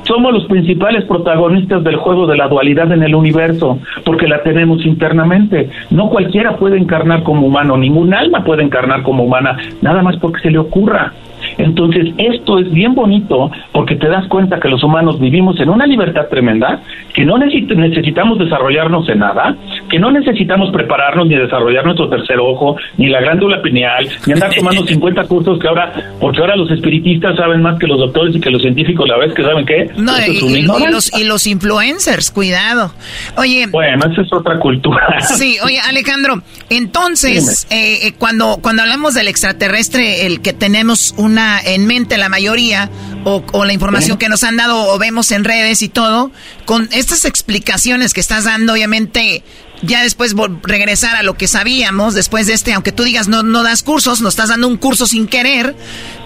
[0.03, 4.85] Somos los principales protagonistas del juego de la dualidad en el universo, porque la tenemos
[4.85, 5.71] internamente.
[5.89, 10.41] No cualquiera puede encarnar como humano, ningún alma puede encarnar como humana, nada más porque
[10.41, 11.11] se le ocurra.
[11.57, 15.85] Entonces, esto es bien bonito porque te das cuenta que los humanos vivimos en una
[15.85, 16.81] libertad tremenda,
[17.13, 19.55] que no necesi- necesitamos desarrollarnos en nada,
[19.89, 24.53] que no necesitamos prepararnos ni desarrollar nuestro tercer ojo, ni la glándula pineal, ni andar
[24.53, 28.39] tomando 50 cursos que ahora, porque ahora los espiritistas saben más que los doctores y
[28.39, 29.89] que los científicos, la vez que saben qué.
[29.97, 30.61] No, y, y-
[30.91, 32.91] los, y los influencers, cuidado.
[33.37, 33.67] Oye.
[33.71, 35.17] Bueno, esa es otra cultura.
[35.35, 41.44] Sí, oye Alejandro, entonces eh, eh, cuando cuando hablamos del extraterrestre, el que tenemos una
[41.63, 42.89] en mente la mayoría
[43.23, 46.31] o, o la información que nos han dado o vemos en redes y todo,
[46.65, 49.43] con estas explicaciones que estás dando, obviamente
[49.81, 53.63] ya después regresar a lo que sabíamos después de este, aunque tú digas no no
[53.63, 55.75] das cursos, nos estás dando un curso sin querer,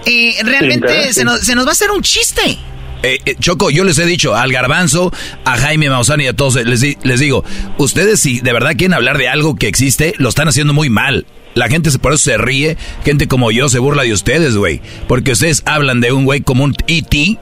[0.06, 2.58] eh, realmente querer, se, nos, se nos va a hacer un chiste.
[3.02, 5.10] Eh, eh, Choco, yo les he dicho al garbanzo,
[5.44, 7.44] a Jaime Maussan y a todos, les, les digo,
[7.78, 11.26] ustedes si de verdad quieren hablar de algo que existe, lo están haciendo muy mal.
[11.54, 14.80] La gente se- por eso se ríe, gente como yo se burla de ustedes, güey.
[15.08, 17.38] Porque ustedes hablan de un güey como un E.T.,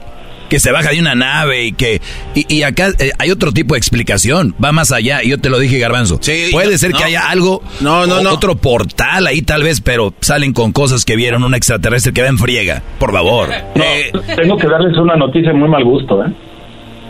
[0.49, 2.01] que se baja de una nave y que...
[2.33, 5.47] Y, y acá eh, hay otro tipo de explicación, va más allá, y yo te
[5.47, 6.19] lo dije, garbanzo.
[6.51, 8.31] Puede yo- ser que haya algo, No, no, o- no.
[8.31, 12.29] otro portal ahí tal vez, pero salen con cosas que vieron un extraterrestre que va
[12.29, 13.49] en friega, por favor.
[13.75, 16.31] No, tengo que darles una noticia muy mal gusto, ¿eh?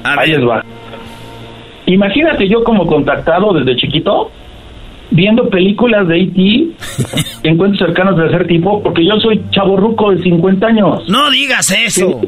[0.03, 0.61] Ahí les va.
[1.85, 4.31] Imagínate yo como contactado desde chiquito,
[5.11, 6.67] viendo películas de E.T.,
[7.49, 11.09] encuentros cercanos de tercer tipo, porque yo soy chaborruco de 50 años.
[11.09, 12.21] No digas eso.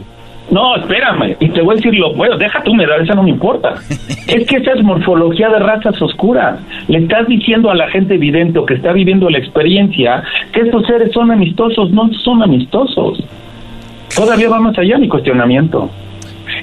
[0.49, 3.29] No, espérame, y te voy a decir lo bueno, deja tu humedad, esa no me
[3.29, 3.75] importa.
[4.27, 6.59] Es que esa es morfología de razas oscuras.
[6.87, 10.85] Le estás diciendo a la gente evidente o que está viviendo la experiencia que estos
[10.85, 13.23] seres son amistosos, no son amistosos.
[14.15, 15.89] Todavía va más allá mi cuestionamiento.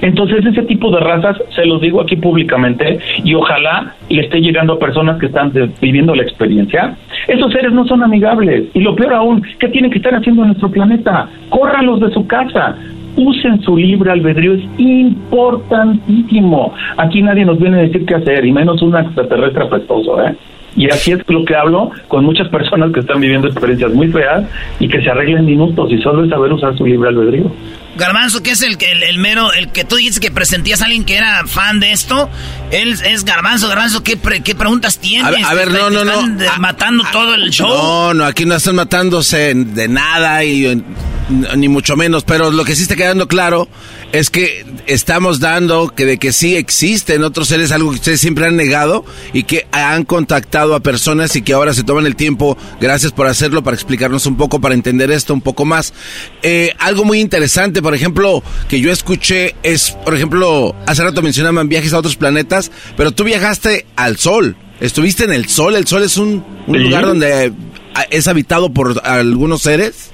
[0.01, 4.73] Entonces, ese tipo de razas, se los digo aquí públicamente, y ojalá le esté llegando
[4.73, 5.51] a personas que están
[5.81, 6.95] viviendo la experiencia.
[7.27, 8.65] Esos seres no son amigables.
[8.73, 11.29] Y lo peor aún, ¿qué tienen que estar haciendo en nuestro planeta?
[11.49, 12.75] Córralos de su casa.
[13.15, 16.73] Usen su libre albedrío, es importantísimo.
[16.95, 20.35] Aquí nadie nos viene a decir qué hacer, y menos un extraterrestre apestoso, ¿eh?
[20.75, 24.45] Y así es lo que hablo con muchas personas que están viviendo experiencias muy feas
[24.79, 27.51] y que se arreglen minutos y solo es saber usar su libre albedrío.
[27.97, 31.03] Garbanzo, que es el, el, el mero, el que tú dices que presentías a alguien
[31.03, 32.29] que era fan de esto,
[32.71, 35.25] él es Garbanzo, Garbanzo, ¿qué, pre- qué preguntas tienes?
[35.27, 36.11] A ver, a ver, Te- no, no, no.
[36.13, 37.67] están de- matando todo el show.
[37.67, 40.81] No, no, aquí no están matándose de nada y...
[41.55, 43.67] ni mucho menos, pero lo que sí está quedando claro
[44.11, 48.45] es que estamos dando que de que sí existen otros seres, algo que ustedes siempre
[48.45, 52.57] han negado y que han contactado a personas y que ahora se toman el tiempo,
[52.81, 55.93] gracias por hacerlo, para explicarnos un poco, para entender esto un poco más.
[56.41, 61.69] Eh, algo muy interesante, por ejemplo, que yo escuché es, por ejemplo, hace rato mencionaban
[61.69, 66.03] viajes a otros planetas, pero tú viajaste al Sol, estuviste en el Sol, el Sol
[66.03, 67.53] es un, un lugar donde
[68.09, 70.11] es habitado por algunos seres.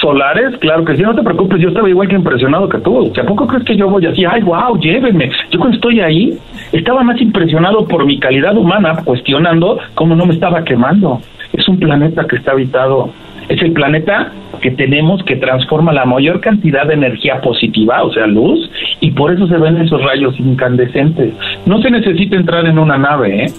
[0.00, 3.12] Solares, claro que sí, no te preocupes, yo estaba igual que impresionado que tú.
[3.18, 4.24] ¿A poco crees que yo voy así?
[4.24, 5.30] Ay, wow, llévenme.
[5.50, 6.36] Yo cuando estoy ahí,
[6.72, 11.20] estaba más impresionado por mi calidad humana, cuestionando cómo no me estaba quemando.
[11.52, 13.10] Es un planeta que está habitado.
[13.48, 18.26] Es el planeta que tenemos que transforma la mayor cantidad de energía positiva, o sea,
[18.26, 18.68] luz,
[19.00, 21.32] y por eso se ven esos rayos incandescentes.
[21.64, 23.52] No se necesita entrar en una nave, ¿eh?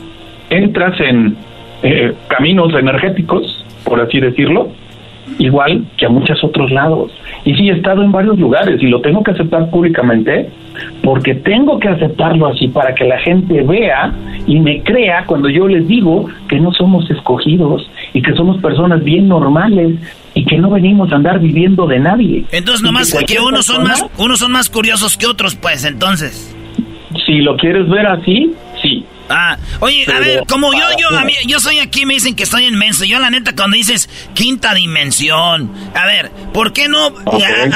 [0.50, 1.38] Entras en
[1.84, 4.70] eh, caminos energéticos, por así decirlo,
[5.40, 7.12] igual que a muchos otros lados.
[7.46, 10.50] Y sí, he estado en varios lugares y lo tengo que aceptar públicamente
[11.04, 14.14] porque tengo que aceptarlo así para que la gente vea
[14.46, 19.04] y me crea cuando yo les digo que no somos escogidos y que somos personas
[19.04, 19.96] bien normales
[20.34, 22.46] y que no venimos a andar viviendo de nadie.
[22.52, 26.56] Entonces nomás que, que unos son más unos son más curiosos que otros, pues entonces.
[27.26, 28.56] Si lo quieres ver así, sí.
[29.30, 32.44] Ah, oye, a ver, como yo, yo, a mí, yo soy aquí, me dicen que
[32.44, 33.04] estoy inmenso.
[33.06, 37.10] Yo, la neta, cuando dices quinta dimensión, a ver, ¿por qué no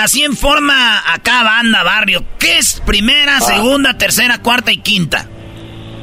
[0.01, 0.73] así en forma
[1.13, 2.23] acá, banda, barrio?
[2.39, 3.41] ¿Qué es primera, Ah.
[3.41, 5.27] segunda, tercera, cuarta y quinta?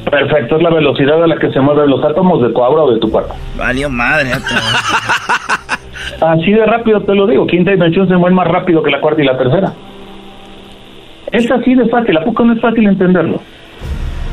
[0.09, 2.93] Perfecto, es la velocidad a la que se mueven los átomos de tu aura o
[2.93, 3.35] de tu cuerpo.
[3.57, 4.31] Valió madre.
[6.21, 9.21] Así de rápido te lo digo, quinta dimensión se mueve más rápido que la cuarta
[9.21, 9.73] y la tercera.
[11.31, 13.41] Es así de fácil, ¿a poco no es fácil entenderlo?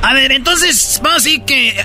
[0.09, 1.85] A ver, entonces, vamos a decir que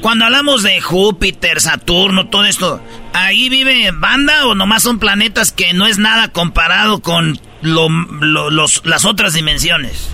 [0.00, 2.80] cuando hablamos de Júpiter, Saturno, todo esto,
[3.12, 7.88] ¿ahí vive banda o nomás son planetas que no es nada comparado con lo-
[8.50, 10.08] los, las otras dimensiones?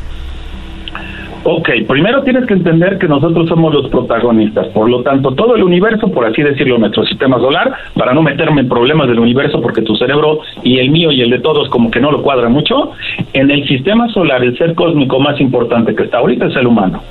[1.44, 5.62] Ok, primero tienes que entender que nosotros somos los protagonistas, por lo tanto, todo el
[5.62, 9.82] universo, por así decirlo, nuestro sistema solar, para no meterme en problemas del universo, porque
[9.82, 12.90] tu cerebro y el mío y el de todos como que no lo cuadra mucho,
[13.32, 17.02] en el sistema solar el ser cósmico más importante que está ahorita es el humano.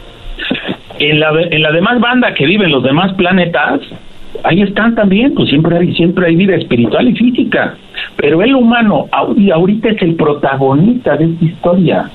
[0.99, 3.79] En la, en la demás banda que viven los demás planetas,
[4.43, 7.75] ahí están también, pues siempre hay, siempre hay vida espiritual y física,
[8.17, 12.11] pero el humano ahor- ahorita es el protagonista de esta historia.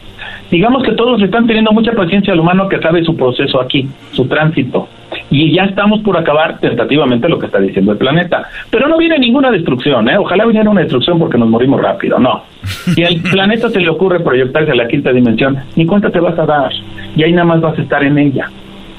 [0.50, 4.26] Digamos que todos están teniendo mucha paciencia al humano que sabe su proceso aquí, su
[4.26, 4.88] tránsito.
[5.30, 8.48] Y ya estamos por acabar tentativamente lo que está diciendo el planeta.
[8.70, 10.18] Pero no viene ninguna destrucción, ¿eh?
[10.18, 12.42] Ojalá viniera una destrucción porque nos morimos rápido, no.
[12.64, 16.38] Si al planeta se le ocurre proyectarse a la quinta dimensión, ni cuenta te vas
[16.38, 16.72] a dar.
[17.16, 18.50] Y ahí nada más vas a estar en ella.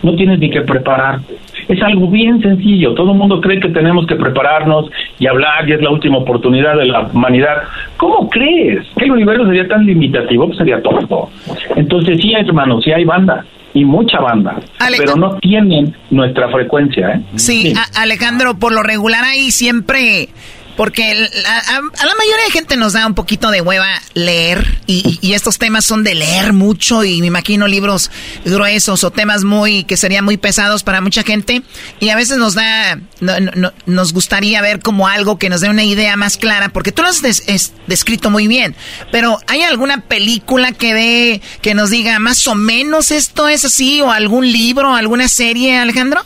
[0.02, 1.43] No tienes ni que prepararte.
[1.68, 2.94] Es algo bien sencillo.
[2.94, 6.76] Todo el mundo cree que tenemos que prepararnos y hablar y es la última oportunidad
[6.78, 7.64] de la humanidad.
[7.98, 10.46] ¿Cómo crees que el universo sería tan limitativo?
[10.48, 11.30] Pues sería tonto.
[11.76, 13.46] Entonces sí, hermano, sí hay banda
[13.76, 17.22] y mucha banda, Ale- pero no tienen nuestra frecuencia, ¿eh?
[17.38, 20.30] Sí, Alejandro, por lo regular ahí siempre,
[20.76, 21.12] porque
[21.46, 25.58] a, la mayoría de gente nos da un poquito de hueva leer y, y estos
[25.60, 28.10] temas son de leer mucho y me imagino libros
[28.46, 31.62] gruesos o temas muy que serían muy pesados para mucha gente
[32.00, 35.70] y a veces nos da, no- no- nos gustaría ver como algo que nos dé
[35.70, 38.76] una idea más clara porque tú lo has des- es- descrito muy bien,
[39.12, 44.02] pero ¿hay alguna película que dé, que nos diga más o menos esto es así
[44.02, 46.26] o algún libro, alguna serie, Alejandro?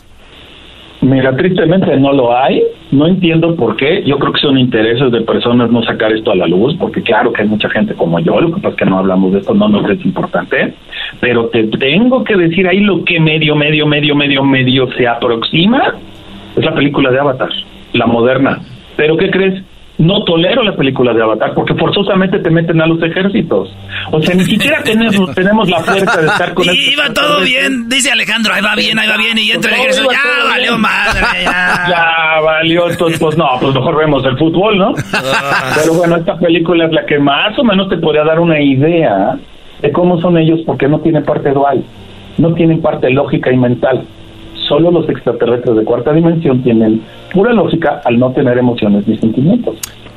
[1.01, 2.63] Mira, tristemente no lo hay.
[2.91, 4.03] No entiendo por qué.
[4.03, 7.31] Yo creo que son intereses de personas no sacar esto a la luz, porque claro
[7.31, 9.53] que hay mucha gente como yo, lo que pasa es que no hablamos de esto,
[9.53, 10.73] no nos es importante.
[11.19, 15.95] Pero te tengo que decir ahí lo que medio, medio, medio, medio, medio se aproxima.
[16.55, 17.49] Es la película de Avatar,
[17.93, 18.59] la moderna.
[18.95, 19.63] Pero ¿qué crees?
[19.99, 23.75] No tolero la película de Avatar porque forzosamente te meten a los ejércitos.
[24.11, 27.41] O sea, ni siquiera tenemos, tenemos la fuerza de estar con Y estos iba todo
[27.41, 30.45] bien, dice Alejandro, ahí va bien, ahí va bien, y entra el Todo ejército, ya
[30.47, 30.81] valió bien.
[30.81, 31.85] madre, ya.
[31.89, 34.93] Ya valió, entonces pues no, pues mejor vemos el fútbol, ¿no?
[35.75, 39.35] Pero bueno, esta película es la que más o menos te podría dar una idea
[39.81, 41.83] de cómo son ellos porque no tienen parte dual,
[42.37, 44.03] no tienen parte lógica y mental.
[44.67, 47.01] Solo los extraterrestres de cuarta dimensión tienen
[47.33, 49.75] pura lógica al no tener emociones ni sentimientos.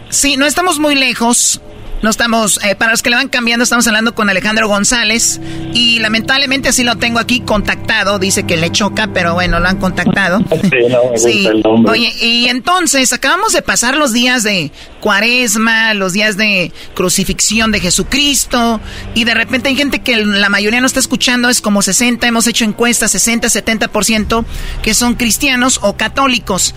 [0.08, 1.62] Sí, no estamos muy lejos.
[2.02, 5.38] No estamos, eh, para los que le van cambiando, estamos hablando con Alejandro González
[5.74, 8.18] y lamentablemente así lo tengo aquí contactado.
[8.18, 10.40] Dice que le choca, pero bueno, lo han contactado.
[10.70, 11.48] Sí, no Sí.
[11.88, 14.70] Oye, y entonces acabamos de pasar los días de
[15.00, 18.80] cuaresma, los días de crucifixión de Jesucristo,
[19.14, 22.46] y de repente hay gente que la mayoría no está escuchando, es como 60, hemos
[22.46, 24.44] hecho encuestas, 60, 70%
[24.82, 26.74] que son cristianos o católicos.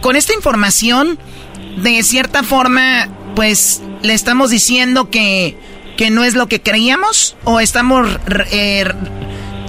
[0.00, 1.18] Con esta información,
[1.82, 5.56] de cierta forma, pues le estamos diciendo que,
[5.96, 8.18] que no es lo que creíamos o estamos
[8.52, 8.84] eh,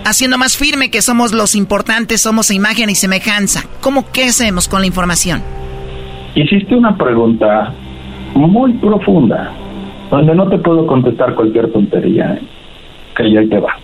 [0.06, 3.64] haciendo más firme que somos los importantes, somos imagen y semejanza.
[3.82, 5.42] ¿Cómo qué hacemos con la información?
[6.36, 7.74] Hiciste una pregunta
[8.36, 9.52] muy profunda,
[10.10, 12.42] donde no te puedo contestar cualquier tontería, ¿eh?
[13.16, 13.78] que ya te va.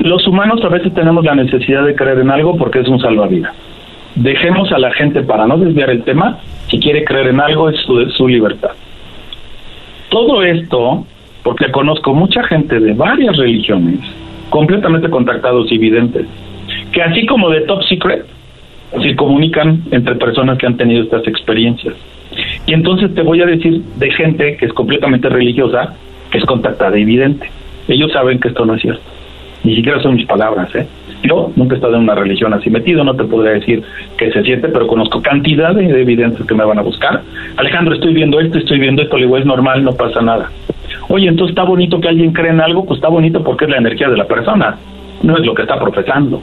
[0.00, 3.54] Los humanos a veces tenemos la necesidad de creer en algo porque es un salvavidas.
[4.14, 6.38] Dejemos a la gente, para no desviar el tema,
[6.68, 8.70] si quiere creer en algo es su, libertad.
[10.08, 11.04] Todo esto,
[11.42, 13.98] porque conozco mucha gente de varias religiones,
[14.50, 16.26] completamente contactados y videntes,
[16.92, 18.24] que así como de top secret,
[19.02, 21.94] se comunican entre personas que han tenido estas experiencias.
[22.66, 25.94] Y entonces te voy a decir de gente que es completamente religiosa,
[26.30, 27.50] que es contactada y vidente.
[27.88, 29.02] Ellos saben que esto no es cierto.
[29.64, 30.86] Ni siquiera son mis palabras, ¿eh?
[31.24, 33.82] Yo nunca he estado en una religión así metido, no te podría decir
[34.18, 37.22] que se siente, pero conozco cantidad de evidencias que me van a buscar.
[37.56, 40.50] Alejandro, estoy viendo esto, estoy viendo esto, le digo, es normal, no pasa nada.
[41.08, 43.78] Oye, entonces está bonito que alguien cree en algo, pues está bonito porque es la
[43.78, 44.76] energía de la persona,
[45.22, 46.42] no es lo que está profesando.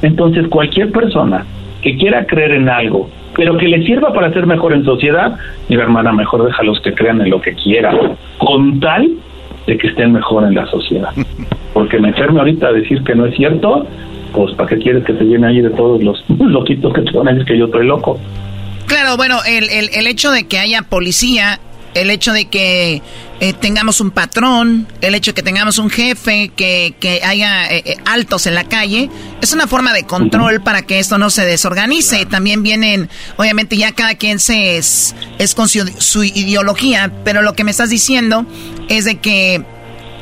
[0.00, 1.44] Entonces, cualquier persona
[1.82, 5.36] que quiera creer en algo, pero que le sirva para ser mejor en sociedad,
[5.68, 7.96] mi hermana, mejor déjalos que crean en lo que quieran,
[8.38, 9.10] con tal
[9.68, 11.10] de que estén mejor en la sociedad.
[11.74, 13.86] Porque meterme ahorita a decir que no es cierto,
[14.32, 17.28] pues ¿para qué quieres que te llene ahí de todos los loquitos que te van
[17.28, 18.18] a decir que yo estoy loco?
[18.86, 21.60] Claro, bueno, el, el, el hecho de que haya policía
[21.94, 23.02] el hecho de que
[23.40, 27.82] eh, tengamos un patrón, el hecho de que tengamos un jefe, que, que haya eh,
[27.84, 29.10] eh, altos en la calle,
[29.40, 32.26] es una forma de control para que esto no se desorganice.
[32.26, 37.54] También vienen, obviamente ya cada quien se es, es con su, su, ideología, pero lo
[37.54, 38.46] que me estás diciendo
[38.88, 39.64] es de que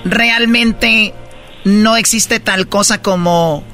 [0.04, 1.14] realmente
[1.64, 3.64] no existe tal cosa como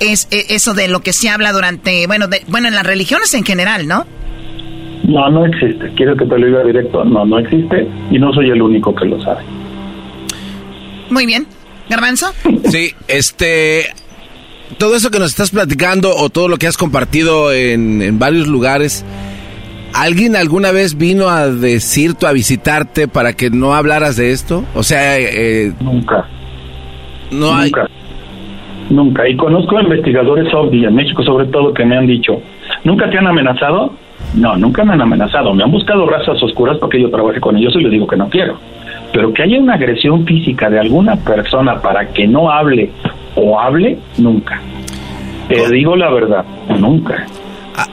[0.00, 3.44] es, eso de lo que se habla durante, bueno, de, bueno, en las religiones en
[3.44, 4.06] general, ¿no?
[5.04, 5.90] No, no existe.
[5.96, 7.04] Quiero que te lo diga directo.
[7.04, 9.42] No, no existe y no soy el único que lo sabe.
[11.10, 11.46] Muy bien.
[11.88, 12.32] Garbanzo.
[12.64, 13.84] Sí, este...
[14.78, 18.48] Todo eso que nos estás platicando o todo lo que has compartido en, en varios
[18.48, 19.04] lugares,
[19.92, 24.64] ¿alguien alguna vez vino a decirte, a visitarte para que no hablaras de esto?
[24.74, 25.18] O sea...
[25.18, 26.26] Eh, Nunca.
[27.30, 27.86] No Nunca.
[28.88, 29.28] Nunca.
[29.28, 32.40] Y conozco investigadores OVNI en México sobre todo que me han dicho,
[32.84, 33.94] ¿nunca te han amenazado?
[34.34, 35.54] No, nunca me han amenazado.
[35.54, 38.28] Me han buscado razas oscuras porque yo trabajé con ellos y les digo que no
[38.28, 38.58] quiero.
[39.12, 42.90] Pero que haya una agresión física de alguna persona para que no hable
[43.36, 44.60] o hable, nunca.
[45.48, 46.44] Te digo la verdad,
[46.78, 47.26] nunca.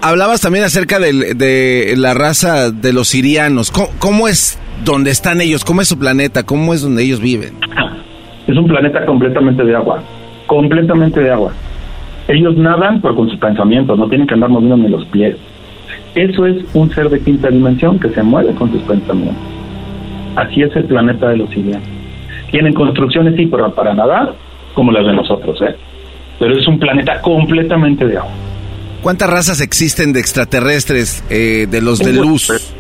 [0.02, 3.72] Hablabas también acerca de, de la raza de los sirianos.
[3.72, 5.66] ¿Cómo, ¿Cómo, es donde están ellos?
[5.66, 6.44] ¿Cómo es su planeta?
[6.44, 7.54] ¿Cómo es donde ellos viven?
[8.48, 10.02] Es un planeta completamente de agua.
[10.48, 11.54] Completamente de agua.
[12.28, 13.98] Ellos nadan, pero con sus pensamientos.
[13.98, 15.36] No tienen que andar moviendo ni los pies.
[16.16, 19.44] Eso es un ser de quinta dimensión que se mueve con sus pensamientos.
[20.36, 21.88] Así es el planeta de los sirianos.
[22.52, 24.34] Tienen construcciones, sí, pero para nadar,
[24.74, 25.76] como las de nosotros, ¿eh?
[26.40, 28.32] Pero es un planeta completamente de agua.
[29.02, 32.74] ¿Cuántas razas existen de extraterrestres, eh, de los de luz?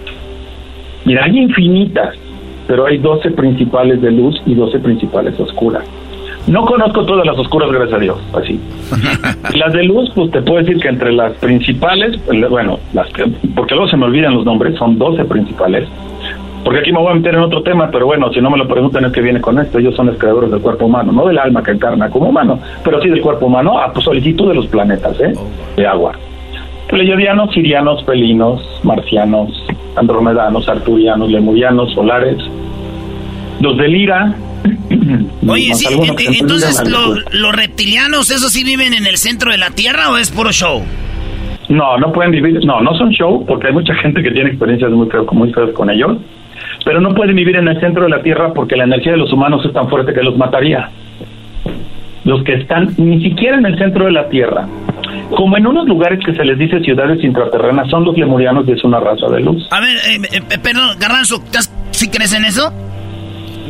[1.05, 2.15] Mira, hay infinitas,
[2.67, 5.83] pero hay 12 principales de luz y 12 principales oscuras.
[6.47, 8.59] No conozco todas las oscuras, gracias a Dios, así.
[9.57, 13.25] las de luz, pues te puedo decir que entre las principales, bueno, las que,
[13.55, 15.87] porque luego se me olvidan los nombres, son 12 principales.
[16.63, 18.67] Porque aquí me voy a meter en otro tema, pero bueno, si no me lo
[18.67, 19.79] preguntan es que viene con esto.
[19.79, 23.01] Ellos son los creadores del cuerpo humano, no del alma que encarna como humano, pero
[23.01, 25.33] sí del cuerpo humano a solicitud de los planetas, ¿eh?
[25.77, 26.13] De agua.
[26.89, 29.51] Pleiadianos, sirianos, pelinos, marcianos,
[29.95, 32.37] andromedanos, arturianos, lemurianos, solares.
[33.61, 34.33] Los del Ira,
[35.47, 35.87] Oye, sí,
[36.39, 40.29] entonces lo, los reptilianos, ¿esos sí viven en el centro de la Tierra o es
[40.31, 40.83] puro show?
[41.69, 44.91] No, no pueden vivir, no, no son show, porque hay mucha gente que tiene experiencias
[44.91, 46.17] muy, muy feas con ellos,
[46.83, 49.31] pero no pueden vivir en el centro de la Tierra porque la energía de los
[49.31, 50.89] humanos es tan fuerte que los mataría.
[52.25, 54.67] Los que están ni siquiera en el centro de la Tierra,
[55.35, 58.83] como en unos lugares que se les dice ciudades intraterrenas, son los lemurianos y es
[58.83, 59.67] una raza de luz.
[59.71, 61.41] A ver, eh, eh, perdón, Garranzo,
[61.91, 62.73] ¿sí crees en eso?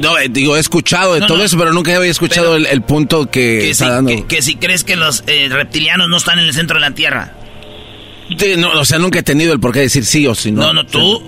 [0.01, 1.43] No, eh, digo, he escuchado de No, todo no.
[1.43, 4.11] eso, pero nunca había escuchado el, el punto que, Que está si, dando.
[4.11, 6.91] que, que si crees que los eh, reptilianos no están en el centro de la
[6.91, 7.33] Tierra.
[8.57, 10.61] No, o sea, nunca he tenido el por qué decir sí o sí no.
[10.61, 11.21] No, no, tú.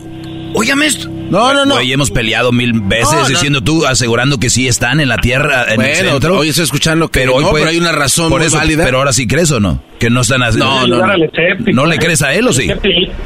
[0.53, 1.09] Óyame esto.
[1.31, 1.75] No, no, no.
[1.75, 3.27] Oye, hemos peleado mil veces No, no.
[3.27, 6.37] diciendo tú, asegurando que sí están en la Tierra, en el Bueno, centro.
[6.39, 8.57] hoy estoy escuchando que pero hoy no, puede- pero hay una razón por muy eso,
[8.57, 8.83] válida.
[8.85, 9.81] Pero ahora sí crees o no?
[9.99, 10.65] Que no están haciendo.
[10.65, 11.15] No, no, no.
[11.73, 12.67] ¿No le crees a él o sí?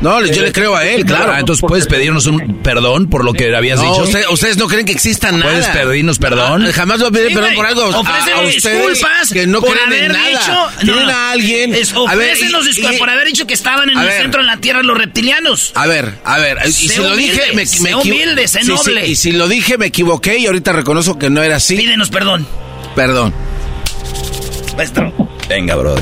[0.02, 1.32] No, yo le creo a él, claro.
[1.34, 4.04] Ah, entonces puedes pedirnos un perdón por lo que habías No, dicho.
[4.04, 5.44] usted- ustedes no creen que exista nada.
[5.46, 6.66] ¿Puedes pedirnos perdón?
[6.68, 7.82] Ah, jamás voy a pedir Sí, perdón por algo.
[7.82, 10.30] A- Ofrécenos a, ustedes disculpas que no por creen haber en nada.
[10.30, 11.12] dicho- Tienen no.
[11.14, 11.74] a alguien.
[11.76, 14.98] Es, ofrécenos disculpas por haber dicho que estaban en el centro de la Tierra los
[14.98, 15.72] reptilianos.
[15.76, 17.66] A ver, a ver, y si lo dije, me,
[18.00, 19.08] humilde, sé Sí, sí, noble.
[19.08, 21.76] y si lo dije, me equivoqué y ahorita reconozco que no era así.
[21.78, 22.48] Pídenos perdón.
[22.96, 23.34] Perdón.
[24.78, 25.14] Maestro.
[25.48, 25.96] Venga, bro.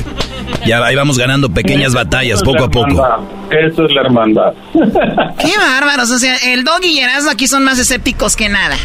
[0.66, 3.06] Ya ahí vamos ganando pequeñas batallas poco a poco.
[3.50, 4.52] Eso es la hermandad.
[5.38, 6.10] Qué bárbaros.
[6.10, 8.76] O sea, el dog y Erasmo aquí son más escépticos que nada.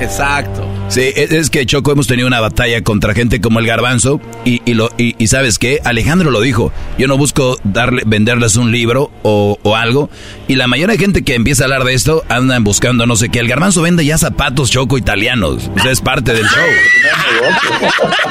[0.00, 0.64] Exacto.
[0.88, 4.62] Sí, es, es que Choco hemos tenido una batalla contra gente como el Garbanzo y,
[4.64, 8.72] y lo, y, y sabes qué, Alejandro lo dijo, yo no busco darle, venderles un
[8.72, 10.08] libro o, o algo
[10.46, 13.28] y la mayoría de gente que empieza a hablar de esto andan buscando no sé
[13.28, 16.64] qué, el Garbanzo vende ya zapatos Choco italianos, o sea, es parte del show.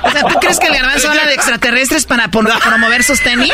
[0.00, 3.52] O sea, ¿tú crees que el garbanzo habla de extraterrestres para por- promover sus tenis?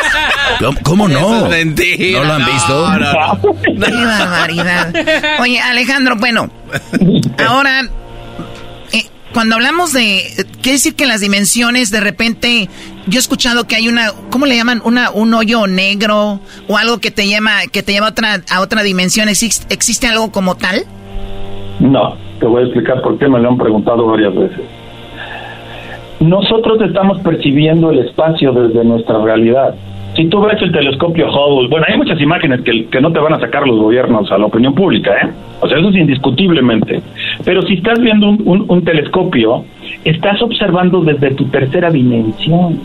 [0.60, 1.18] ¿Cómo, cómo no?
[1.18, 2.18] Eso es mentira.
[2.20, 2.90] ¿No lo han No, visto?
[2.90, 3.86] no, no.
[3.86, 4.94] Qué barbaridad.
[5.40, 6.50] Oye, Alejandro, bueno,
[7.46, 7.82] ahora,
[8.92, 12.68] eh, cuando hablamos de, quiere decir que en las dimensiones, de repente,
[13.06, 14.80] yo he escuchado que hay una, ¿cómo le llaman?
[14.84, 18.60] Una, un hoyo negro o algo que te llama, que te lleva a otra, a
[18.60, 19.28] otra dimensión.
[19.28, 20.84] ¿Existe, ¿Existe algo como tal?
[21.80, 24.60] No, te voy a explicar por qué me lo han preguntado varias veces.
[26.28, 29.74] Nosotros estamos percibiendo el espacio desde nuestra realidad.
[30.16, 33.40] Si tú ves el telescopio Hubble, bueno, hay muchas imágenes que, no te van a
[33.40, 35.28] sacar los gobiernos a la opinión pública, ¿eh?
[35.60, 37.02] O sea, eso es indiscutiblemente.
[37.44, 39.64] Pero si estás viendo un, un- un telescopio,
[40.04, 42.78] estás observando desde tu tercera dimensión.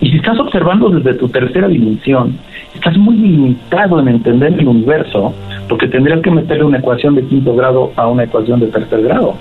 [0.00, 2.38] Y si estás observando desde tu tercera dimensión,
[2.74, 5.34] estás muy limitado en entender el universo,
[5.68, 9.34] porque tendrías que meterle una ecuación de quinto grado a una ecuación de tercer grado.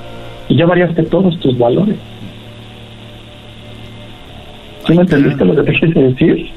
[0.49, 1.95] Y ya variaste todos tus valores.
[4.89, 6.51] ¿Sí me entendiste lo que te quise decir?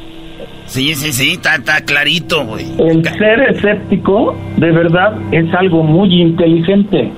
[0.66, 2.64] Sí, sí, sí, está, está clarito, güey.
[2.78, 7.12] El ser escéptico, de verdad, es algo muy inteligente.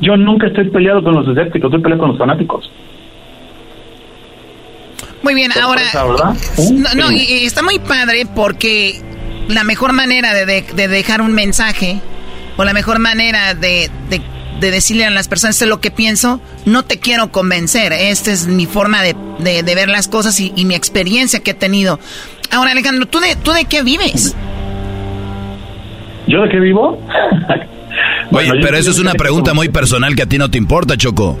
[0.00, 2.70] Yo nunca estoy peleado con los escépticos, estoy peleado con los fanáticos.
[5.22, 5.80] Muy bien, ahora...
[5.90, 6.34] Sorpresa, ¿verdad?
[6.94, 9.00] No, no, y, y está muy padre porque
[9.48, 12.00] la mejor manera de, de- de dejar un mensaje
[12.56, 14.20] o la mejor manera de, de-
[14.60, 18.30] de decirle a las personas esto es lo que pienso, no te quiero convencer, esta
[18.32, 21.54] es mi forma de, de- de ver las cosas y, y mi experiencia que he
[21.54, 21.98] tenido.
[22.50, 24.34] Ahora, Alejandro, ¿tú de, ¿tú de qué vives?
[26.26, 26.98] ¿Yo de qué vivo?
[28.32, 30.96] Oye, Bueno, pero eso es una pregunta muy personal que a ti no te importa,
[30.96, 31.38] Choco.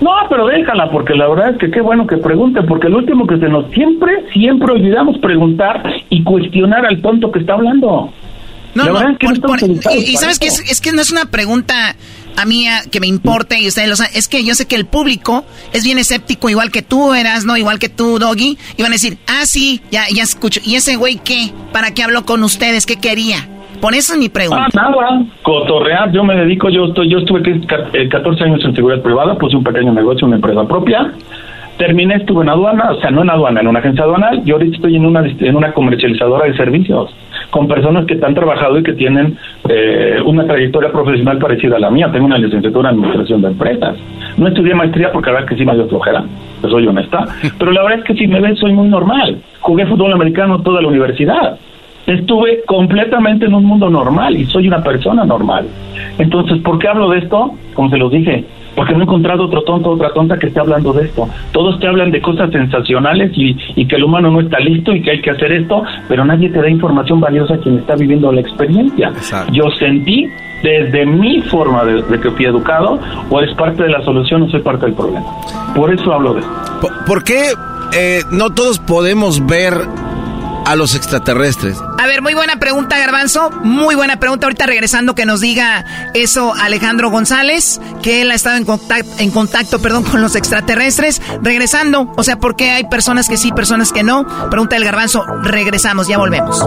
[0.00, 3.24] No, pero déjala, porque la verdad es que qué bueno que pregunte, porque el último
[3.26, 5.80] que se nos siempre, siempre olvidamos preguntar
[6.10, 8.12] y cuestionar al tonto que está hablando.
[8.74, 11.02] No, La no, verdad es que por- no por- y, sabes que es que no
[11.02, 11.94] es una pregunta
[12.36, 14.86] a mí que me importe y ustedes lo saben, es que yo sé que el
[14.86, 17.56] público es bien escéptico, igual que tú eras, ¿no?
[17.56, 20.60] Igual que tú, Doggy, y van a decir, ah, sí, ya, ya escucho.
[20.64, 21.52] ¿Y ese güey qué?
[21.72, 22.86] ¿Para qué habló con ustedes?
[22.86, 23.48] ¿Qué quería?
[23.80, 24.66] Por eso es mi pregunta.
[24.66, 28.60] Ah, nada, cotorrear, yo me dedico, yo estoy, yo estuve que- ca- eh, 14 años
[28.64, 31.12] en seguridad privada, puse un pequeño negocio, una empresa propia,
[31.76, 34.76] terminé, estuve en aduana, o sea, no en aduana, en una agencia aduanal, y ahorita
[34.76, 37.14] estoy en una, en una comercializadora de servicios,
[37.50, 39.36] con personas que han trabajado y que tienen
[39.68, 43.96] eh, una trayectoria profesional parecida a la mía, tengo una licenciatura en administración de empresas,
[44.36, 46.24] no estudié maestría porque la verdad que sí me dio flojera,
[46.60, 47.24] te soy honesta,
[47.58, 50.80] pero la verdad es que si me ven soy muy normal, jugué fútbol americano toda
[50.80, 51.58] la universidad,
[52.06, 55.66] estuve completamente en un mundo normal y soy una persona normal.
[56.18, 57.54] Entonces, ¿por qué hablo de esto?
[57.74, 58.44] Como se los dije,
[58.74, 61.28] porque no he encontrado otro tonto, otra tonta que esté hablando de esto.
[61.52, 65.02] Todos te hablan de cosas sensacionales y, y que el humano no está listo y
[65.02, 68.32] que hay que hacer esto, pero nadie te da información valiosa a quien está viviendo
[68.32, 69.12] la experiencia.
[69.52, 70.28] Yo sentí
[70.62, 72.98] desde mi forma de, de que fui educado,
[73.30, 75.26] o eres parte de la solución o soy parte del problema.
[75.74, 76.52] Por eso hablo de esto.
[76.80, 77.52] ¿Por, por qué
[77.94, 79.74] eh, no todos podemos ver
[80.64, 81.78] a los extraterrestres?
[81.98, 83.50] A ver, muy buena pregunta, Garbanzo.
[83.62, 84.46] Muy buena pregunta.
[84.46, 85.84] Ahorita regresando que nos diga
[86.14, 91.20] eso Alejandro González, que él ha estado en contacto, en contacto perdón, con los extraterrestres.
[91.42, 94.26] Regresando, o sea, ¿por qué hay personas que sí, personas que no?
[94.50, 95.24] Pregunta el Garbanzo.
[95.42, 96.62] Regresamos, ya volvemos.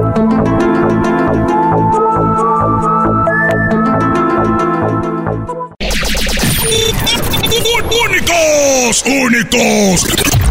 [8.07, 9.03] ¡Únicos!
[9.05, 10.01] ¡Únicos!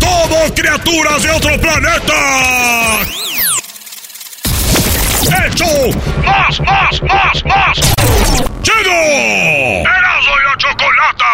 [0.00, 3.23] ¡Somos criaturas de otro planeta!
[5.24, 5.64] ¡Hecho!
[6.24, 7.80] ¡Más, más, más, más!
[8.62, 8.92] ¡Chido!
[8.92, 11.32] ¡Erasmo y la chocolata!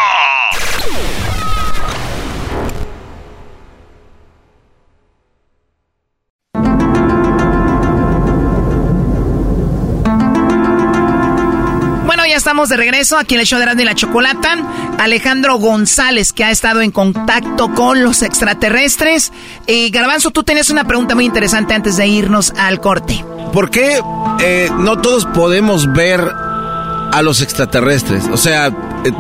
[12.21, 14.59] Bueno, ya estamos de regreso aquí en el show de Erasmo y la Chocolata.
[14.99, 19.33] Alejandro González, que ha estado en contacto con los extraterrestres.
[19.67, 23.25] Y Garbanzo, tú tienes una pregunta muy interesante antes de irnos al corte.
[23.55, 24.01] ¿Por qué
[24.45, 28.29] eh, no todos podemos ver a los extraterrestres?
[28.31, 29.13] O sea, eh,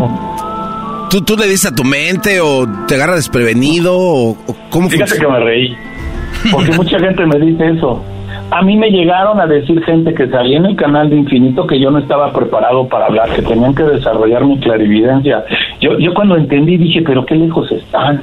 [1.08, 5.12] ¿tú, ¿tú le dices a tu mente o te agarra desprevenido o, o cómo Fíjate
[5.12, 5.38] funciona?
[5.38, 5.74] que me reí,
[6.52, 8.04] porque mucha gente me dice eso.
[8.50, 11.78] A mí me llegaron a decir gente que salía en el canal de Infinito que
[11.78, 15.44] yo no estaba preparado para hablar, que tenían que desarrollar mi clarividencia.
[15.80, 18.22] Yo, yo cuando entendí dije, pero qué lejos están.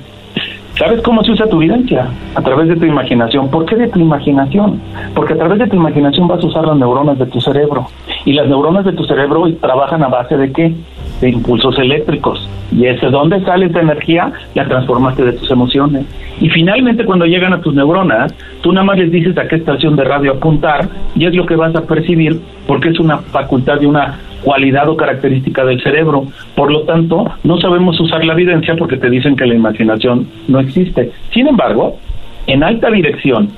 [0.77, 2.07] ¿Sabes cómo se usa tu evidencia?
[2.35, 3.49] A través de tu imaginación.
[3.49, 4.79] ¿Por qué de tu imaginación?
[5.15, 7.87] Porque a través de tu imaginación vas a usar las neuronas de tu cerebro.
[8.25, 10.75] Y las neuronas de tu cerebro trabajan a base de qué?
[11.21, 12.47] De impulsos eléctricos.
[12.71, 16.05] Y ese dónde sale esa energía, la transformaste de tus emociones.
[16.39, 19.95] Y finalmente cuando llegan a tus neuronas, tú nada más les dices a qué estación
[19.95, 23.87] de radio apuntar y es lo que vas a percibir porque es una facultad de
[23.87, 26.27] una cualidad o característica del cerebro.
[26.55, 30.59] Por lo tanto, no sabemos usar la evidencia porque te dicen que la imaginación no
[30.59, 31.11] existe.
[31.33, 31.97] Sin embargo,
[32.45, 33.49] en alta dirección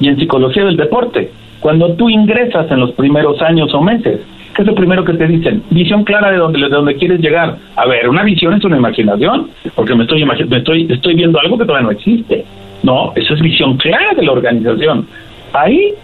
[0.00, 1.30] y en psicología del deporte,
[1.60, 4.20] cuando tú ingresas en los primeros años o meses,
[4.54, 5.62] ¿qué es lo primero que te dicen?
[5.70, 7.56] Visión clara de donde, de donde quieres llegar.
[7.76, 11.58] A ver, una visión es una imaginación, porque me estoy, me estoy, estoy viendo algo
[11.58, 12.44] que todavía no existe.
[12.82, 15.06] No, eso es visión clara de la organización.
[15.52, 15.94] Ahí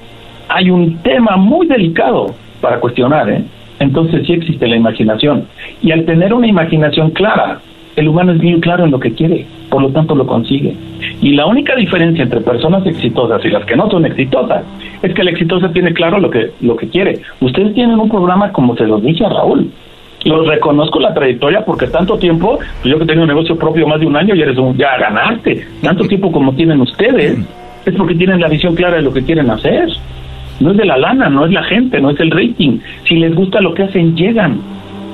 [0.49, 3.45] hay un tema muy delicado para cuestionar, ¿eh?
[3.79, 5.47] Entonces sí existe la imaginación.
[5.83, 7.61] Y al tener una imaginación clara,
[7.97, 10.75] el humano es bien claro en lo que quiere, por lo tanto lo consigue.
[11.21, 14.65] Y la única diferencia entre personas exitosas y las que no son exitosas
[15.03, 17.21] es que la exitosa tiene claro lo que, lo que quiere.
[17.41, 19.71] Ustedes tienen un programa como se los dije a Raúl.
[20.25, 24.01] Los reconozco la trayectoria porque tanto tiempo, pues yo que tengo un negocio propio más
[24.01, 25.67] de un año, ya, eres un, ya ganaste.
[25.83, 27.39] Tanto tiempo como tienen ustedes,
[27.85, 29.89] es porque tienen la visión clara de lo que quieren hacer.
[30.61, 32.79] No es de la lana, no es la gente, no es el rating.
[33.07, 34.61] Si les gusta lo que hacen, llegan.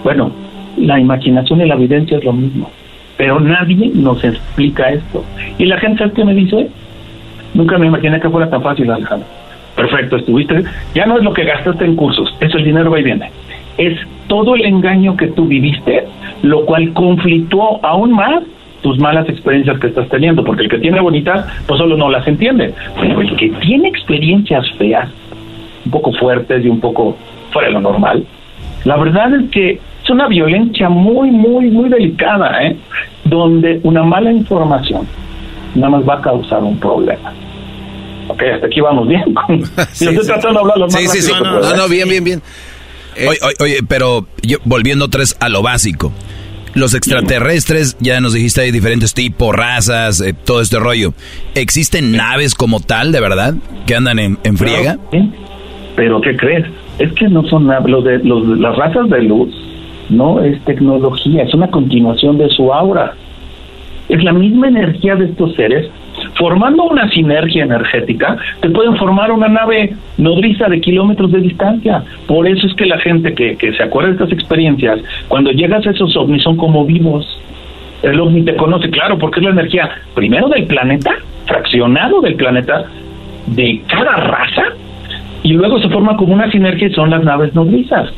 [0.04, 0.30] Bueno,
[0.76, 2.70] la imaginación y la evidencia es lo mismo.
[3.16, 5.24] Pero nadie nos explica esto.
[5.58, 6.68] Y la gente, ¿sabes qué me dice?
[7.54, 9.28] Nunca me imaginé que fuera tan fácil, Alejandro.
[9.76, 10.64] Perfecto, estuviste.
[10.94, 13.30] Ya no es lo que gastaste en cursos, eso el dinero va y viene.
[13.78, 16.04] Es todo el engaño que tú viviste,
[16.42, 18.42] lo cual conflictuó aún más
[18.82, 22.26] tus malas experiencias que estás teniendo, porque el que tiene bonitas, pues solo no las
[22.26, 22.74] entiende.
[23.00, 25.08] Pero el que tiene experiencias feas,
[25.84, 27.16] un poco fuertes y un poco
[27.50, 28.24] fuera de lo normal,
[28.84, 32.76] la verdad es que es una violencia muy, muy, muy delicada, ¿eh?
[33.24, 35.06] Donde una mala información
[35.74, 37.32] nada más va a causar un problema.
[38.28, 39.24] Ok, hasta aquí vamos bien.
[39.48, 41.32] Yo estoy tratando de hablar lo más Sí, sí, sí.
[41.42, 42.42] No, no, bien, bien, bien.
[43.16, 46.12] Oye, oye, oye, pero yo, volviendo vez a lo básico.
[46.74, 51.12] Los extraterrestres, ya nos dijiste, hay diferentes tipos, razas, eh, todo este rollo.
[51.56, 53.54] ¿Existen naves como tal, de verdad,
[53.86, 54.96] que andan en, en friega?
[55.10, 55.30] Sí,
[55.96, 56.66] Pero ¿qué crees?
[57.00, 59.52] Es que no son nada- los de los, las razas de luz
[60.10, 63.14] no es tecnología, es una continuación de su aura.
[64.08, 65.88] Es la misma energía de estos seres
[66.38, 72.02] formando una sinergia energética, te pueden formar una nave nodriza de kilómetros de distancia.
[72.26, 75.86] Por eso es que la gente que, que se acuerda de estas experiencias, cuando llegas
[75.86, 77.26] a esos ovnis son como vivos.
[78.02, 81.12] El ovni te conoce, claro, porque es la energía primero del planeta,
[81.46, 82.84] fraccionado del planeta,
[83.46, 84.62] de cada raza,
[85.42, 88.10] y luego se forma como una sinergia y son las naves nodrizas.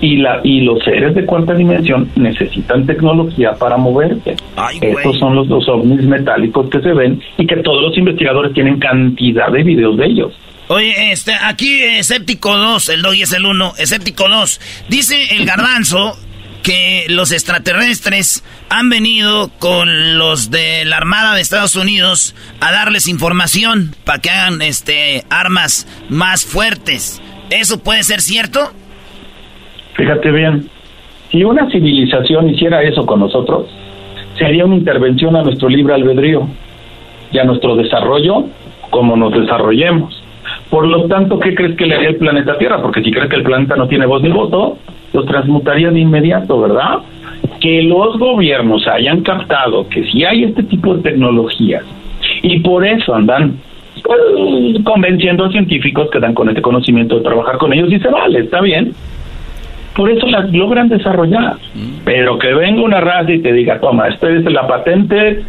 [0.00, 4.36] Y, la, y los seres de cuarta dimensión necesitan tecnología para moverse.
[4.80, 8.78] Estos son los dos ovnis metálicos que se ven y que todos los investigadores tienen
[8.78, 10.32] cantidad de videos de ellos.
[10.68, 14.60] Oye, este, aquí Escéptico 2, el doggy es el 1, Escéptico 2.
[14.88, 16.16] Dice el garbanzo
[16.62, 23.08] que los extraterrestres han venido con los de la Armada de Estados Unidos a darles
[23.08, 27.22] información para que hagan este armas más fuertes.
[27.48, 28.70] ¿Eso puede ser cierto?
[29.98, 30.68] Fíjate bien,
[31.30, 33.66] si una civilización hiciera eso con nosotros,
[34.38, 36.46] sería una intervención a nuestro libre albedrío
[37.32, 38.44] y a nuestro desarrollo
[38.90, 40.22] como nos desarrollemos.
[40.70, 42.80] Por lo tanto, ¿qué crees que le haría el planeta Tierra?
[42.80, 44.78] Porque si crees que el planeta no tiene voz ni voto,
[45.12, 47.00] los transmutaría de inmediato, ¿verdad?
[47.60, 51.82] Que los gobiernos hayan captado que si hay este tipo de tecnologías
[52.42, 53.58] y por eso andan
[54.04, 54.20] pues,
[54.84, 58.60] convenciendo a científicos que dan con este conocimiento de trabajar con ellos, dice, vale, está
[58.60, 58.94] bien,
[59.98, 61.56] por eso las logran desarrollar.
[62.04, 65.44] Pero que venga una raza y te diga, toma, esta es la patente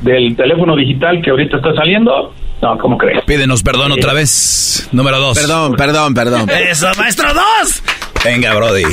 [0.00, 2.32] del teléfono digital que ahorita está saliendo.
[2.62, 3.22] No, ¿cómo crees?
[3.26, 4.88] Pídenos perdón otra vez.
[4.90, 5.38] Número dos.
[5.38, 6.48] Perdón, perdón, perdón.
[6.48, 7.82] ¡Eso, maestro 2!
[8.24, 8.84] Venga, Brody.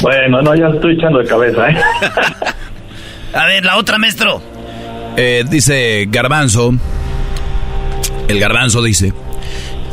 [0.00, 1.76] Bueno, no, ya estoy echando de cabeza, ¿eh?
[3.34, 4.40] A ver, la otra, maestro.
[5.16, 6.72] Eh, dice Garbanzo,
[8.28, 9.12] el Garbanzo dice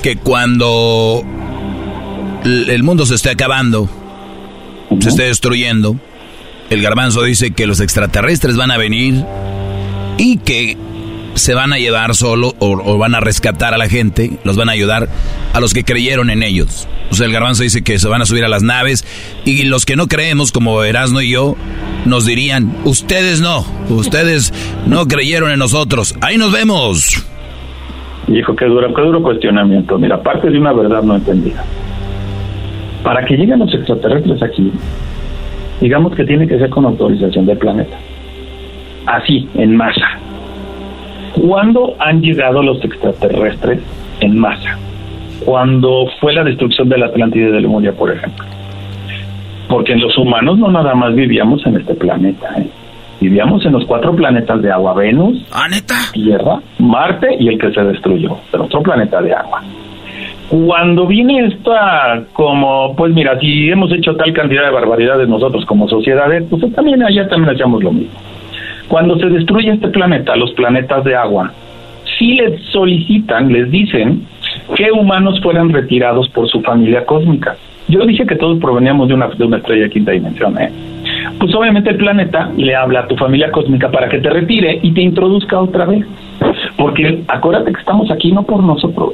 [0.04, 1.24] que cuando
[2.46, 3.90] el mundo se esté acabando
[5.00, 5.96] se esté destruyendo.
[6.70, 9.24] El garbanzo dice que los extraterrestres van a venir
[10.18, 10.78] y que
[11.36, 14.74] se van a llevar solo o, van a rescatar a la gente, los van a
[14.74, 15.08] ayudar
[15.54, 16.88] a los que creyeron en ellos.
[17.12, 19.06] O sea, el garbanzo dice que se van a subir a las naves
[19.46, 21.56] y los que no creemos, como Erasno y yo,
[22.06, 24.54] nos dirían, ustedes no, ustedes
[24.88, 26.16] no creyeron en nosotros.
[26.22, 27.24] Ahí nos vemos.
[28.28, 29.98] Hijo, qué duro, qué duro cuestionamiento.
[29.98, 31.66] Mira, parte de una verdad no entendida.
[33.04, 34.72] Para que lleguen los extraterrestres aquí,
[35.80, 37.98] digamos que tiene que ser con autorización del planeta.
[39.06, 40.20] Así, en masa.
[41.34, 43.80] ¿Cuándo han llegado los extraterrestres
[44.20, 44.78] en masa?
[45.46, 48.46] Cuando fue la destrucción de la Atlántida y de Lemuria, por ejemplo.
[49.70, 52.68] Porque los humanos no nada más vivíamos en este planeta, ¿eh?
[53.22, 55.68] vivíamos en los cuatro planetas de agua, Venus, ¿Ah,
[56.12, 59.62] Tierra, Marte y el que se destruyó, el otro planeta de agua.
[60.50, 65.88] Cuando viene esta, como, pues mira, si hemos hecho tal cantidad de barbaridades nosotros como
[65.88, 68.20] sociedades, pues también allá también hacemos lo mismo.
[68.88, 71.54] Cuando se destruye este planeta, los planetas de agua,
[72.18, 74.24] si les solicitan, les dicen
[74.76, 77.56] que humanos fueran retirados por su familia cósmica.
[77.88, 80.72] Yo dije que todos proveníamos de una, de una estrella de quinta dimensión, ¿eh?
[81.40, 84.92] Pues obviamente el planeta le habla a tu familia cósmica para que te retire y
[84.94, 86.06] te introduzca otra vez.
[86.76, 89.14] Porque acuérdate que estamos aquí no por nosotros,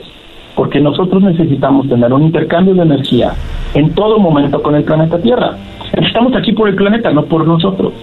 [0.56, 3.34] porque nosotros necesitamos tener un intercambio de energía
[3.74, 5.58] en todo momento con el planeta Tierra.
[5.94, 7.94] Estamos aquí por el planeta, no por nosotros.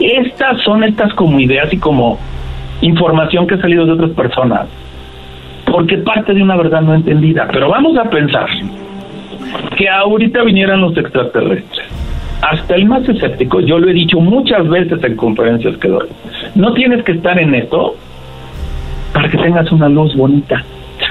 [0.00, 2.18] Estas son estas como ideas y como
[2.80, 4.66] información que ha salido de otras personas,
[5.70, 7.48] porque parte de una verdad no entendida.
[7.52, 8.48] Pero vamos a pensar
[9.76, 11.86] que ahorita vinieran los extraterrestres.
[12.40, 16.06] Hasta el más escéptico, yo lo he dicho muchas veces en conferencias que doy,
[16.54, 17.96] no tienes que estar en esto
[19.12, 20.64] para que tengas una luz bonita.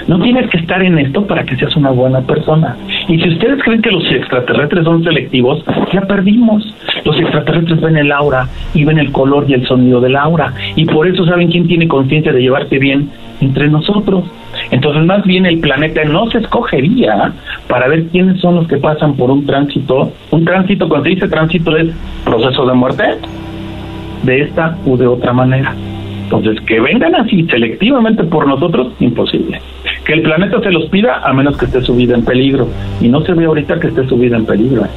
[0.08, 2.78] No tienes que estar en esto para que seas una buena persona.
[3.10, 6.64] Y si ustedes creen que los extraterrestres son selectivos, ya perdimos.
[7.04, 10.54] Los extraterrestres ven el aura y ven el color y el sonido del aura.
[10.78, 13.10] Y por eso saben quién tiene conciencia de llevarte bien
[13.42, 14.24] entre nosotros.
[14.72, 17.34] Entonces, más bien el planeta no se escogería
[17.68, 20.14] para ver quiénes son los que pasan por un tránsito.
[20.32, 21.94] Un tránsito, cuando se dice tránsito, es
[22.24, 23.04] proceso de muerte,
[24.24, 25.76] de esta u de otra manera.
[26.24, 29.62] Entonces, que vengan así selectivamente por nosotros, imposible.
[30.08, 32.70] Que el planeta se los pida a menos que esté su vida en peligro.
[33.02, 34.86] Y no se ve ahorita que esté su vida en peligro.
[34.86, 34.90] ¿eh?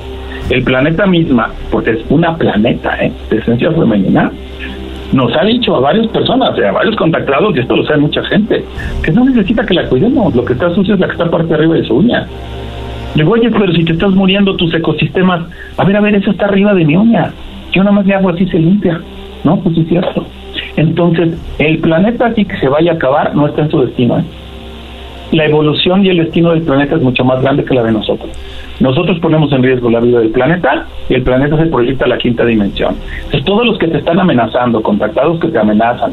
[0.51, 3.11] El planeta misma, porque es una planeta ¿eh?
[3.29, 4.31] de esencia femenina,
[5.13, 8.65] nos ha dicho a varias personas, a varios contactados, y esto lo sabe mucha gente,
[9.03, 10.33] que no necesita que la cuidemos.
[10.37, 12.29] Lo que está sucio es la que está parte arriba de su uña.
[13.17, 15.43] Digo, oye, pero si te estás muriendo tus ecosistemas,
[15.77, 17.33] a ver, a ver, eso está arriba de mi uña.
[17.73, 19.01] Yo nada más le hago así, se limpia.
[19.43, 20.25] No, pues es cierto.
[20.77, 24.21] Entonces, el planeta así que se vaya a acabar no está en su destino.
[24.21, 24.25] ¿eh?
[25.33, 28.31] La evolución y el destino del planeta es mucho más grande que la de nosotros.
[28.81, 32.19] Nosotros ponemos en riesgo la vida del planeta y el planeta se proyecta a la
[32.19, 32.97] quinta dimensión.
[33.17, 36.13] Entonces, todos los que te están amenazando, contactados que te amenazan,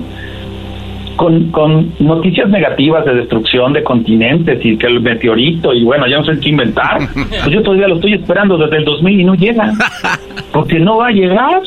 [1.15, 6.17] con, con noticias negativas de destrucción de continentes y que el meteorito y bueno, ya
[6.17, 9.33] no sé qué inventar, pues yo todavía lo estoy esperando desde el 2000 y no
[9.33, 9.73] llega,
[10.53, 11.61] porque no va a llegar.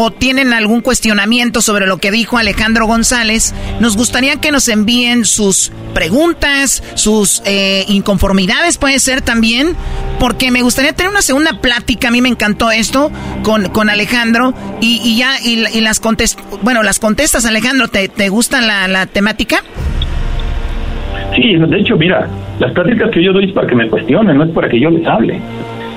[0.00, 5.24] o tienen algún cuestionamiento sobre lo que dijo Alejandro González, nos gustaría que nos envíen
[5.24, 9.74] sus preguntas, sus eh, inconformidades puede ser también,
[10.20, 13.10] porque me gustaría tener una segunda plática, a mí me encantó esto
[13.42, 18.60] con, con Alejandro y, ya, y, las contest bueno, las contestas Alejandro, ¿te, te gusta
[18.60, 19.64] la, la temática?
[21.34, 22.28] Sí, de hecho, mira,
[22.60, 24.90] las pláticas que yo doy es para que me cuestionen, no es para que yo
[24.90, 25.40] les hable.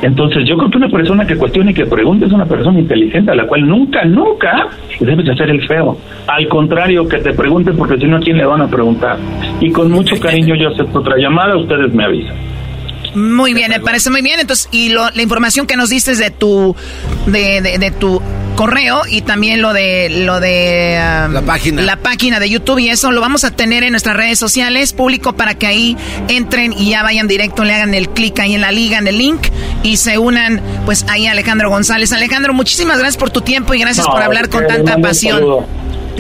[0.02, 3.32] Entonces, yo creo que una persona que cuestione y que pregunte es una persona inteligente
[3.32, 4.70] a la cual nunca, nunca
[5.00, 5.98] debes de hacer el feo.
[6.28, 9.18] Al contrario, que te pregunten porque si no, ¿a quién le van a preguntar?
[9.60, 12.36] Y con mucho cariño yo acepto otra llamada, ustedes me avisan.
[13.16, 14.40] Muy bien, me parece muy bien.
[14.40, 16.76] Entonces, y lo, la información que nos diste de tu,
[17.26, 18.22] de, de, de tu
[18.56, 21.82] correo y también lo de lo de um, La página.
[21.82, 25.34] la página de YouTube y eso lo vamos a tener en nuestras redes sociales público
[25.34, 25.98] para que ahí
[26.28, 29.18] entren y ya vayan directo le hagan el clic ahí en la liga en el
[29.18, 29.48] link
[29.84, 33.80] y se unan pues ahí a Alejandro González Alejandro muchísimas gracias por tu tiempo y
[33.80, 35.66] gracias No, por hablar con tanta pasión saludo.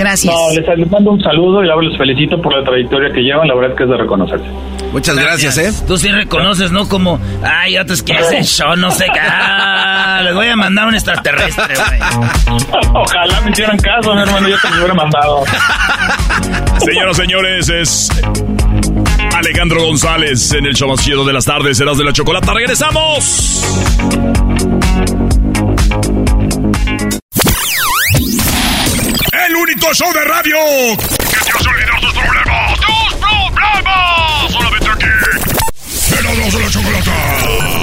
[0.01, 3.21] Gracias No, les, les mando un saludo y ahora les felicito por la trayectoria que
[3.21, 4.45] llevan, la verdad es que es de reconocerse.
[4.91, 5.71] Muchas gracias, ¿eh?
[5.87, 6.87] Tú sí reconoces, ¿no?
[6.89, 9.19] Como, ay, otros que hacen show, no sé qué.
[9.21, 12.59] Ah, les voy a mandar un extraterrestre, güey.
[12.93, 15.43] Ojalá me hicieran caso, mi hermano, yo te lo hubiera mandado.
[16.79, 18.09] Señoras, señores, es
[19.35, 22.53] Alejandro González en el show más chido de las tardes, serás de la chocolata.
[22.53, 23.63] ¡Regresamos!
[29.81, 30.57] auténtico show de radio
[30.97, 32.79] que te hace olvidar tus problemas.
[32.79, 34.51] ¡Tus problemas!
[34.51, 35.05] Solamente aquí.
[36.17, 37.80] En la chocolata.